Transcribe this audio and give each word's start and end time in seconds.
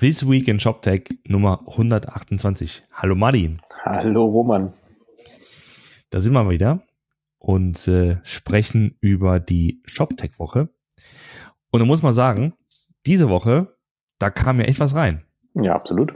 This 0.00 0.26
Week 0.26 0.48
in 0.48 0.58
ShopTech 0.58 1.18
Nummer 1.28 1.60
128. 1.66 2.84
Hallo 2.90 3.14
Martin. 3.14 3.60
Hallo 3.84 4.24
Roman. 4.24 4.72
Da 6.08 6.22
sind 6.22 6.32
wir 6.32 6.48
wieder 6.48 6.80
und 7.38 7.86
äh, 7.86 8.16
sprechen 8.22 8.96
über 9.02 9.40
die 9.40 9.82
ShopTech-Woche. 9.84 10.70
Und 11.70 11.80
da 11.80 11.84
muss 11.84 12.02
man 12.02 12.14
sagen, 12.14 12.54
diese 13.04 13.28
Woche, 13.28 13.76
da 14.18 14.30
kam 14.30 14.56
mir 14.56 14.68
echt 14.68 14.80
was 14.80 14.94
rein. 14.94 15.22
Ja, 15.52 15.74
absolut. 15.74 16.14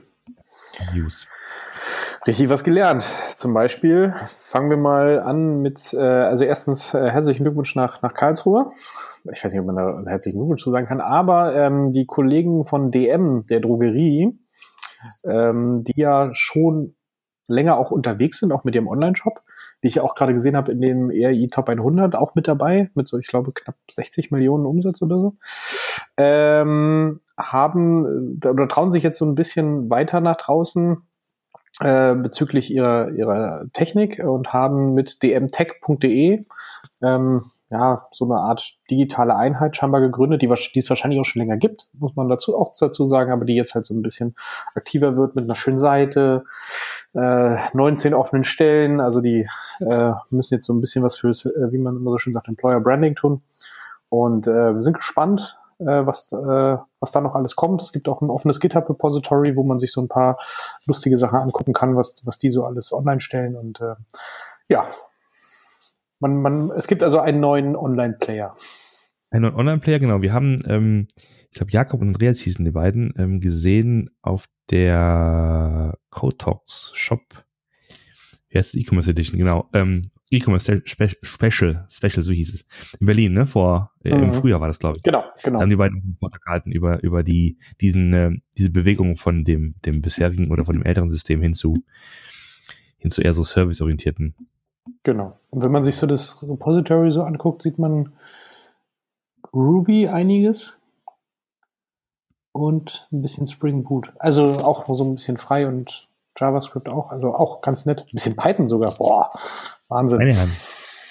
News. 0.95 1.29
Richtig 2.27 2.48
was 2.48 2.64
gelernt. 2.64 3.03
Zum 3.37 3.53
Beispiel 3.53 4.14
fangen 4.48 4.71
wir 4.71 4.79
mal 4.79 5.19
an 5.19 5.61
mit, 5.61 5.93
äh, 5.93 5.98
also 5.98 6.46
erstens 6.46 6.95
äh, 6.95 7.11
herzlichen 7.11 7.45
Glückwunsch 7.45 7.75
nach, 7.75 8.01
nach 8.01 8.14
Karlsruhe. 8.14 8.64
Ich 9.32 9.45
weiß 9.45 9.52
nicht, 9.52 9.61
ob 9.61 9.66
man 9.66 9.77
da 9.77 10.02
herzlichen 10.06 10.38
Glückwunsch 10.38 10.62
zu 10.62 10.70
sagen 10.70 10.86
kann, 10.86 11.00
aber 11.00 11.54
ähm, 11.54 11.93
die 11.93 12.06
Kollegen 12.06 12.66
von 12.66 12.91
DM, 12.91 13.47
der 13.47 13.60
Drogerie, 13.60 14.38
ähm, 15.24 15.83
die 15.83 16.00
ja 16.00 16.30
schon 16.33 16.95
länger 17.47 17.77
auch 17.77 17.91
unterwegs 17.91 18.41
sind, 18.41 18.52
auch 18.52 18.64
mit 18.64 18.74
ihrem 18.74 18.88
Online-Shop, 18.88 19.41
die 19.83 19.88
ich 19.88 20.00
auch 20.00 20.14
gerade 20.14 20.33
gesehen 20.33 20.56
habe 20.56 20.73
in 20.73 20.80
dem 20.80 21.10
ERI 21.10 21.48
Top 21.50 21.69
100, 21.69 22.16
auch 22.16 22.34
mit 22.34 22.48
dabei, 22.48 22.91
mit 22.95 23.06
so, 23.06 23.19
ich 23.19 23.27
glaube, 23.27 23.52
knapp 23.52 23.77
60 23.91 24.30
Millionen 24.30 24.66
Umsatz 24.66 25.02
oder 25.02 25.19
so, 25.19 25.36
ähm, 26.16 27.20
haben 27.36 28.38
oder 28.45 28.69
trauen 28.69 28.91
sich 28.91 29.02
jetzt 29.02 29.19
so 29.19 29.27
ein 29.27 29.34
bisschen 29.34 29.91
weiter 29.91 30.20
nach 30.20 30.36
draußen 30.36 31.02
äh, 31.80 32.14
bezüglich 32.14 32.72
ihrer, 32.72 33.11
ihrer 33.11 33.66
Technik 33.72 34.20
und 34.25 34.52
haben 34.52 34.95
mit 34.95 35.22
dmtech.de 35.22 36.45
ähm, 37.02 37.42
ja, 37.74 38.06
so 38.12 38.24
eine 38.24 38.37
Art 38.37 38.77
digitale 38.88 39.34
Einheit 39.34 39.77
scheinbar 39.77 40.01
gegründet, 40.01 40.42
die, 40.42 40.46
die 40.46 40.78
es 40.78 40.88
wahrscheinlich 40.88 41.19
auch 41.19 41.24
schon 41.24 41.41
länger 41.41 41.56
gibt, 41.56 41.88
muss 41.95 42.14
man 42.14 42.28
dazu 42.28 42.56
auch 42.56 42.70
dazu 42.78 43.05
sagen, 43.05 43.33
aber 43.33 43.45
die 43.45 43.56
jetzt 43.56 43.74
halt 43.74 43.84
so 43.84 43.95
ein 43.95 44.02
bisschen 44.02 44.37
aktiver 44.77 45.16
wird 45.16 45.34
mit 45.34 45.44
einer 45.44 45.56
schönen 45.56 45.78
Seite, 45.78 46.45
äh, 47.14 47.56
19 47.72 48.14
offenen 48.14 48.45
Stellen, 48.45 49.00
also 49.00 49.20
die 49.20 49.48
äh, 49.80 50.12
müssen 50.30 50.55
jetzt 50.55 50.67
so 50.67 50.72
ein 50.72 50.80
bisschen 50.80 51.02
was 51.02 51.17
fürs, 51.17 51.47
äh, 51.47 51.72
wie 51.72 51.78
man 51.78 51.97
immer 51.97 52.12
so 52.12 52.19
schön 52.19 52.33
sagt, 52.33 52.47
Employer 52.47 52.80
Branding 52.80 53.17
tun. 53.17 53.42
Und 54.08 54.47
äh, 54.47 54.75
wir 54.75 54.83
sind 54.83 54.97
gespannt, 54.97 55.56
äh, 55.80 56.06
was, 56.06 56.30
äh, 56.30 56.77
was 57.00 57.11
da 57.11 57.20
noch 57.20 57.34
alles 57.34 57.56
kommt. 57.56 57.83
Es 57.83 57.91
gibt 57.91 58.08
auch 58.08 58.20
ein 58.20 58.30
offenes 58.30 58.61
GitHub-Repository, 58.61 59.56
wo 59.56 59.64
man 59.64 59.80
sich 59.80 59.91
so 59.91 60.00
ein 60.00 60.08
paar 60.08 60.39
lustige 60.86 61.19
Sachen 61.19 61.41
angucken 61.41 61.72
kann, 61.72 61.97
was, 61.97 62.22
was 62.25 62.39
die 62.39 62.50
so 62.50 62.64
alles 62.64 62.92
online 62.92 63.20
stellen. 63.20 63.56
Und 63.56 63.80
äh, 63.80 63.97
ja, 64.69 64.86
man, 66.33 66.41
man, 66.41 66.70
es 66.77 66.86
gibt 66.86 67.03
also 67.03 67.19
einen 67.19 67.41
neuen 67.41 67.77
Online-Player. 67.77 68.55
Einen 69.30 69.42
neuen 69.42 69.55
Online-Player, 69.55 69.98
genau. 69.98 70.22
Wir 70.22 70.33
haben, 70.33 70.56
ähm, 70.67 71.06
ich 71.50 71.58
glaube, 71.58 71.72
Jakob 71.72 72.00
und 72.00 72.08
Andreas 72.08 72.41
hießen 72.41 72.64
die 72.64 72.70
beiden, 72.70 73.12
ähm, 73.19 73.41
gesehen 73.41 74.11
auf 74.22 74.47
der 74.70 75.98
Code 76.11 76.36
Talks 76.39 76.92
Shop. 76.95 77.20
Wie 78.48 78.58
heißt 78.58 78.75
E-Commerce 78.75 79.11
Edition, 79.11 79.39
genau. 79.39 79.69
Ähm, 79.72 80.02
E-Commerce 80.30 80.83
Special, 80.84 81.86
Special, 81.91 82.22
so 82.22 82.33
hieß 82.33 82.55
es. 82.55 82.97
In 82.98 83.06
Berlin, 83.06 83.34
ne? 83.34 83.47
Vor 83.47 83.92
äh, 84.02 84.14
mhm. 84.14 84.25
im 84.25 84.33
Frühjahr 84.33 84.61
war 84.61 84.69
das, 84.69 84.78
glaube 84.78 84.97
ich. 84.97 85.02
Genau, 85.02 85.22
genau. 85.42 85.58
Da 85.58 85.62
haben 85.62 85.70
die 85.70 85.77
beiden 85.77 86.00
einen 86.02 86.17
Vortrag 86.19 86.42
gehalten 86.42 86.72
über, 86.72 87.02
über 87.02 87.22
die, 87.22 87.58
diesen, 87.80 88.12
äh, 88.12 88.30
diese 88.56 88.70
Bewegung 88.70 89.17
von 89.17 89.45
dem, 89.45 89.75
dem 89.84 90.00
bisherigen 90.02 90.50
oder 90.50 90.64
von 90.64 90.75
dem 90.75 90.84
älteren 90.84 91.08
System 91.08 91.42
hin 91.42 91.55
zu, 91.55 91.75
hin 92.98 93.11
zu 93.11 93.22
eher 93.22 93.34
so 93.34 93.42
serviceorientierten. 93.42 94.34
Genau. 95.02 95.38
Und 95.50 95.62
wenn 95.62 95.72
man 95.72 95.84
sich 95.84 95.96
so 95.96 96.06
das 96.06 96.42
Repository 96.42 97.10
so 97.10 97.22
anguckt, 97.22 97.62
sieht 97.62 97.78
man 97.78 98.12
Ruby 99.52 100.08
einiges 100.08 100.78
und 102.52 103.08
ein 103.12 103.22
bisschen 103.22 103.46
Spring 103.46 103.82
Boot. 103.84 104.12
Also 104.18 104.44
auch 104.44 104.86
so 104.86 105.05
ein 105.05 105.14
bisschen 105.14 105.36
frei 105.36 105.66
und 105.66 106.08
JavaScript 106.38 106.88
auch. 106.88 107.10
Also 107.10 107.34
auch 107.34 107.62
ganz 107.62 107.86
nett. 107.86 108.02
Ein 108.02 108.12
bisschen 108.12 108.36
Python 108.36 108.66
sogar. 108.66 108.94
Boah, 108.96 109.30
Wahnsinn. 109.89 110.18
Meine 110.18 110.34
Herren. 110.34 110.50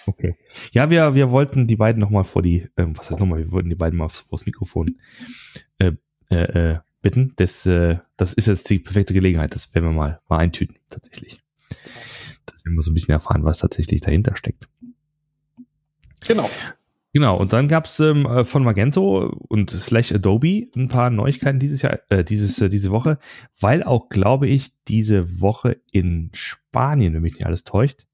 Okay. 0.06 0.36
Ja, 0.72 0.90
wir, 0.90 1.16
wir 1.16 1.32
wollten 1.32 1.66
die 1.66 1.78
beiden 1.78 2.02
nochmal 2.02 2.26
vor 2.26 2.42
die, 2.42 2.68
ähm, 2.78 2.98
was 2.98 3.10
heißt 3.10 3.20
nochmal, 3.20 3.40
wir 3.40 3.52
wollten 3.52 3.70
die 3.70 3.76
beiden 3.76 3.98
mal 3.98 4.10
vor 4.10 4.26
das 4.32 4.46
Mikrofon 4.46 4.98
äh, 5.78 5.94
äh, 6.30 6.72
äh, 6.72 6.80
bitten. 7.02 7.34
Das, 7.38 7.66
äh, 7.66 8.00
das 8.18 8.34
ist 8.34 8.48
jetzt 8.48 8.70
die 8.70 8.80
perfekte 8.80 9.14
Gelegenheit. 9.14 9.56
Das 9.56 9.74
werden 9.74 9.86
wir 9.86 9.94
mal, 9.94 10.22
mal 10.28 10.40
eintüten, 10.40 10.78
tatsächlich. 10.90 11.40
Dass 12.46 12.66
wir 12.66 12.72
mal 12.72 12.82
so 12.82 12.92
ein 12.92 12.94
bisschen 12.94 13.14
erfahren, 13.14 13.44
was 13.44 13.60
tatsächlich 13.60 14.02
dahinter 14.02 14.36
steckt. 14.36 14.68
Genau. 16.28 16.50
Genau, 17.16 17.38
und 17.38 17.54
dann 17.54 17.68
gab's 17.68 18.00
ähm, 18.00 18.26
äh, 18.26 18.44
von 18.44 18.64
Magento 18.64 19.32
und 19.48 19.70
slash 19.70 20.12
Adobe 20.12 20.68
ein 20.76 20.88
paar 20.88 21.12
Neuigkeiten 21.12 21.60
dieses 21.60 21.84
Jahr, 21.84 22.00
äh, 22.10 22.24
dieses, 22.24 22.60
äh, 22.60 22.70
diese 22.70 22.90
Woche, 22.90 23.20
weil 23.60 23.84
auch, 23.84 24.10
glaube 24.10 24.48
ich, 24.48 24.74
diese 24.88 25.40
Woche 25.40 25.78
in 25.92 26.32
Spanien, 26.34 27.14
wenn 27.14 27.22
mich 27.22 27.36
nicht 27.36 27.46
alles 27.46 27.66
täuscht. 27.66 28.08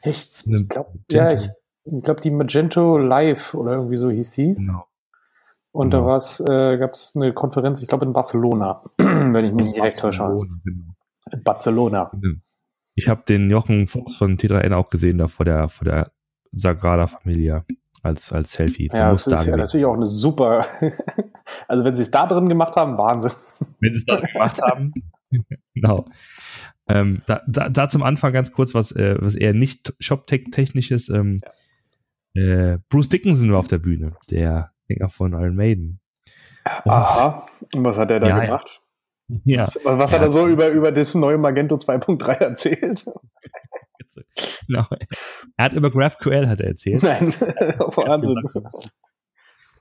Echt? 0.00 0.46
Ich 0.46 0.68
glaube, 0.68 0.92
ja, 1.10 1.30
ich, 1.34 1.50
ich 1.84 2.02
glaube, 2.02 2.22
die 2.22 2.30
Magento 2.30 2.96
Live 2.96 3.52
oder 3.52 3.74
irgendwie 3.74 3.98
so 3.98 4.10
hieß 4.10 4.32
sie. 4.32 4.54
Genau. 4.54 4.86
Und 5.72 5.90
genau. 5.90 6.04
da 6.04 6.08
war's, 6.08 6.40
äh, 6.40 6.78
gab 6.78 6.94
es 6.94 7.12
eine 7.14 7.34
Konferenz, 7.34 7.82
ich 7.82 7.88
glaube 7.88 8.06
in 8.06 8.14
Barcelona, 8.14 8.80
wenn 8.96 9.44
ich 9.44 9.52
mich 9.52 9.66
nicht 9.66 9.76
direkt 9.76 9.98
täusche. 9.98 10.22
Genau. 10.64 10.94
In 11.32 11.42
Barcelona. 11.42 12.10
Genau. 12.14 12.38
Ich 12.98 13.08
habe 13.08 13.22
den 13.28 13.48
Jochen 13.48 13.86
Fuchs 13.86 14.16
von 14.16 14.36
T3N 14.36 14.74
auch 14.74 14.88
gesehen, 14.88 15.18
da 15.18 15.28
vor 15.28 15.44
der, 15.44 15.68
vor 15.68 15.84
der 15.84 16.10
Sagrada 16.50 17.06
Familia 17.06 17.64
als, 18.02 18.32
als 18.32 18.52
Selfie. 18.52 18.90
Ja, 18.92 19.10
das 19.10 19.28
ist 19.28 19.46
ja 19.46 19.56
natürlich 19.56 19.86
auch 19.86 19.94
eine 19.94 20.08
super, 20.08 20.66
also 21.68 21.84
wenn 21.84 21.94
sie 21.94 22.02
es 22.02 22.10
da 22.10 22.26
drin 22.26 22.48
gemacht 22.48 22.74
haben, 22.74 22.98
Wahnsinn. 22.98 23.30
Wenn 23.80 23.94
sie 23.94 24.00
es 24.00 24.04
da 24.04 24.16
gemacht 24.16 24.60
haben, 24.60 24.92
genau. 25.74 26.06
Ähm, 26.88 27.22
da, 27.26 27.42
da, 27.46 27.68
da, 27.68 27.88
zum 27.88 28.02
Anfang 28.02 28.32
ganz 28.32 28.50
kurz, 28.50 28.74
was, 28.74 28.90
äh, 28.90 29.16
was 29.20 29.36
eher 29.36 29.54
nicht 29.54 29.94
Shop-Tech-technisch 30.00 30.90
ist. 30.90 31.08
Ähm, 31.08 31.36
ja. 32.34 32.42
äh, 32.42 32.78
Bruce 32.88 33.10
Dickinson 33.10 33.52
war 33.52 33.60
auf 33.60 33.68
der 33.68 33.78
Bühne, 33.78 34.16
der 34.28 34.72
Sänger 34.88 35.08
von 35.08 35.34
Iron 35.34 35.54
Maiden. 35.54 36.00
Und, 36.84 36.90
Aha, 36.90 37.46
und 37.74 37.84
was 37.84 37.96
hat 37.96 38.10
er 38.10 38.18
da 38.18 38.28
ja, 38.28 38.38
gemacht? 38.40 38.80
Ja. 39.44 39.62
Was, 39.62 39.78
was 39.84 40.12
hat 40.12 40.22
er 40.22 40.30
so 40.30 40.46
über, 40.46 40.68
über 40.68 40.90
das 40.90 41.14
neue 41.14 41.38
Magento 41.38 41.76
2.3 41.76 42.32
erzählt? 42.32 43.04
Genau. 44.66 44.84
Er 45.56 45.64
hat 45.64 45.74
über 45.74 45.90
GraphQL 45.90 46.48
hat 46.48 46.60
er 46.60 46.68
erzählt. 46.68 47.02
Nein, 47.04 47.32
Wahnsinn. 47.78 48.36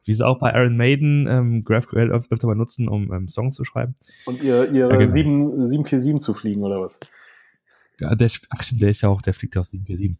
Wie 0.05 0.13
sie 0.13 0.25
auch 0.25 0.39
bei 0.39 0.53
Iron 0.53 0.77
Maiden 0.77 1.27
ähm, 1.27 1.63
GraphQL 1.63 2.11
öfter, 2.11 2.33
öfter 2.33 2.47
mal 2.47 2.55
nutzen, 2.55 2.87
um 2.87 3.11
ähm, 3.11 3.27
Songs 3.27 3.55
zu 3.55 3.65
schreiben. 3.65 3.95
Und 4.25 4.41
ihr, 4.43 4.71
ihre 4.71 4.91
ja, 4.91 4.97
genau. 4.97 5.09
7, 5.09 5.65
747 5.65 6.19
zu 6.19 6.33
fliegen, 6.33 6.63
oder 6.63 6.79
was? 6.81 6.99
Ja, 7.99 8.13
der, 8.15 8.29
ach 8.49 8.63
stimmt, 8.63 8.81
der 8.83 8.89
ist 8.89 9.01
ja 9.01 9.09
auch, 9.09 9.21
der 9.21 9.33
fliegt 9.33 9.55
ja 9.55 9.61
aus 9.61 9.71
747. 9.71 10.17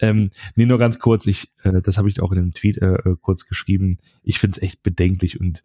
Ähm, 0.00 0.30
nee, 0.56 0.66
nur 0.66 0.78
ganz 0.78 0.98
kurz, 0.98 1.26
ich, 1.26 1.52
äh, 1.62 1.82
das 1.82 1.98
habe 1.98 2.08
ich 2.08 2.20
auch 2.20 2.32
in 2.32 2.38
einem 2.38 2.54
Tweet 2.54 2.78
äh, 2.78 2.94
äh 2.94 3.16
kurz 3.20 3.46
geschrieben. 3.46 3.98
Ich 4.22 4.38
finde 4.38 4.56
es 4.56 4.62
echt 4.62 4.82
bedenklich 4.82 5.38
und 5.38 5.62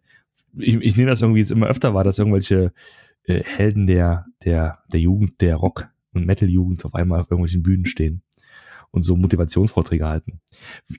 ich, 0.58 0.76
ich 0.76 0.96
nehme 0.96 1.10
das 1.10 1.22
irgendwie 1.22 1.40
jetzt 1.40 1.50
immer 1.50 1.66
öfter 1.66 1.94
wahr, 1.94 2.04
dass 2.04 2.18
irgendwelche 2.18 2.72
äh, 3.24 3.42
Helden 3.42 3.86
der, 3.86 4.26
der, 4.44 4.78
der 4.92 5.00
Jugend, 5.00 5.40
der 5.40 5.56
Rock, 5.56 5.88
und 6.14 6.26
Metal-Jugend 6.26 6.84
auf 6.84 6.94
einmal 6.94 7.20
auf 7.20 7.30
irgendwelchen 7.30 7.62
Bühnen 7.62 7.86
stehen 7.86 8.22
und 8.90 9.02
so 9.02 9.16
Motivationsvorträge 9.16 10.06
halten. 10.06 10.40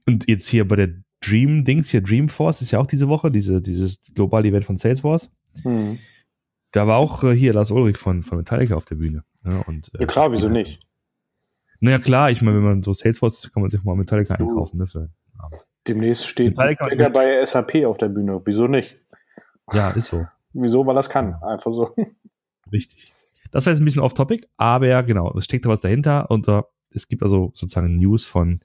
Und 0.06 0.28
jetzt 0.28 0.48
hier 0.48 0.68
bei 0.68 0.76
der 0.76 0.94
Dream-Dings, 1.22 1.90
hier 1.90 2.02
Dreamforce 2.02 2.62
ist 2.62 2.72
ja 2.72 2.80
auch 2.80 2.86
diese 2.86 3.08
Woche, 3.08 3.32
diese, 3.32 3.62
dieses 3.62 4.14
globale 4.14 4.50
Event 4.50 4.66
von 4.66 4.78
Salesforce. 4.78 5.32
Mhm. 5.64 6.00
Da 6.72 6.88
war 6.88 6.98
auch 6.98 7.24
äh, 7.24 7.34
hier 7.34 7.54
Lars 7.54 7.72
Ulrich 7.72 7.98
von, 7.98 8.22
von 8.22 8.38
Metallica 8.38 8.76
auf 8.76 8.86
der 8.86 8.96
Bühne. 8.96 9.24
Ja, 9.46 9.62
und, 9.62 9.90
äh, 9.96 10.02
ja 10.02 10.06
klar, 10.06 10.32
wieso 10.32 10.50
nicht? 10.50 10.86
Naja, 11.80 12.00
klar, 12.00 12.32
ich 12.32 12.42
meine, 12.42 12.58
wenn 12.58 12.64
man 12.64 12.84
so 12.84 12.94
Salesforce 12.94 13.46
ist, 13.46 13.54
kann 13.54 13.62
man 13.62 13.72
sich 13.72 13.84
mal 13.84 13.96
Metallica 13.96 14.36
einkaufen. 14.36 14.78
Ne, 14.78 14.88
für. 14.88 15.10
Demnächst 15.88 16.28
steht 16.28 16.58
Metallica 16.58 17.10
bei 17.10 17.46
SAP 17.46 17.86
auf 17.86 17.98
der 17.98 18.10
Bühne. 18.10 18.42
Wieso 18.44 18.68
nicht? 18.68 19.06
Ja, 19.74 19.90
ist 19.92 20.08
so. 20.08 20.28
Wieso? 20.54 20.86
Weil 20.86 20.96
das 20.96 21.10
kann. 21.10 21.36
Einfach 21.42 21.72
so. 21.72 21.96
Richtig. 22.72 23.14
Das 23.52 23.66
war 23.66 23.74
jetzt 23.74 23.82
ein 23.82 23.86
bisschen 23.86 24.02
off-topic, 24.02 24.48
aber 24.58 24.88
ja, 24.88 25.02
genau, 25.02 25.34
es 25.38 25.46
steckt 25.46 25.66
da 25.66 25.70
was 25.70 25.82
dahinter 25.82 26.30
und 26.30 26.48
uh, 26.48 26.64
es 26.92 27.08
gibt 27.08 27.24
also 27.24 27.52
sozusagen 27.54 27.98
News 27.98 28.26
von, 28.26 28.62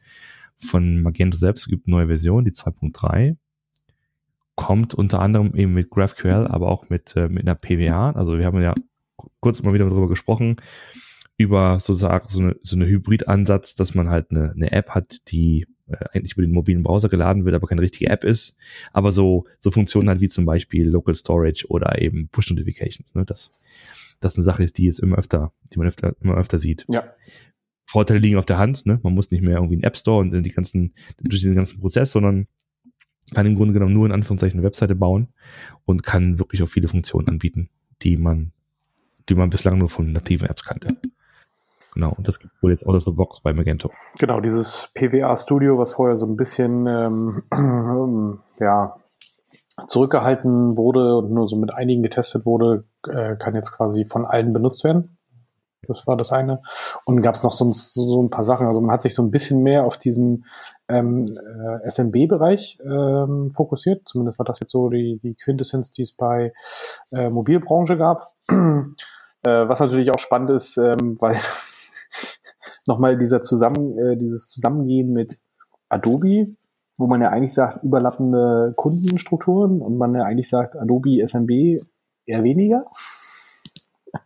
von 0.56 1.02
Magento 1.02 1.37
selbst, 1.37 1.62
es 1.62 1.69
gibt 1.69 1.87
eine 1.87 1.97
neue 1.97 2.06
Version, 2.06 2.44
die 2.44 2.52
2.3, 2.52 3.37
kommt 4.55 4.94
unter 4.94 5.20
anderem 5.20 5.55
eben 5.55 5.75
mit 5.75 5.91
GraphQL, 5.91 6.47
aber 6.47 6.69
auch 6.69 6.88
mit, 6.88 7.14
äh, 7.17 7.29
mit 7.29 7.43
einer 7.43 7.55
PWA. 7.55 8.11
Also 8.12 8.38
wir 8.38 8.46
haben 8.46 8.61
ja 8.61 8.75
kurz 9.41 9.62
mal 9.62 9.75
wieder 9.75 9.88
darüber 9.88 10.08
gesprochen, 10.08 10.56
über 11.40 11.81
sozusagen 11.81 12.28
so 12.28 12.40
eine, 12.40 12.56
so 12.62 12.76
eine 12.76 12.87
Hybrid-Ansatz, 12.87 13.75
dass 13.75 13.94
man 13.94 14.10
halt 14.10 14.31
eine, 14.31 14.50
eine 14.50 14.72
App 14.72 14.90
hat, 14.90 15.31
die 15.31 15.66
äh, 15.88 15.96
eigentlich 16.12 16.34
über 16.34 16.42
den 16.42 16.52
mobilen 16.52 16.82
Browser 16.82 17.08
geladen 17.08 17.46
wird, 17.46 17.54
aber 17.54 17.66
keine 17.66 17.81
richtige 17.81 18.10
App 18.10 18.25
ist. 18.25 18.58
Aber 18.92 19.10
so, 19.10 19.46
so 19.58 19.70
Funktionen 19.70 20.10
halt 20.10 20.20
wie 20.20 20.28
zum 20.28 20.44
Beispiel 20.44 20.87
Local 20.87 21.14
Storage 21.14 21.66
oder 21.69 22.00
eben 22.00 22.28
Push 22.28 22.50
Notifications. 22.50 23.14
Ne? 23.14 23.25
Das, 23.25 23.50
das 24.20 24.37
eine 24.37 24.44
Sache 24.44 24.62
ist, 24.62 24.76
die 24.76 24.84
jetzt 24.84 25.00
immer 25.00 25.16
öfter, 25.16 25.50
die 25.72 25.78
man 25.78 25.88
öfter, 25.88 26.14
immer 26.20 26.37
öfter 26.37 26.58
sieht. 26.58 26.84
Ja. 26.88 27.04
Vorteile 27.86 28.20
liegen 28.20 28.36
auf 28.36 28.46
der 28.46 28.58
Hand, 28.58 28.84
ne? 28.84 29.00
Man 29.02 29.14
muss 29.14 29.31
nicht 29.31 29.40
mehr 29.43 29.56
irgendwie 29.56 29.76
einen 29.76 29.82
App 29.82 29.96
Store 29.96 30.20
und 30.20 30.43
die 30.43 30.50
ganzen, 30.50 30.93
durch 31.22 31.40
diesen 31.40 31.56
ganzen 31.56 31.81
Prozess, 31.81 32.12
sondern 32.12 32.46
kann 33.34 33.46
im 33.46 33.56
Grunde 33.56 33.72
genommen 33.72 33.94
nur 33.94 34.06
in 34.06 34.12
Anführungszeichen 34.12 34.58
eine 34.58 34.66
Webseite 34.66 34.94
bauen 34.94 35.28
und 35.86 36.02
kann 36.02 36.38
wirklich 36.38 36.62
auch 36.62 36.69
viele 36.69 36.86
Funktionen 36.86 37.28
anbieten, 37.28 37.70
die 38.02 38.16
man, 38.16 38.52
die 39.28 39.34
man 39.34 39.50
bislang 39.50 39.78
nur 39.78 39.88
von 39.88 40.12
nativen 40.12 40.48
Apps 40.48 40.64
kannte. 40.64 40.88
Genau, 41.94 42.12
und 42.16 42.26
das 42.28 42.38
gibt 42.38 42.52
wohl 42.62 42.70
jetzt 42.70 42.87
out 42.87 42.94
of 42.94 43.04
the 43.04 43.10
box 43.10 43.40
bei 43.40 43.52
Magento. 43.52 43.90
Genau, 44.19 44.40
dieses 44.40 44.90
PWA 44.94 45.37
Studio, 45.37 45.78
was 45.78 45.92
vorher 45.92 46.16
so 46.16 46.26
ein 46.26 46.37
bisschen 46.37 46.87
ähm, 46.87 48.38
ja, 48.60 48.94
zurückgehalten 49.87 50.76
wurde 50.76 51.16
und 51.16 51.32
nur 51.32 51.48
so 51.48 51.56
mit 51.56 51.72
einigen 51.75 52.02
getestet 52.02 52.46
wurde, 52.46 52.84
äh, 53.08 53.37
kann 53.37 53.54
jetzt 53.54 53.72
quasi 53.72 54.04
von 54.04 54.25
allen 54.25 54.52
benutzt 54.52 54.84
werden. 54.84 55.16
Das 55.88 56.06
war 56.06 56.16
das 56.16 56.31
eine. 56.31 56.62
Und 57.04 57.22
gab 57.22 57.34
es 57.34 57.42
noch 57.42 57.52
sonst 57.52 57.94
so 57.94 58.22
ein 58.22 58.31
paar 58.31 58.44
Sachen. 58.44 58.66
Also 58.66 58.81
man 58.81 58.93
hat 58.93 59.02
sich 59.02 59.14
so 59.14 59.22
ein 59.22 59.31
bisschen 59.31 59.62
mehr 59.62 59.84
auf 59.84 59.96
diesen 59.96 60.44
ähm, 60.88 61.26
äh, 61.26 61.88
SMB-Bereich 61.88 62.78
ähm, 62.84 63.50
fokussiert. 63.56 64.06
Zumindest 64.06 64.38
war 64.38 64.44
das 64.44 64.60
jetzt 64.60 64.72
so 64.72 64.88
die, 64.90 65.19
die 65.22 65.34
Quintessenz, 65.34 65.90
die 65.90 66.02
es 66.02 66.12
bei 66.12 66.52
äh, 67.12 67.31
Mobilbranche 67.31 67.96
gab. 67.96 68.26
äh, 68.48 68.52
was 69.43 69.81
natürlich 69.81 70.10
auch 70.10 70.19
spannend 70.19 70.50
ist, 70.50 70.76
ähm, 70.76 71.16
weil 71.19 71.36
nochmal 72.86 73.18
dieser 73.18 73.40
Zusammen, 73.40 73.98
äh, 73.98 74.16
dieses 74.16 74.46
Zusammengehen 74.48 75.12
mit 75.12 75.38
Adobe, 75.88 76.46
wo 76.98 77.06
man 77.06 77.20
ja 77.20 77.30
eigentlich 77.30 77.54
sagt, 77.54 77.82
überlappende 77.82 78.72
Kundenstrukturen 78.76 79.80
und 79.80 79.96
man 79.96 80.14
ja 80.14 80.24
eigentlich 80.24 80.48
sagt, 80.48 80.76
Adobe 80.76 81.26
SMB 81.26 81.78
eher 82.26 82.44
weniger. 82.44 82.84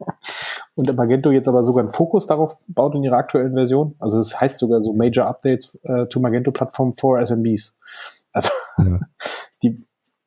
und 0.77 0.97
Magento 0.97 1.31
jetzt 1.31 1.49
aber 1.49 1.63
sogar 1.63 1.85
einen 1.85 1.93
Fokus 1.93 2.27
darauf 2.27 2.53
baut 2.69 2.95
in 2.95 3.05
ihrer 3.05 3.17
aktuellen 3.17 3.55
Version. 3.55 3.95
Also 3.99 4.19
das 4.19 4.41
heißt 4.41 4.59
sogar 4.59 4.81
so 4.81 4.93
Major 4.93 5.27
Updates 5.27 5.79
äh, 5.83 6.07
to 6.07 6.21
Magento 6.21 6.51
Platform 6.51 6.95
for 6.97 7.21
SMBs. 7.21 7.77
Also 8.33 8.49
ja. 8.79 9.01
die 9.63 9.87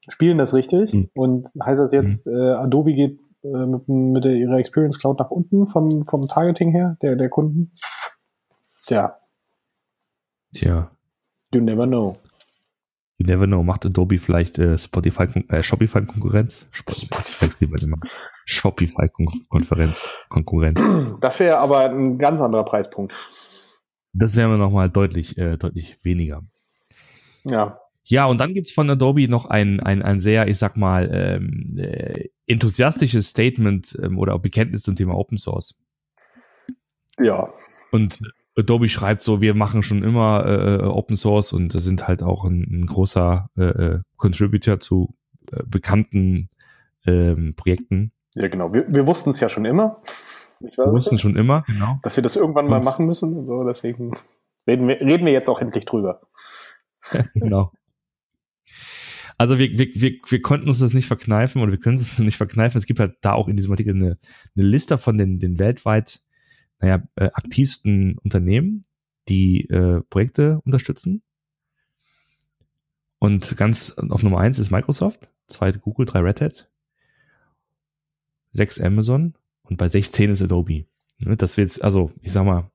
spielen 0.10 0.38
das 0.38 0.54
richtig 0.54 0.94
mhm. 0.94 1.10
und 1.16 1.50
heißt 1.62 1.80
das 1.80 1.92
jetzt, 1.92 2.28
mhm. 2.28 2.38
äh, 2.38 2.52
Adobe 2.52 2.94
geht 2.94 3.20
äh, 3.44 3.66
mit, 3.66 3.90
mit 3.90 4.24
der, 4.24 4.36
ihrer 4.36 4.58
Experience 4.58 5.00
Cloud 5.00 5.20
nach 5.20 5.32
unten 5.32 5.68
vom, 5.68 6.06
vom 6.08 6.28
Targeting 6.28 6.72
her, 6.72 6.98
der, 7.02 7.16
der 7.16 7.30
Kunden? 7.30 7.72
Tja. 8.88 9.18
Tja. 10.54 10.90
You 11.54 11.60
never 11.60 11.86
know. 11.86 12.16
You 13.18 13.26
never 13.26 13.46
know. 13.46 13.62
Macht 13.62 13.86
Adobe 13.86 14.18
vielleicht 14.18 14.60
äh, 14.60 14.78
Spotify, 14.78 15.24
äh, 15.50 15.62
Shopify 15.62 16.06
Konkurrenz? 16.06 16.66
Shopify 18.46 19.10
Konferenz, 19.50 20.26
Konkurrenz. 20.30 20.80
Das 21.20 21.38
wäre 21.42 21.58
aber 21.58 21.90
ein 21.90 22.18
ganz 22.18 22.40
anderer 22.40 22.64
Preispunkt. 22.64 23.14
Das 24.14 24.38
wäre 24.38 24.58
nochmal 24.58 24.90
deutlich, 24.90 25.38
äh, 25.38 25.58
deutlich 25.58 26.00
weniger. 26.04 26.44
Ja. 27.44 27.82
Ja, 28.06 28.26
und 28.28 28.40
dann 28.40 28.54
gibt's 28.54 28.72
von 28.72 28.90
Adobe 28.90 29.28
noch 29.28 29.48
ein, 29.48 29.82
ein, 29.82 30.02
ein 30.02 30.22
sehr, 30.22 30.48
ich 30.48 30.58
sag 30.58 30.78
mal, 30.78 31.10
ähm, 31.12 31.78
äh, 31.78 32.30
enthusiastisches 32.46 33.28
Statement 33.28 34.00
ähm, 34.02 34.18
oder 34.18 34.40
Bekenntnis 34.40 34.84
zum 34.84 34.96
Thema 34.96 35.16
Open 35.16 35.38
Source. 35.38 35.78
Ja. 37.20 37.52
Und 37.92 38.22
Adobe 38.58 38.90
schreibt 38.90 39.22
so, 39.22 39.40
wir 39.40 39.54
machen 39.54 39.84
schon 39.84 40.04
immer 40.04 40.46
äh, 40.46 40.76
äh 40.78 40.84
Open 40.84 41.16
Source 41.16 41.54
und 41.54 41.72
sind 41.72 42.08
halt 42.08 42.24
auch 42.24 42.44
ein, 42.44 42.64
ein 42.70 42.86
großer 42.86 43.50
äh, 43.58 43.64
äh, 43.64 44.00
Contributor 44.18 44.80
zu 44.80 45.16
äh, 45.52 45.64
bekannten 45.66 46.50
ähm, 47.06 47.54
Projekten. 47.56 48.12
Ja, 48.36 48.48
genau. 48.48 48.74
Wir, 48.74 48.86
wir 48.88 49.08
wussten 49.08 49.30
es 49.30 49.40
ja 49.40 49.50
schon 49.50 49.66
immer. 49.66 50.02
wir 50.60 50.92
wussten 50.92 51.20
schon 51.20 51.36
immer, 51.36 51.64
genau. 51.68 52.00
Dass 52.04 52.16
wir 52.18 52.24
das 52.24 52.36
irgendwann 52.36 52.66
und 52.66 52.72
mal 52.72 52.82
machen 52.82 53.06
müssen 53.06 53.36
und 53.36 53.46
so, 53.46 53.64
deswegen 53.64 54.12
reden 54.68 54.88
wir, 54.88 55.00
reden 55.00 55.26
wir 55.26 55.34
jetzt 55.34 55.50
auch 55.50 55.62
endlich 55.62 55.86
drüber. 55.86 56.22
genau. 57.34 57.72
Also 59.40 59.60
wir, 59.60 59.70
wir, 59.78 59.88
wir, 59.94 60.14
wir 60.28 60.42
konnten 60.42 60.68
uns 60.68 60.80
das 60.80 60.94
nicht 60.94 61.06
verkneifen 61.06 61.62
oder 61.62 61.72
wir 61.72 61.80
können 61.80 61.98
es 61.98 62.18
nicht 62.18 62.38
verkneifen. 62.38 62.78
Es 62.78 62.88
gibt 62.88 63.00
halt 63.00 63.18
da 63.22 63.34
auch 63.34 63.48
in 63.48 63.56
diesem 63.56 63.72
Artikel 63.72 63.94
eine, 63.94 64.18
eine 64.56 64.66
Liste 64.66 64.98
von 64.98 65.18
den, 65.18 65.38
den 65.40 65.60
weltweit 65.60 66.22
naja, 66.80 67.04
äh, 67.16 67.30
aktivsten 67.34 68.18
Unternehmen, 68.20 68.84
die 69.30 69.70
äh, 69.70 70.02
Projekte 70.10 70.62
unterstützen. 70.66 71.22
Und 73.20 73.58
ganz 73.58 73.98
auf 73.98 74.22
Nummer 74.24 74.40
eins 74.40 74.60
ist 74.60 74.70
Microsoft, 74.70 75.30
zweite 75.48 75.80
Google, 75.80 76.06
drei 76.06 76.20
Red 76.20 76.42
Hat, 76.42 76.70
sechs 78.52 78.80
Amazon 78.80 79.34
und 79.64 79.78
bei 79.78 79.88
16 79.88 80.32
ist 80.32 80.42
Adobe. 80.42 80.86
Ne, 81.20 81.36
das 81.36 81.58
wird 81.58 81.82
also 81.82 82.12
ich 82.22 82.32
sag 82.32 82.46
mal, 82.46 82.70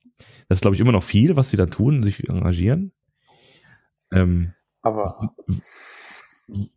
das 0.49 0.59
ist 0.59 0.63
glaube 0.63 0.75
ich 0.75 0.81
immer 0.81 0.93
noch 0.93 1.05
viel, 1.05 1.37
was 1.37 1.51
sie 1.51 1.57
da 1.57 1.67
tun, 1.67 2.03
sich 2.03 2.29
engagieren. 2.29 2.93
Ähm, 4.11 4.53
Aber 4.83 5.35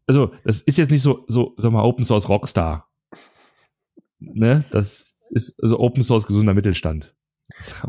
also 0.06 0.31
das 0.44 0.62
ist 0.62 0.77
jetzt 0.77 0.92
nicht 0.92 1.01
so, 1.01 1.25
so, 1.27 1.54
sag 1.57 1.72
mal, 1.72 1.83
Open 1.83 2.06
Source 2.06 2.30
Rockstar. 2.30 2.88
Ne, 4.19 4.63
das 4.72 5.14
ist 5.30 5.62
also 5.62 5.80
Open 5.80 6.04
Source 6.04 6.27
gesunder 6.27 6.54
Mittelstand. 6.54 7.13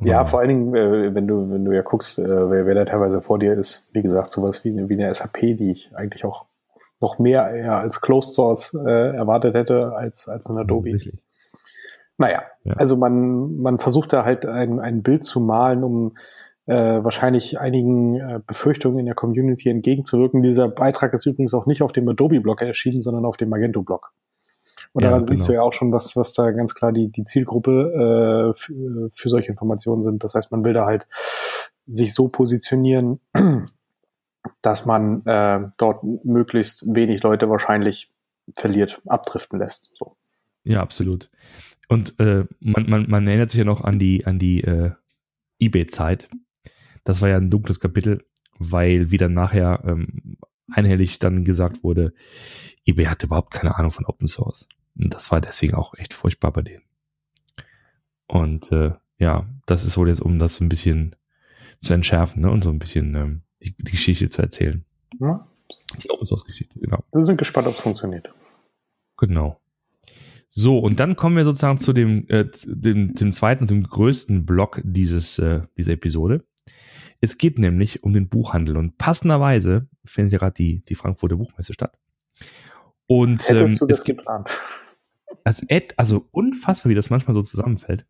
Ja, 0.03 0.25
vor 0.27 0.41
allen 0.41 0.49
Dingen, 0.49 0.75
äh, 0.75 1.15
wenn 1.15 1.27
du, 1.27 1.51
wenn 1.51 1.65
du 1.65 1.73
ja 1.73 1.83
guckst, 1.83 2.19
äh, 2.19 2.51
wer, 2.51 2.67
wer 2.67 2.75
da 2.75 2.85
teilweise 2.85 3.23
vor 3.23 3.39
dir 3.39 3.55
ist, 3.55 3.87
wie 3.93 4.03
gesagt, 4.03 4.31
sowas 4.31 4.65
wie, 4.65 4.89
wie 4.89 5.03
eine 5.03 5.15
SAP, 5.15 5.41
die 5.41 5.71
ich 5.71 5.91
eigentlich 5.95 6.25
auch 6.25 6.45
noch 7.01 7.19
mehr 7.19 7.51
eher 7.51 7.77
als 7.77 8.01
Closed 8.01 8.35
Source 8.35 8.75
äh, 8.75 9.17
erwartet 9.17 9.55
hätte 9.55 9.95
als, 9.95 10.29
als 10.29 10.47
ein 10.49 10.59
Adobe. 10.59 10.91
Ja, 10.91 11.13
naja, 12.19 12.43
ja. 12.65 12.73
also 12.75 12.97
man, 12.97 13.57
man 13.59 13.79
versucht 13.79 14.13
da 14.13 14.25
halt 14.25 14.47
ein, 14.47 14.81
ein 14.81 15.03
Bild 15.03 15.25
zu 15.25 15.41
malen, 15.41 15.85
um 15.85 16.17
äh, 16.67 17.05
wahrscheinlich 17.05 17.61
einigen 17.61 18.17
äh, 18.17 18.41
Befürchtungen 18.47 18.99
in 18.99 19.07
der 19.07 19.15
Community 19.15 19.69
entgegenzuwirken. 19.69 20.43
Dieser 20.43 20.69
Beitrag 20.69 21.13
ist 21.13 21.27
übrigens 21.27 21.55
auch 21.55 21.67
nicht 21.67 21.83
auf 21.83 21.93
dem 21.93 22.09
Adobe-Blog 22.09 22.63
erschienen, 22.63 23.03
sondern 23.03 23.25
auf 23.25 23.37
dem 23.37 23.51
Magento-Blog. 23.51 24.13
Und 24.97 25.03
daran 25.03 25.21
ja, 25.21 25.27
genau. 25.27 25.37
siehst 25.37 25.47
du 25.47 25.53
ja 25.53 25.61
auch 25.61 25.75
schon, 25.75 25.93
was, 25.93 26.17
was 26.17 26.33
da 26.33 26.51
ganz 26.53 26.75
klar 26.75 26.91
die, 26.91 27.11
die 27.13 27.25
Zielgruppe 27.25 28.53
äh, 28.55 28.55
für, 28.55 29.11
für 29.13 29.29
solche 29.29 29.49
Informationen 29.49 30.03
sind. 30.03 30.25
Das 30.25 30.35
heißt, 30.35 30.51
man 30.51 30.65
will 30.65 30.73
da 30.73 30.87
halt 30.87 31.07
sich 31.87 32.15
so 32.15 32.29
positionieren, 32.29 33.21
dass 34.63 34.87
man 34.87 35.23
äh, 35.27 35.69
dort 35.77 36.03
möglichst 36.25 36.95
wenig 36.95 37.23
Leute 37.23 37.51
wahrscheinlich 37.51 38.09
verliert, 38.57 39.03
abdriften 39.05 39.59
lässt. 39.59 39.91
So. 39.93 40.17
Ja, 40.65 40.81
absolut. 40.81 41.31
Und 41.91 42.19
äh, 42.19 42.47
man, 42.61 42.89
man, 42.89 43.07
man 43.07 43.27
erinnert 43.27 43.51
sich 43.51 43.59
ja 43.59 43.65
noch 43.65 43.85
an 43.85 43.99
die, 43.99 44.25
an 44.25 44.39
die 44.39 44.65
äh, 44.65 44.93
eBay-Zeit. 45.59 46.31
Das 47.05 47.21
war 47.21 47.29
ja 47.29 47.37
ein 47.37 47.51
dunkles 47.51 47.81
Kapitel, 47.81 48.25
weil 48.59 49.11
wie 49.11 49.19
dann 49.19 49.35
nachher 49.35 49.83
ähm, 49.85 50.39
einhellig 50.71 51.19
dann 51.19 51.45
gesagt 51.45 51.85
wurde, 51.85 52.15
eBay 52.87 53.05
hat 53.05 53.25
überhaupt 53.25 53.51
keine 53.51 53.77
Ahnung 53.77 53.91
von 53.91 54.07
Open 54.07 54.27
Source. 54.27 54.71
Und 54.99 55.13
das 55.13 55.31
war 55.31 55.41
deswegen 55.41 55.75
auch 55.75 55.95
echt 55.95 56.15
furchtbar 56.15 56.53
bei 56.53 56.63
denen. 56.63 56.83
Und 58.27 58.73
äh, 58.73 58.93
ja, 59.19 59.47
das 59.67 59.85
ist 59.85 59.97
wohl 59.97 60.09
jetzt, 60.09 60.21
um 60.21 60.39
das 60.39 60.61
ein 60.61 60.69
bisschen 60.69 61.17
zu 61.81 61.95
entschärfen 61.95 62.43
ne? 62.43 62.51
und 62.51 62.65
so 62.65 62.71
ein 62.71 62.79
bisschen 62.79 63.15
ähm, 63.15 63.43
die, 63.63 63.75
die 63.77 63.93
Geschichte 63.93 64.29
zu 64.31 64.43
erzählen. 64.43 64.85
Ja. 65.21 65.47
Die 66.03 66.11
Open 66.11 66.27
Source 66.27 66.45
Geschichte, 66.45 66.79
genau. 66.79 67.05
Wir 67.13 67.23
sind 67.23 67.37
gespannt, 67.39 67.67
ob 67.67 67.75
es 67.75 67.81
funktioniert. 67.81 68.29
Genau. 69.17 69.61
So, 70.49 70.79
und 70.79 71.01
dann 71.01 71.17
kommen 71.17 71.37
wir 71.37 71.45
sozusagen 71.45 71.79
zu 71.79 71.93
dem, 71.93 72.29
äh, 72.29 72.47
dem, 72.65 73.15
dem 73.15 73.33
zweiten 73.33 73.65
und 73.65 73.71
dem 73.71 73.83
größten 73.83 74.47
Block 74.47 74.81
dieses, 74.85 75.39
äh, 75.39 75.63
dieser 75.77 75.93
Episode. 75.93 76.45
Es 77.21 77.39
geht 77.39 77.59
nämlich 77.59 78.05
um 78.05 78.13
den 78.13 78.29
Buchhandel 78.29 78.77
und 78.77 78.99
passenderweise 78.99 79.89
findet 80.05 80.35
ja 80.35 80.39
gerade 80.39 80.55
die, 80.55 80.85
die 80.85 80.95
Frankfurter 80.95 81.37
Buchmesse 81.37 81.73
statt. 81.73 81.99
Und 83.07 83.49
Hättest 83.49 83.75
ähm, 83.75 83.79
du 83.79 83.87
das 83.87 84.05
geplant? 84.05 84.51
Als 85.45 85.63
Ad, 85.71 85.95
also 85.97 86.29
unfassbar, 86.33 86.91
wie 86.91 86.95
das 86.95 87.11
manchmal 87.11 87.35
so 87.35 87.43
zusammenfällt. 87.43 88.07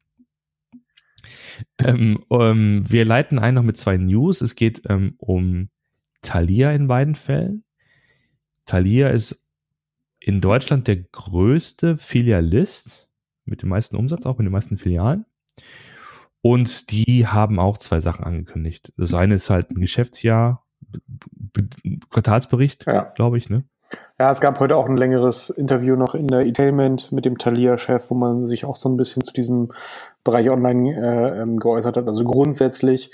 Ähm, 1.78 2.24
ähm, 2.30 2.84
wir 2.88 3.04
leiten 3.04 3.38
ein 3.38 3.54
noch 3.54 3.62
mit 3.62 3.78
zwei 3.78 3.96
News. 3.96 4.40
Es 4.40 4.54
geht 4.54 4.82
ähm, 4.88 5.14
um 5.18 5.68
Thalia 6.22 6.72
in 6.72 6.88
beiden 6.88 7.14
Fällen. 7.14 7.64
Thalia 8.64 9.08
ist 9.08 9.46
in 10.18 10.40
Deutschland 10.40 10.88
der 10.88 10.96
größte 10.96 11.96
Filialist 11.96 13.08
mit 13.44 13.62
dem 13.62 13.68
meisten 13.68 13.96
Umsatz, 13.96 14.26
auch 14.26 14.38
mit 14.38 14.46
den 14.46 14.52
meisten 14.52 14.76
Filialen. 14.76 15.24
Und 16.42 16.90
die 16.90 17.26
haben 17.26 17.58
auch 17.58 17.78
zwei 17.78 18.00
Sachen 18.00 18.24
angekündigt. 18.24 18.92
Das 18.96 19.14
eine 19.14 19.34
ist 19.34 19.50
halt 19.50 19.70
ein 19.70 19.80
Geschäftsjahr, 19.80 20.66
Quartalsbericht, 22.10 22.86
ja. 22.86 23.02
glaube 23.14 23.38
ich, 23.38 23.48
ne? 23.48 23.64
Ja, 24.18 24.30
es 24.30 24.40
gab 24.40 24.60
heute 24.60 24.76
auch 24.76 24.86
ein 24.88 24.96
längeres 24.96 25.50
Interview 25.50 25.94
noch 25.94 26.14
in 26.14 26.26
der 26.28 26.46
E-Tainment 26.46 27.12
mit 27.12 27.24
dem 27.24 27.36
Thalia-Chef, 27.36 28.10
wo 28.10 28.14
man 28.14 28.46
sich 28.46 28.64
auch 28.64 28.76
so 28.76 28.88
ein 28.88 28.96
bisschen 28.96 29.22
zu 29.22 29.32
diesem 29.32 29.72
Bereich 30.24 30.48
online 30.48 30.94
äh, 30.94 31.42
ähm, 31.42 31.56
geäußert 31.56 31.96
hat. 31.96 32.06
Also 32.06 32.24
grundsätzlich 32.24 33.10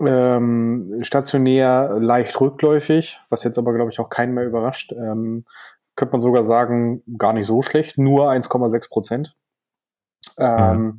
ähm, 0.00 1.00
stationär 1.02 1.96
leicht 2.00 2.40
rückläufig, 2.40 3.20
was 3.28 3.44
jetzt 3.44 3.58
aber, 3.58 3.74
glaube 3.74 3.90
ich, 3.90 3.98
auch 3.98 4.08
keinen 4.08 4.34
mehr 4.34 4.46
überrascht. 4.46 4.92
Ähm, 4.92 5.44
könnte 5.96 6.12
man 6.12 6.20
sogar 6.20 6.44
sagen, 6.44 7.02
gar 7.18 7.32
nicht 7.32 7.46
so 7.46 7.62
schlecht, 7.62 7.98
nur 7.98 8.30
1,6 8.30 8.88
Prozent. 8.88 9.36
Ähm, 10.38 10.98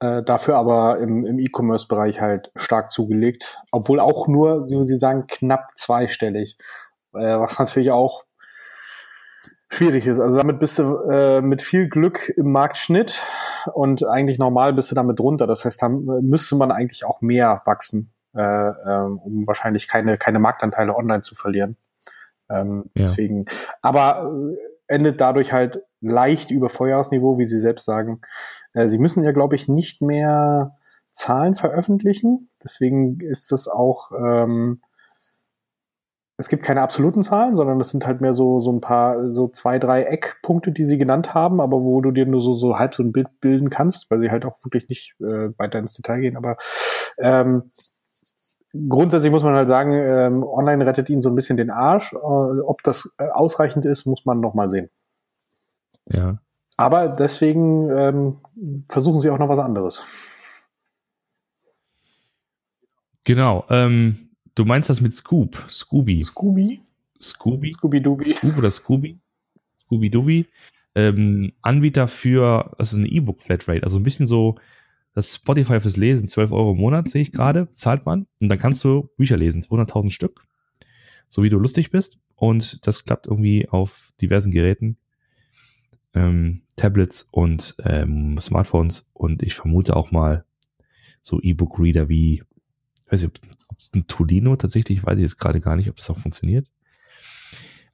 ja. 0.00 0.18
äh, 0.18 0.22
dafür 0.24 0.56
aber 0.56 0.98
im, 0.98 1.24
im 1.24 1.38
E-Commerce-Bereich 1.38 2.20
halt 2.20 2.52
stark 2.54 2.90
zugelegt, 2.90 3.60
obwohl 3.72 3.98
auch 3.98 4.28
nur, 4.28 4.68
wie 4.68 4.84
Sie 4.84 4.96
sagen, 4.96 5.26
knapp 5.26 5.70
zweistellig. 5.76 6.56
Äh, 7.14 7.38
was 7.38 7.58
natürlich 7.58 7.90
auch 7.90 8.24
schwierig 9.68 10.06
ist. 10.06 10.20
Also 10.20 10.36
damit 10.36 10.58
bist 10.58 10.78
du 10.78 10.98
äh, 11.10 11.40
mit 11.40 11.62
viel 11.62 11.88
Glück 11.88 12.30
im 12.36 12.52
Marktschnitt 12.52 13.22
und 13.72 14.04
eigentlich 14.04 14.38
normal 14.38 14.74
bist 14.74 14.90
du 14.90 14.94
damit 14.94 15.18
drunter. 15.18 15.46
Das 15.46 15.64
heißt, 15.64 15.82
da 15.82 15.88
müsste 15.88 16.56
man 16.56 16.70
eigentlich 16.70 17.04
auch 17.04 17.22
mehr 17.22 17.62
wachsen, 17.64 18.12
äh, 18.34 18.42
äh, 18.42 19.04
um 19.04 19.46
wahrscheinlich 19.46 19.88
keine, 19.88 20.18
keine 20.18 20.38
Marktanteile 20.38 20.94
online 20.94 21.22
zu 21.22 21.34
verlieren. 21.34 21.76
Ähm, 22.50 22.84
ja. 22.94 23.02
Deswegen, 23.02 23.46
aber 23.80 24.30
äh, 24.30 24.94
endet 24.94 25.20
dadurch 25.20 25.52
halt 25.52 25.82
leicht 26.00 26.50
über 26.50 26.68
Vorjahresniveau, 26.68 27.38
wie 27.38 27.46
Sie 27.46 27.60
selbst 27.60 27.86
sagen. 27.86 28.20
Äh, 28.74 28.88
Sie 28.88 28.98
müssen 28.98 29.24
ja, 29.24 29.32
glaube 29.32 29.54
ich, 29.54 29.68
nicht 29.68 30.02
mehr 30.02 30.68
Zahlen 31.06 31.54
veröffentlichen. 31.54 32.46
Deswegen 32.62 33.20
ist 33.20 33.52
das 33.52 33.68
auch 33.68 34.10
ähm, 34.12 34.82
es 36.42 36.48
gibt 36.48 36.64
keine 36.64 36.82
absoluten 36.82 37.22
Zahlen, 37.22 37.54
sondern 37.54 37.80
es 37.80 37.90
sind 37.90 38.04
halt 38.04 38.20
mehr 38.20 38.34
so, 38.34 38.58
so 38.58 38.72
ein 38.72 38.80
paar, 38.80 39.32
so 39.32 39.46
zwei, 39.46 39.78
drei 39.78 40.02
Eckpunkte, 40.02 40.72
die 40.72 40.82
sie 40.82 40.98
genannt 40.98 41.34
haben, 41.34 41.60
aber 41.60 41.82
wo 41.82 42.00
du 42.00 42.10
dir 42.10 42.26
nur 42.26 42.40
so, 42.40 42.54
so 42.54 42.80
halb 42.80 42.94
so 42.94 43.04
ein 43.04 43.12
Bild 43.12 43.28
bilden 43.40 43.70
kannst, 43.70 44.10
weil 44.10 44.20
sie 44.20 44.32
halt 44.32 44.44
auch 44.44 44.56
wirklich 44.64 44.88
nicht 44.88 45.14
äh, 45.20 45.56
weiter 45.56 45.78
ins 45.78 45.92
Detail 45.92 46.18
gehen. 46.18 46.36
Aber 46.36 46.56
ähm, 47.18 47.62
grundsätzlich 48.88 49.30
muss 49.30 49.44
man 49.44 49.54
halt 49.54 49.68
sagen, 49.68 49.92
ähm, 49.92 50.42
online 50.42 50.84
rettet 50.84 51.10
ihnen 51.10 51.20
so 51.20 51.28
ein 51.28 51.36
bisschen 51.36 51.56
den 51.56 51.70
Arsch. 51.70 52.12
Äh, 52.12 52.16
ob 52.16 52.82
das 52.82 53.14
äh, 53.18 53.28
ausreichend 53.28 53.84
ist, 53.84 54.04
muss 54.06 54.24
man 54.24 54.40
noch 54.40 54.54
mal 54.54 54.68
sehen. 54.68 54.90
Ja. 56.08 56.38
Aber 56.76 57.04
deswegen 57.04 57.88
ähm, 57.88 58.84
versuchen 58.88 59.20
sie 59.20 59.30
auch 59.30 59.38
noch 59.38 59.48
was 59.48 59.60
anderes. 59.60 60.02
Genau. 63.22 63.64
Ähm, 63.70 64.31
Du 64.54 64.64
meinst 64.64 64.90
das 64.90 65.00
mit 65.00 65.14
Scoop? 65.14 65.56
Scooby? 65.70 66.20
Scooby? 66.22 66.82
Scooby? 67.20 67.70
Scooby-Dooby. 67.70 68.24
Scoop 68.24 68.58
oder 68.58 68.70
Scooby? 68.70 69.18
Scooby-Dooby. 69.86 70.46
Ähm, 70.94 71.52
Anbieter 71.62 72.06
für, 72.06 72.74
das 72.78 72.92
ist 72.92 72.98
eine 72.98 73.08
E-Book-Flatrate, 73.08 73.82
also 73.82 73.96
ein 73.96 74.02
bisschen 74.02 74.26
so 74.26 74.56
das 75.14 75.34
Spotify 75.36 75.80
fürs 75.80 75.96
Lesen, 75.96 76.28
12 76.28 76.52
Euro 76.52 76.72
im 76.72 76.78
Monat, 76.78 77.08
sehe 77.08 77.22
ich 77.22 77.32
gerade, 77.32 77.68
zahlt 77.74 78.04
man. 78.04 78.26
Und 78.40 78.48
dann 78.48 78.58
kannst 78.58 78.84
du 78.84 79.08
Bücher 79.16 79.36
lesen, 79.36 79.62
200.000 79.62 80.10
Stück, 80.10 80.44
so 81.28 81.42
wie 81.42 81.48
du 81.48 81.58
lustig 81.58 81.90
bist. 81.90 82.18
Und 82.34 82.86
das 82.86 83.04
klappt 83.04 83.26
irgendwie 83.26 83.68
auf 83.68 84.12
diversen 84.20 84.52
Geräten, 84.52 84.96
ähm, 86.14 86.62
Tablets 86.76 87.28
und 87.30 87.76
ähm, 87.84 88.38
Smartphones. 88.38 89.10
Und 89.12 89.42
ich 89.42 89.54
vermute 89.54 89.96
auch 89.96 90.10
mal 90.10 90.44
so 91.20 91.40
E-Book-Reader 91.40 92.08
wie, 92.08 92.42
weiß 93.12 93.22
ich, 93.22 93.28
ob 93.28 93.38
ein 93.94 94.06
Tolino 94.06 94.56
tatsächlich, 94.56 95.04
weiß 95.04 95.16
ich 95.16 95.22
jetzt 95.22 95.38
gerade 95.38 95.60
gar 95.60 95.76
nicht, 95.76 95.88
ob 95.90 95.96
das 95.96 96.08
auch 96.10 96.18
funktioniert. 96.18 96.66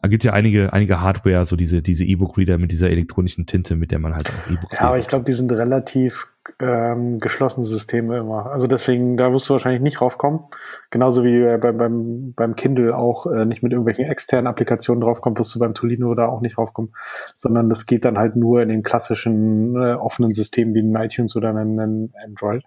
Da 0.00 0.06
gibt 0.06 0.22
ja 0.22 0.32
einige, 0.32 0.72
einige 0.72 1.00
Hardware, 1.00 1.44
so 1.44 1.56
diese, 1.56 1.82
diese 1.82 2.04
E-Book-Reader 2.04 2.56
mit 2.56 2.70
dieser 2.70 2.88
elektronischen 2.88 3.46
Tinte, 3.46 3.74
mit 3.74 3.90
der 3.90 3.98
man 3.98 4.14
halt 4.14 4.30
auch 4.30 4.50
E-Books 4.50 4.78
Ja, 4.78 4.86
aber 4.86 4.98
ich 4.98 5.08
glaube, 5.08 5.24
die 5.24 5.32
sind 5.32 5.50
relativ 5.50 6.28
ähm, 6.60 7.18
geschlossene 7.18 7.66
Systeme 7.66 8.18
immer. 8.18 8.46
Also 8.46 8.68
deswegen, 8.68 9.16
da 9.16 9.32
wirst 9.32 9.48
du 9.48 9.54
wahrscheinlich 9.54 9.82
nicht 9.82 10.00
raufkommen. 10.00 10.42
Genauso 10.90 11.24
wie 11.24 11.42
äh, 11.42 11.58
beim, 11.58 11.76
beim, 11.78 12.32
beim 12.34 12.54
Kindle 12.54 12.96
auch 12.96 13.26
äh, 13.26 13.44
nicht 13.44 13.64
mit 13.64 13.72
irgendwelchen 13.72 14.04
externen 14.04 14.46
Applikationen 14.46 15.00
draufkommen, 15.00 15.36
wirst 15.36 15.52
du 15.56 15.58
beim 15.58 15.74
Tolino 15.74 16.14
da 16.14 16.28
auch 16.28 16.42
nicht 16.42 16.58
raufkommen. 16.58 16.92
Sondern 17.34 17.66
das 17.66 17.86
geht 17.86 18.04
dann 18.04 18.18
halt 18.18 18.36
nur 18.36 18.62
in 18.62 18.68
den 18.68 18.84
klassischen 18.84 19.74
äh, 19.74 19.94
offenen 19.94 20.32
Systemen 20.32 20.76
wie 20.76 20.82
ein 20.82 20.94
iTunes 20.94 21.34
oder 21.34 21.52
ein 21.52 22.08
Android. 22.24 22.62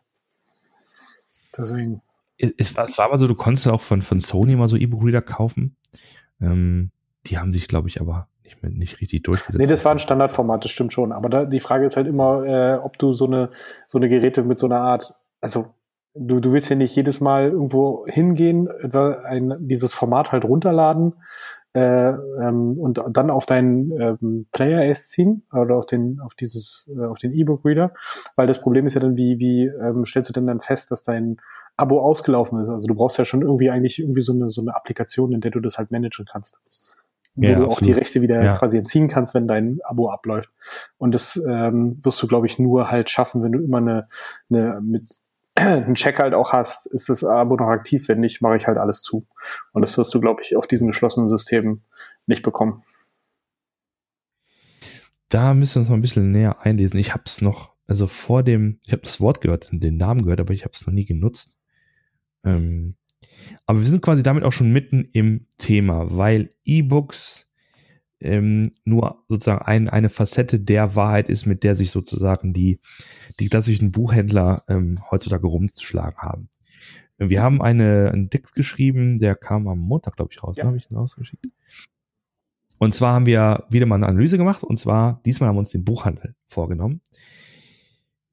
Deswegen 1.58 2.02
es, 2.58 2.76
es 2.76 2.98
war 2.98 3.06
aber 3.06 3.20
so, 3.20 3.28
du 3.28 3.36
konntest 3.36 3.68
auch 3.68 3.82
von, 3.82 4.02
von 4.02 4.20
Sony 4.20 4.56
mal 4.56 4.68
so 4.68 4.78
E-Book-Reader 4.78 5.22
kaufen. 5.22 5.76
Ähm, 6.42 6.92
die 7.28 7.38
haben 7.38 7.54
sich, 7.54 7.68
glaube 7.68 7.88
ich, 7.88 8.02
aber 8.02 8.28
nicht, 8.44 8.62
mehr, 8.64 8.72
nicht 8.72 9.02
richtig 9.02 9.24
durchgesetzt. 9.24 9.60
Nee, 9.60 9.68
das 9.68 9.86
war 9.86 9.92
ein 9.92 10.00
Standardformat, 10.00 10.64
das 10.64 10.72
stimmt 10.72 10.94
schon. 10.94 11.12
Aber 11.12 11.30
da, 11.30 11.46
die 11.46 11.60
Frage 11.60 11.86
ist 11.86 11.98
halt 11.98 12.08
immer, 12.08 12.46
äh, 12.46 12.76
ob 12.76 12.98
du 12.98 13.14
so 13.14 13.26
eine, 13.26 13.50
so 13.88 13.98
eine 13.98 14.10
Geräte 14.10 14.44
mit 14.44 14.60
so 14.60 14.66
einer 14.66 14.82
Art, 14.82 15.14
also 15.40 15.68
du, 16.14 16.40
du 16.40 16.52
willst 16.52 16.70
ja 16.70 16.76
nicht 16.76 16.96
jedes 16.96 17.22
Mal 17.22 17.50
irgendwo 17.50 18.06
hingehen, 18.08 18.68
ein, 18.70 19.56
dieses 19.60 19.94
Format 19.94 20.32
halt 20.32 20.46
runterladen 20.46 21.14
äh, 21.74 22.10
ähm, 22.10 22.78
und 22.78 23.02
dann 23.12 23.30
auf 23.30 23.46
deinen 23.46 23.92
ähm, 24.00 24.46
Player 24.52 24.84
erst 24.84 25.12
ziehen 25.12 25.44
oder 25.54 25.78
auf 25.78 25.86
den 25.86 26.20
auf 26.20 26.36
dieses 26.36 26.92
äh, 26.94 27.06
auf 27.06 27.18
den 27.18 27.32
E-Book 27.32 27.64
Reader, 27.64 27.94
weil 28.36 28.48
das 28.48 28.60
Problem 28.60 28.86
ist 28.88 28.96
ja 28.96 29.00
dann 29.00 29.16
wie 29.16 29.40
wie 29.40 29.68
ähm, 29.68 30.06
stellst 30.06 30.30
du 30.30 30.34
denn 30.34 30.48
dann 30.48 30.60
fest, 30.60 30.92
dass 30.92 31.04
dein 31.04 31.38
Abo 31.82 32.02
ausgelaufen 32.02 32.62
ist? 32.62 32.70
Also 32.70 32.88
du 32.88 32.96
brauchst 32.96 33.18
ja 33.18 33.26
schon 33.26 33.42
irgendwie 33.42 33.70
eigentlich 33.70 34.00
irgendwie 34.00 34.22
so 34.22 34.34
eine 34.34 34.50
so 34.50 34.62
eine 34.62 34.76
Applikation, 34.76 35.34
in 35.34 35.42
der 35.42 35.52
du 35.52 35.60
das 35.60 35.78
halt 35.78 35.92
managen 35.92 36.26
kannst, 36.26 36.60
wo 37.36 37.44
ja, 37.44 37.50
du 37.50 37.66
absolut. 37.66 37.76
auch 37.76 37.82
die 37.82 37.92
Rechte 37.92 38.22
wieder 38.22 38.44
ja. 38.44 38.58
quasi 38.58 38.78
entziehen 38.78 39.08
kannst, 39.08 39.34
wenn 39.34 39.48
dein 39.48 39.80
Abo 39.84 40.10
abläuft. 40.10 40.50
Und 40.98 41.14
das 41.14 41.42
ähm, 41.48 42.00
wirst 42.04 42.22
du 42.22 42.28
glaube 42.28 42.48
ich 42.48 42.60
nur 42.60 42.90
halt 42.92 43.10
schaffen, 43.10 43.44
wenn 43.44 43.52
du 43.52 43.60
immer 43.60 43.78
eine, 43.78 44.08
eine 44.50 44.80
mit 44.82 45.04
einen 45.56 45.96
Check 45.96 46.20
halt 46.20 46.34
auch 46.34 46.54
hast, 46.54 46.86
ist 46.86 47.10
das 47.10 47.24
Abo 47.24 47.56
noch 47.56 47.68
aktiv? 47.68 48.08
Wenn 48.08 48.20
nicht, 48.20 48.42
mache 48.42 48.58
ich 48.58 48.68
halt 48.68 48.78
alles 48.78 49.02
zu. 49.02 49.26
Und 49.74 49.82
das 49.82 49.98
wirst 49.98 50.14
du, 50.14 50.22
glaube 50.22 50.42
ich, 50.42 50.56
auf 50.56 50.68
diesen 50.68 50.88
geschlossenen 50.88 51.30
Systemen 51.30 51.84
nicht 52.26 52.44
bekommen. 52.44 52.84
Da 55.30 55.54
müssen 55.54 55.76
wir 55.76 55.80
uns 55.82 55.90
mal 55.90 55.96
ein 55.96 56.02
bisschen 56.02 56.32
näher 56.32 56.62
einlesen. 56.62 57.00
Ich 57.00 57.14
habe 57.14 57.24
es 57.26 57.42
noch, 57.42 57.74
also 57.88 58.08
vor 58.08 58.44
dem, 58.44 58.80
ich 58.86 58.92
habe 58.92 59.02
das 59.02 59.22
Wort 59.22 59.42
gehört, 59.42 59.70
den 59.72 59.98
Namen 59.98 60.24
gehört, 60.24 60.42
aber 60.42 60.54
ich 60.54 60.64
habe 60.64 60.74
es 60.74 60.86
noch 60.86 60.94
nie 60.94 61.06
genutzt. 61.06 61.56
Ähm, 62.44 62.96
aber 63.66 63.80
wir 63.80 63.88
sind 63.88 64.02
quasi 64.02 64.24
damit 64.24 64.44
auch 64.44 64.52
schon 64.52 64.72
mitten 64.72 65.08
im 65.14 65.48
Thema, 65.58 66.16
weil 66.16 66.50
E-Books 66.66 67.52
ähm, 68.20 68.72
nur 68.86 69.24
sozusagen 69.28 69.64
ein, 69.64 69.90
eine 69.90 70.10
Facette 70.10 70.60
der 70.60 70.96
Wahrheit 70.96 71.30
ist, 71.30 71.46
mit 71.46 71.64
der 71.64 71.76
sich 71.76 71.92
sozusagen 71.92 72.54
die, 72.54 72.80
die 73.40 73.50
klassischen 73.50 73.92
Buchhändler 73.92 74.64
ähm, 74.68 75.00
heutzutage 75.10 75.48
rumzuschlagen 75.48 76.18
haben. 76.18 76.50
Wir 77.18 77.44
haben 77.44 77.62
eine, 77.62 78.10
einen 78.12 78.30
Text 78.30 78.56
geschrieben, 78.56 79.20
der 79.20 79.36
kam 79.36 79.68
am 79.68 79.80
Montag, 79.80 80.16
glaube 80.16 80.32
ich, 80.32 80.42
raus. 80.44 80.58
Ja. 80.58 80.66
habe 80.66 80.78
ich 80.78 80.90
ihn 80.90 80.98
rausgeschickt. 80.98 81.46
Und 82.80 82.96
zwar 82.96 83.14
haben 83.14 83.28
wir 83.28 83.66
wieder 83.70 83.86
mal 83.86 83.96
eine 83.96 84.08
Analyse 84.08 84.40
gemacht 84.40 84.64
und 84.64 84.78
zwar 84.78 85.22
diesmal 85.24 85.50
haben 85.50 85.56
wir 85.56 85.60
uns 85.60 85.70
den 85.70 85.86
Buchhandel 85.86 86.36
vorgenommen. 86.48 87.02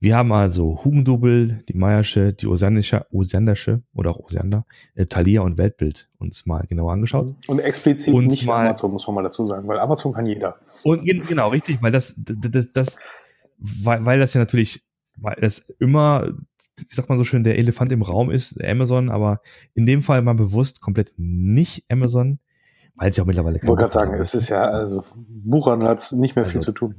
Wir 0.01 0.17
haben 0.17 0.33
also 0.33 0.85
Hugendubel, 0.85 1.65
die 1.69 1.77
Meiersche, 1.77 2.33
die 2.33 2.47
Osandersche, 2.47 3.07
Osandersche 3.11 3.83
oder 3.95 4.11
auch 4.11 4.21
Osander, 4.21 4.65
äh, 4.95 5.07
Thalia 5.07 5.41
und 5.41 5.59
Weltbild 5.59 6.09
uns 6.19 6.47
mal 6.47 6.65
genauer 6.69 6.93
angeschaut. 6.93 7.35
Und 7.49 7.59
explizit 7.59 8.15
und 8.15 8.27
nicht 8.27 8.47
mal, 8.47 8.67
Amazon, 8.67 8.93
muss 8.93 9.07
man 9.09 9.17
mal 9.17 9.23
dazu 9.23 9.45
sagen, 9.45 9.67
weil 9.67 9.81
Amazon 9.81 10.13
kann 10.13 10.27
jeder. 10.27 10.57
Und 10.85 11.05
genau, 11.05 11.49
richtig, 11.49 11.83
weil 11.83 11.91
das, 11.91 12.15
das, 12.17 12.67
das 12.73 12.99
weil, 13.59 14.05
weil 14.05 14.21
das 14.21 14.35
ja 14.35 14.41
natürlich, 14.41 14.85
weil 15.17 15.37
das 15.41 15.69
immer, 15.81 16.29
wie 16.77 16.95
sagt 16.95 17.09
man 17.09 17.19
so 17.19 17.25
schön, 17.25 17.43
der 17.43 17.59
Elefant 17.59 17.91
im 17.91 18.03
Raum 18.03 18.31
ist, 18.31 18.63
Amazon, 18.63 19.11
aber 19.11 19.41
in 19.75 19.85
dem 19.85 20.03
Fall 20.03 20.23
mal 20.23 20.35
bewusst 20.35 20.81
komplett 20.81 21.13
nicht 21.17 21.85
Amazon, 21.91 22.39
weil 22.95 23.11
es 23.11 23.17
ja 23.17 23.25
auch 23.25 23.27
mittlerweile 23.27 23.57
Ich 23.57 23.67
wollte 23.67 23.83
gerade 23.83 23.93
sagen, 23.93 24.15
es 24.15 24.35
ist 24.35 24.49
ja, 24.49 24.63
also 24.63 25.03
Buchern 25.17 25.83
hat 25.83 26.13
nicht 26.13 26.37
mehr 26.37 26.45
also, 26.45 26.53
viel 26.53 26.61
zu 26.61 26.73
tun. 26.73 26.95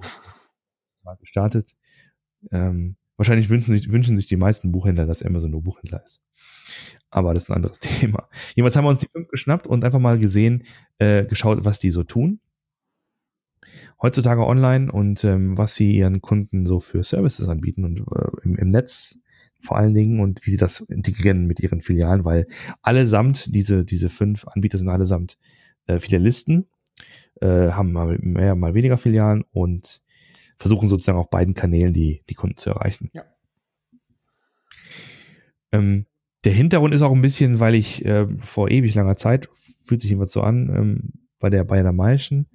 Mal 1.03 1.15
gestartet. 1.15 1.75
Ähm, 2.51 2.95
wahrscheinlich 3.17 3.49
wünschen 3.49 3.75
sich, 3.75 3.91
wünschen 3.91 4.17
sich 4.17 4.27
die 4.27 4.37
meisten 4.37 4.71
Buchhändler, 4.71 5.05
dass 5.05 5.23
Amazon 5.23 5.51
nur 5.51 5.63
Buchhändler 5.63 6.03
ist. 6.05 6.23
Aber 7.09 7.33
das 7.33 7.43
ist 7.43 7.49
ein 7.49 7.55
anderes 7.55 7.79
Thema. 7.79 8.29
Jedenfalls 8.55 8.75
haben 8.75 8.85
wir 8.85 8.89
uns 8.89 8.99
die 8.99 9.09
fünf 9.11 9.27
geschnappt 9.29 9.67
und 9.67 9.83
einfach 9.83 9.99
mal 9.99 10.17
gesehen, 10.19 10.63
äh, 10.97 11.25
geschaut, 11.25 11.65
was 11.65 11.79
die 11.79 11.91
so 11.91 12.03
tun. 12.03 12.39
Heutzutage 14.01 14.45
online 14.45 14.91
und 14.91 15.23
ähm, 15.25 15.57
was 15.57 15.75
sie 15.75 15.97
ihren 15.97 16.21
Kunden 16.21 16.65
so 16.65 16.79
für 16.79 17.03
Services 17.03 17.49
anbieten 17.49 17.83
und 17.83 17.99
äh, 17.99 18.29
im, 18.43 18.55
im 18.55 18.67
Netz 18.69 19.19
vor 19.61 19.77
allen 19.77 19.93
Dingen 19.93 20.21
und 20.21 20.45
wie 20.45 20.51
sie 20.51 20.57
das 20.57 20.79
integrieren 20.79 21.45
mit 21.45 21.59
ihren 21.59 21.81
Filialen, 21.81 22.23
weil 22.23 22.47
allesamt 22.81 23.53
diese, 23.53 23.83
diese 23.83 24.09
fünf 24.09 24.47
Anbieter 24.47 24.77
sind 24.77 24.89
allesamt 24.89 25.37
äh, 25.87 25.99
Filialisten, 25.99 26.67
äh, 27.41 27.71
haben 27.71 27.91
mal 27.91 28.17
mehr, 28.21 28.55
mal 28.55 28.73
weniger 28.73 28.97
Filialen 28.97 29.43
und 29.51 30.01
versuchen 30.59 30.87
sozusagen 30.87 31.17
auf 31.17 31.29
beiden 31.29 31.55
Kanälen 31.55 31.93
die, 31.93 32.21
die 32.29 32.35
Kunden 32.35 32.57
zu 32.57 32.69
erreichen. 32.69 33.09
Ja. 33.13 33.23
Ähm, 35.71 36.05
der 36.43 36.53
Hintergrund 36.53 36.93
ist 36.93 37.01
auch 37.01 37.13
ein 37.13 37.21
bisschen, 37.21 37.59
weil 37.59 37.75
ich 37.75 38.05
äh, 38.05 38.27
vor 38.41 38.69
ewig 38.69 38.93
langer 38.93 39.15
Zeit, 39.15 39.49
fühlt 39.83 40.01
sich 40.01 40.09
jedenfalls 40.09 40.33
so 40.33 40.41
an, 40.41 40.69
ähm, 40.75 41.13
bei 41.39 41.49
der 41.49 41.63
Bayern 41.63 41.95
Maischen 41.95 42.49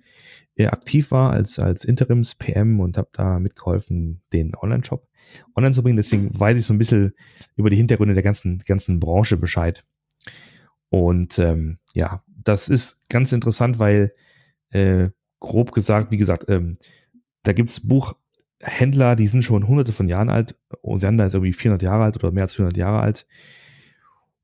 äh, 0.57 0.67
aktiv 0.67 1.11
war 1.11 1.31
als, 1.31 1.59
als 1.59 1.85
Interims-PM 1.85 2.81
und 2.81 2.97
habe 2.97 3.09
da 3.13 3.39
mitgeholfen, 3.39 4.23
den 4.33 4.55
Online-Shop 4.55 5.09
online 5.57 5.75
zu 5.75 5.83
bringen. 5.83 5.97
Deswegen 5.97 6.39
weiß 6.39 6.59
ich 6.59 6.67
so 6.67 6.75
ein 6.75 6.79
bisschen 6.79 7.15
über 7.57 7.71
die 7.71 7.77
Hintergründe 7.77 8.15
der 8.15 8.23
ganzen, 8.23 8.59
ganzen 8.59 9.01
Branche 9.01 9.37
Bescheid. 9.37 9.85
Und 10.91 11.39
ähm, 11.39 11.79
ja, 11.95 12.23
das 12.29 12.69
ist 12.69 13.09
ganz 13.09 13.33
interessant, 13.33 13.79
weil 13.79 14.15
äh, 14.71 15.09
grob 15.41 15.73
gesagt, 15.73 16.13
wie 16.13 16.19
gesagt, 16.19 16.45
ähm, 16.49 16.77
da 17.45 17.53
gibt's 17.53 17.87
Buchhändler, 17.87 19.17
die 19.17 19.27
sind 19.27 19.43
schon 19.43 19.69
hunderte 19.69 19.93
von 19.93 20.09
Jahren 20.09 20.31
alt. 20.31 20.59
Osiander 20.83 21.27
ist 21.27 21.35
irgendwie 21.35 21.53
400 21.53 21.83
Jahre 21.83 22.05
alt 22.05 22.17
oder 22.17 22.33
mehr 22.33 22.43
als 22.43 22.57
400 22.57 22.77
Jahre 22.77 23.01
alt. 23.01 23.27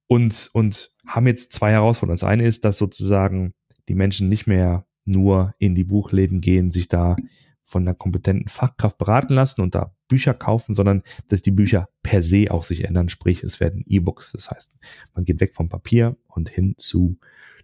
Und, 0.07 0.51
und 0.53 0.93
haben 1.07 1.27
jetzt 1.27 1.53
zwei 1.53 1.73
Herausforderungen. 1.73 2.17
Das 2.17 2.25
eine 2.25 2.45
ist, 2.45 2.65
dass 2.65 2.79
sozusagen 2.79 3.55
die 3.89 3.95
Menschen 3.95 4.29
nicht 4.29 4.47
mehr 4.47 4.87
nur 5.05 5.55
in 5.59 5.75
die 5.75 5.85
Buchläden 5.85 6.41
gehen, 6.41 6.71
sich 6.71 6.89
da 6.89 7.17
von 7.65 7.83
einer 7.83 7.95
kompetenten 7.95 8.49
Fachkraft 8.49 8.99
beraten 8.99 9.35
lassen 9.35 9.61
und 9.61 9.75
da 9.75 9.95
Bücher 10.09 10.35
kaufen, 10.35 10.75
sondern 10.75 11.03
dass 11.29 11.43
die 11.43 11.53
Bücher 11.53 11.89
per 12.03 12.23
se 12.23 12.51
auch 12.51 12.65
sich 12.65 12.85
ändern. 12.85 13.09
Sprich, 13.09 13.45
es 13.45 13.61
werden 13.61 13.85
E-Books. 13.87 14.33
Das 14.33 14.51
heißt, 14.51 14.79
man 15.15 15.25
geht 15.25 15.41
weg 15.41 15.55
vom 15.55 15.69
Papier 15.69 16.17
und 16.27 16.49
hin 16.49 16.75
zu 16.77 17.19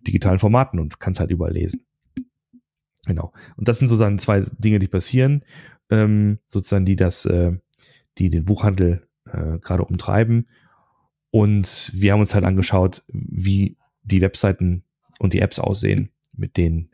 digitalen 0.07 0.38
Formaten 0.38 0.78
und 0.78 1.00
kann 1.00 1.12
es 1.12 1.21
halt 1.21 1.33
überall 1.33 1.52
lesen. 1.52 1.86
Genau. 3.07 3.33
Und 3.57 3.69
das 3.69 3.79
sind 3.79 3.89
sozusagen 3.89 4.19
zwei 4.19 4.43
Dinge, 4.59 4.79
die 4.79 4.89
passieren, 4.89 5.45
ähm, 5.91 6.39
sozusagen, 6.47 6.85
die 6.85 6.97
das, 6.97 7.25
äh, 7.25 7.53
die 8.19 8.29
den 8.29 8.45
Buchhandel 8.45 9.07
äh, 9.27 9.59
gerade 9.59 9.85
umtreiben. 9.85 10.49
Und 11.31 11.91
wir 11.95 12.13
haben 12.13 12.21
uns 12.21 12.35
halt 12.35 12.45
angeschaut, 12.45 13.03
wie 13.09 13.77
die 14.03 14.21
Webseiten 14.21 14.85
und 15.19 15.33
die 15.33 15.41
Apps 15.41 15.59
aussehen, 15.59 16.11
mit 16.33 16.57
denen 16.57 16.91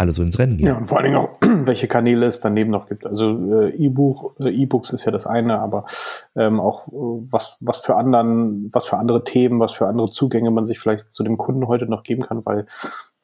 alle 0.00 0.12
so 0.12 0.22
ins 0.22 0.38
Rennen 0.38 0.56
gehen. 0.56 0.66
Ja, 0.66 0.78
und 0.78 0.86
vor 0.86 0.96
allen 0.98 1.12
Dingen 1.12 1.18
auch, 1.18 1.38
welche 1.66 1.86
Kanäle 1.86 2.24
es 2.24 2.40
daneben 2.40 2.70
noch 2.70 2.88
gibt. 2.88 3.06
Also 3.06 3.60
äh, 3.60 3.76
E-Buch, 3.76 4.32
äh, 4.40 4.48
E-Books 4.48 4.94
ist 4.94 5.04
ja 5.04 5.12
das 5.12 5.26
eine, 5.26 5.58
aber 5.58 5.84
ähm, 6.34 6.58
auch 6.58 6.88
äh, 6.88 7.26
was, 7.30 7.58
was 7.60 7.80
für 7.80 7.96
anderen, 7.96 8.70
was 8.72 8.86
für 8.86 8.96
andere 8.96 9.24
Themen, 9.24 9.60
was 9.60 9.72
für 9.72 9.86
andere 9.86 10.10
Zugänge 10.10 10.50
man 10.50 10.64
sich 10.64 10.78
vielleicht 10.78 11.12
zu 11.12 11.22
dem 11.22 11.36
Kunden 11.36 11.68
heute 11.68 11.84
noch 11.84 12.02
geben 12.02 12.22
kann, 12.22 12.46
weil 12.46 12.64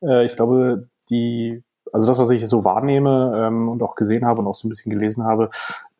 äh, 0.02 0.26
ich 0.26 0.36
glaube, 0.36 0.86
die, 1.08 1.62
also 1.96 2.08
das, 2.08 2.18
was 2.18 2.28
ich 2.28 2.46
so 2.46 2.62
wahrnehme 2.62 3.32
ähm, 3.34 3.70
und 3.70 3.82
auch 3.82 3.94
gesehen 3.94 4.26
habe 4.26 4.42
und 4.42 4.46
auch 4.46 4.54
so 4.54 4.68
ein 4.68 4.68
bisschen 4.68 4.92
gelesen 4.92 5.24
habe, 5.24 5.48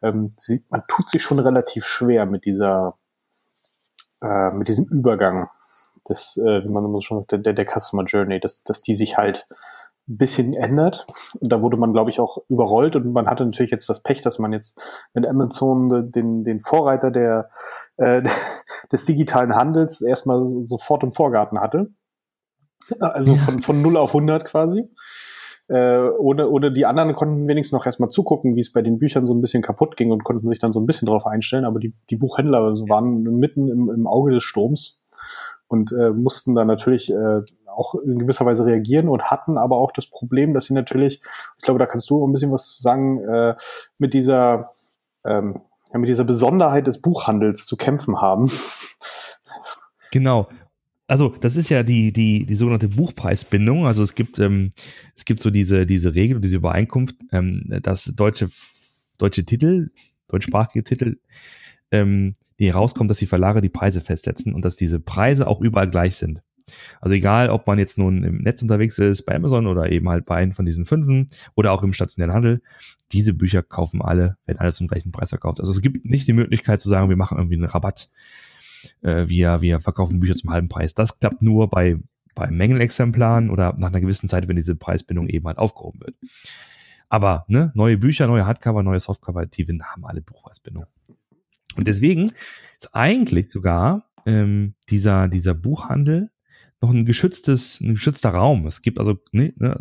ähm, 0.03 0.35
sieht, 0.37 0.71
man 0.71 0.83
tut 0.89 1.09
sich 1.09 1.23
schon 1.23 1.39
relativ 1.39 1.87
schwer 1.87 2.27
mit 2.27 2.45
dieser, 2.45 2.99
äh, 4.21 4.51
mit 4.51 4.69
diesem 4.69 4.85
Übergang 4.85 5.49
des, 6.07 6.37
äh, 6.37 6.63
wie 6.63 6.69
man 6.69 7.01
schon 7.01 7.23
sagt, 7.23 7.47
der, 7.47 7.55
der 7.55 7.65
Customer 7.65 8.05
Journey, 8.05 8.41
dass, 8.41 8.63
dass 8.63 8.83
die 8.83 8.93
sich 8.93 9.17
halt 9.17 9.49
ein 10.07 10.19
bisschen 10.19 10.53
ändert. 10.53 11.07
Und 11.41 11.51
da 11.51 11.63
wurde 11.63 11.79
man, 11.79 11.95
glaube 11.95 12.11
ich, 12.11 12.21
auch 12.21 12.45
überrollt 12.51 12.95
und 12.95 13.11
man 13.11 13.27
hatte 13.27 13.47
natürlich 13.47 13.71
jetzt 13.71 13.89
das 13.89 14.03
Pech, 14.03 14.21
dass 14.21 14.39
man 14.39 14.53
jetzt 14.53 14.79
mit 15.15 15.27
Amazon 15.27 16.13
den, 16.13 16.45
den 16.45 16.61
Vorreiter 16.61 17.11
der, 17.11 17.49
äh, 17.97 18.21
des 18.93 19.07
digitalen 19.07 19.57
Handels 19.57 20.03
erstmal 20.03 20.47
sofort 20.47 21.03
im 21.05 21.13
Vorgarten 21.13 21.59
hatte. 21.59 21.89
Also 23.01 23.35
von, 23.37 23.61
von 23.61 23.81
0 23.81 23.97
auf 23.97 24.11
100 24.11 24.45
quasi. 24.45 24.91
Äh, 25.69 26.11
ohne, 26.19 26.49
ohne 26.49 26.73
die 26.73 26.87
anderen 26.87 27.15
konnten 27.15 27.49
wenigstens 27.49 27.73
noch 27.73 27.87
erstmal 27.87 28.09
zugucken, 28.09 28.55
wie 28.55 28.61
es 28.61 28.73
bei 28.73 28.83
den 28.83 28.99
Büchern 28.99 29.27
so 29.27 29.35
ein 29.35 29.41
bisschen 29.41 29.63
kaputt 29.63 29.97
ging 29.97 30.13
und 30.13 30.25
konnten 30.25 30.47
sich 30.47 30.59
dann 30.59 30.73
so 30.73 30.81
ein 30.81 30.87
bisschen 30.87 31.07
drauf 31.07 31.27
einstellen. 31.27 31.65
Aber 31.65 31.79
die, 31.79 31.93
die 32.09 32.17
Buchhändler 32.17 32.61
also 32.61 32.89
waren 32.89 33.23
mitten 33.23 33.69
im, 33.69 33.91
im 33.91 34.07
Auge 34.07 34.33
des 34.33 34.45
Sturms 34.45 35.01
und 35.69 35.93
äh, 35.93 36.11
mussten 36.11 36.55
da 36.55 36.65
natürlich 36.65 37.13
äh, 37.13 37.43
auch 37.67 37.95
in 37.97 38.19
gewisser 38.19 38.47
Weise 38.47 38.65
reagieren 38.65 39.09
und 39.09 39.25
hatten 39.25 39.59
aber 39.59 39.77
auch 39.77 39.93
das 39.93 40.07
Problem, 40.07 40.55
dass 40.55 40.67
sie 40.67 40.75
natürlich, 40.75 41.21
ich 41.57 41.63
glaube, 41.63 41.79
da 41.79 41.87
kannst 41.87 42.09
du 42.09 42.27
ein 42.27 42.33
bisschen 42.33 42.53
was 42.53 42.79
sagen, 42.79 43.19
äh, 43.19 43.55
mit 43.99 44.15
dieser 44.15 44.65
ähm, 45.25 45.61
ja, 45.93 45.99
mit 45.99 46.09
dieser 46.09 46.25
Besonderheit 46.25 46.87
des 46.87 47.01
Buchhandels 47.01 47.67
zu 47.67 47.77
kämpfen 47.77 48.21
haben. 48.21 48.51
Genau. 50.13 50.49
Also 51.09 51.35
das 51.41 51.57
ist 51.57 51.69
ja 51.69 51.83
die, 51.83 52.13
die, 52.13 52.47
die 52.47 52.55
sogenannte 52.55 52.89
Buchpreisbindung. 52.89 53.87
Also 53.87 54.03
es 54.03 54.15
gibt, 54.15 54.39
ähm, 54.39 54.73
es 55.15 55.25
gibt 55.25 55.41
so 55.41 55.51
diese, 55.51 55.87
diese 55.87 56.15
Regel, 56.15 56.41
diese 56.41 56.57
Übereinkunft, 56.57 57.17
ähm, 57.33 57.63
dass 57.83 58.05
deutsche, 58.05 58.51
deutsche 59.19 59.45
Titel, 59.45 59.91
deutschsprachige 60.29 60.83
Titel, 60.83 61.19
ähm, 61.93 62.35
die 62.59 62.67
herauskommt, 62.67 63.11
dass 63.11 63.19
die 63.19 63.27
Verlage 63.27 63.61
die 63.61 63.69
Preise 63.69 64.01
festsetzen 64.01 64.55
und 64.55 64.65
dass 64.65 64.77
diese 64.77 64.99
Preise 64.99 65.47
auch 65.47 65.61
überall 65.61 65.89
gleich 65.89 66.17
sind. 66.17 66.43
Also 67.01 67.15
egal, 67.15 67.51
ob 67.51 67.67
man 67.67 67.79
jetzt 67.79 67.97
nun 67.97 68.25
im 68.25 68.39
Netz 68.39 68.63
unterwegs 68.63 68.99
ist, 68.99 69.23
bei 69.25 69.37
Amazon 69.37 69.69
oder 69.69 69.93
eben 69.93 70.09
halt 70.09 70.27
bei 70.27 70.37
einem 70.37 70.53
von 70.53 70.67
diesen 70.67 70.85
fünfen 70.85 71.29
oder 71.55 71.73
auch 71.73 71.85
im 71.85 71.93
stationären 71.93 72.35
Handel, 72.35 72.63
diese 73.13 73.35
Bücher 73.35 73.63
kaufen 73.63 74.03
alle, 74.03 74.37
werden 74.47 74.59
alles 74.59 74.77
zum 74.77 74.89
gleichen 74.89 75.13
Preis 75.13 75.29
verkauft. 75.29 75.61
Also 75.61 75.71
es 75.71 75.81
gibt 75.81 76.05
nicht 76.05 76.27
die 76.27 76.33
Möglichkeit 76.33 76.81
zu 76.81 76.89
sagen, 76.89 77.09
wir 77.09 77.17
machen 77.17 77.39
irgendwie 77.39 77.55
einen 77.55 77.67
Rabatt. 77.67 78.09
Äh, 79.03 79.29
wir, 79.29 79.61
wir 79.61 79.79
verkaufen 79.79 80.21
Bücher 80.21 80.35
zum 80.35 80.51
halben 80.51 80.69
Preis. 80.69 80.95
Das 80.95 81.19
klappt 81.19 81.43
nur 81.43 81.69
bei, 81.69 81.97
bei 82.35 82.51
Mängelexemplaren 82.51 83.51
oder 83.51 83.75
nach 83.77 83.89
einer 83.89 84.01
gewissen 84.01 84.29
Zeit, 84.29 84.49
wenn 84.49 84.57
diese 84.57 84.77
Preisbindung 84.77 85.29
eben 85.29 85.47
halt 85.47 85.59
aufgehoben 85.59 86.01
wird. 86.01 86.17
Aber 87.09 87.45
ne, 87.49 87.73
neue 87.75 87.99
Bücher, 87.99 88.27
neue 88.27 88.47
Hardcover, 88.47 88.83
neue 88.83 89.01
Softcover, 89.01 89.47
die 89.47 89.65
haben 89.65 90.05
alle 90.05 90.23
Buchpreisbindung. 90.23 90.85
Und 91.77 91.87
deswegen 91.87 92.33
ist 92.79 92.95
eigentlich 92.95 93.51
sogar 93.51 94.11
ähm, 94.25 94.75
dieser, 94.91 95.29
dieser 95.29 95.55
Buchhandel 95.55 96.31
noch 96.81 96.91
ein 96.91 97.07
geschütztes, 97.07 97.81
ein 97.81 97.95
geschützter 97.95 98.31
Raum. 98.31 98.67
Es 98.67 98.83
gibt 98.83 98.99
also, 98.99 99.19
ne, 99.33 99.53
ne, 99.57 99.79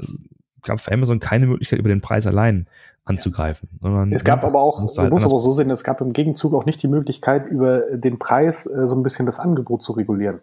gab 0.61 0.79
für 0.79 0.91
Amazon 0.91 1.19
keine 1.19 1.47
Möglichkeit, 1.47 1.79
über 1.79 1.89
den 1.89 2.01
Preis 2.01 2.27
allein 2.27 2.67
anzugreifen. 3.05 3.69
Sondern, 3.81 4.11
es 4.11 4.23
gab 4.23 4.43
aber 4.43 4.59
auch, 4.59 4.79
man 4.79 4.89
halt 4.97 5.11
muss 5.11 5.23
aber 5.23 5.35
auch 5.35 5.39
so 5.39 5.51
sehen, 5.51 5.69
es 5.69 5.83
gab 5.83 6.01
im 6.01 6.11
Gegenzug 6.11 6.53
auch 6.53 6.65
nicht 6.65 6.81
die 6.81 6.87
Möglichkeit, 6.87 7.47
über 7.47 7.81
den 7.95 8.19
Preis 8.19 8.65
äh, 8.65 8.87
so 8.87 8.95
ein 8.95 9.03
bisschen 9.03 9.25
das 9.25 9.39
Angebot 9.39 9.83
zu 9.83 9.93
regulieren. 9.93 10.41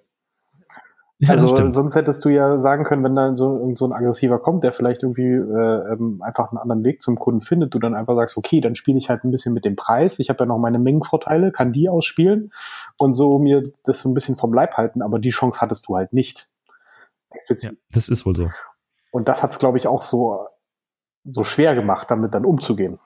Ja, 1.19 1.31
also 1.31 1.55
sonst 1.71 1.95
hättest 1.95 2.25
du 2.25 2.31
ja 2.31 2.59
sagen 2.59 2.83
können, 2.83 3.05
wenn 3.05 3.15
da 3.15 3.33
so, 3.33 3.73
so 3.77 3.85
ein 3.85 3.93
aggressiver 3.93 4.41
kommt, 4.41 4.65
der 4.65 4.73
vielleicht 4.73 5.05
irgendwie 5.05 5.35
äh, 5.35 5.93
ähm, 5.93 6.21
einfach 6.21 6.51
einen 6.51 6.59
anderen 6.59 6.85
Weg 6.85 7.01
zum 7.01 7.17
Kunden 7.17 7.41
findet, 7.41 7.73
du 7.75 7.79
dann 7.79 7.95
einfach 7.95 8.17
sagst, 8.17 8.37
okay, 8.37 8.61
dann 8.61 8.75
spiele 8.75 8.99
ich 8.99 9.09
halt 9.09 9.23
ein 9.23 9.31
bisschen 9.31 9.55
mit 9.55 9.65
dem 9.65 9.77
Preis. 9.77 10.19
Ich 10.19 10.31
habe 10.31 10.41
ja 10.41 10.47
noch 10.47 10.59
meine 10.59 10.81
Mengenvorteile, 10.81 11.53
kann 11.53 11.73
die 11.73 11.89
ausspielen 11.89 12.53
und 12.99 13.15
so 13.15 13.39
mir 13.39 13.63
das 13.85 14.01
so 14.01 14.09
ein 14.09 14.15
bisschen 14.15 14.35
vom 14.35 14.53
Leib 14.53 14.77
halten, 14.77 15.01
aber 15.01 15.21
die 15.21 15.31
Chance 15.31 15.61
hattest 15.61 15.87
du 15.87 15.97
halt 15.97 16.13
nicht. 16.13 16.49
Ja, 17.49 17.71
das 17.93 18.09
ist 18.09 18.27
wohl 18.27 18.35
so. 18.35 18.51
Und 19.13 19.29
das 19.29 19.45
hat 19.45 19.53
es, 19.53 19.61
glaube 19.61 19.79
ich, 19.79 19.87
auch 19.87 20.03
so, 20.03 20.49
so 21.25 21.45
schwer 21.45 21.75
gemacht, 21.75 22.11
damit 22.11 22.35
dann 22.35 22.45
umzugehen. 22.45 22.99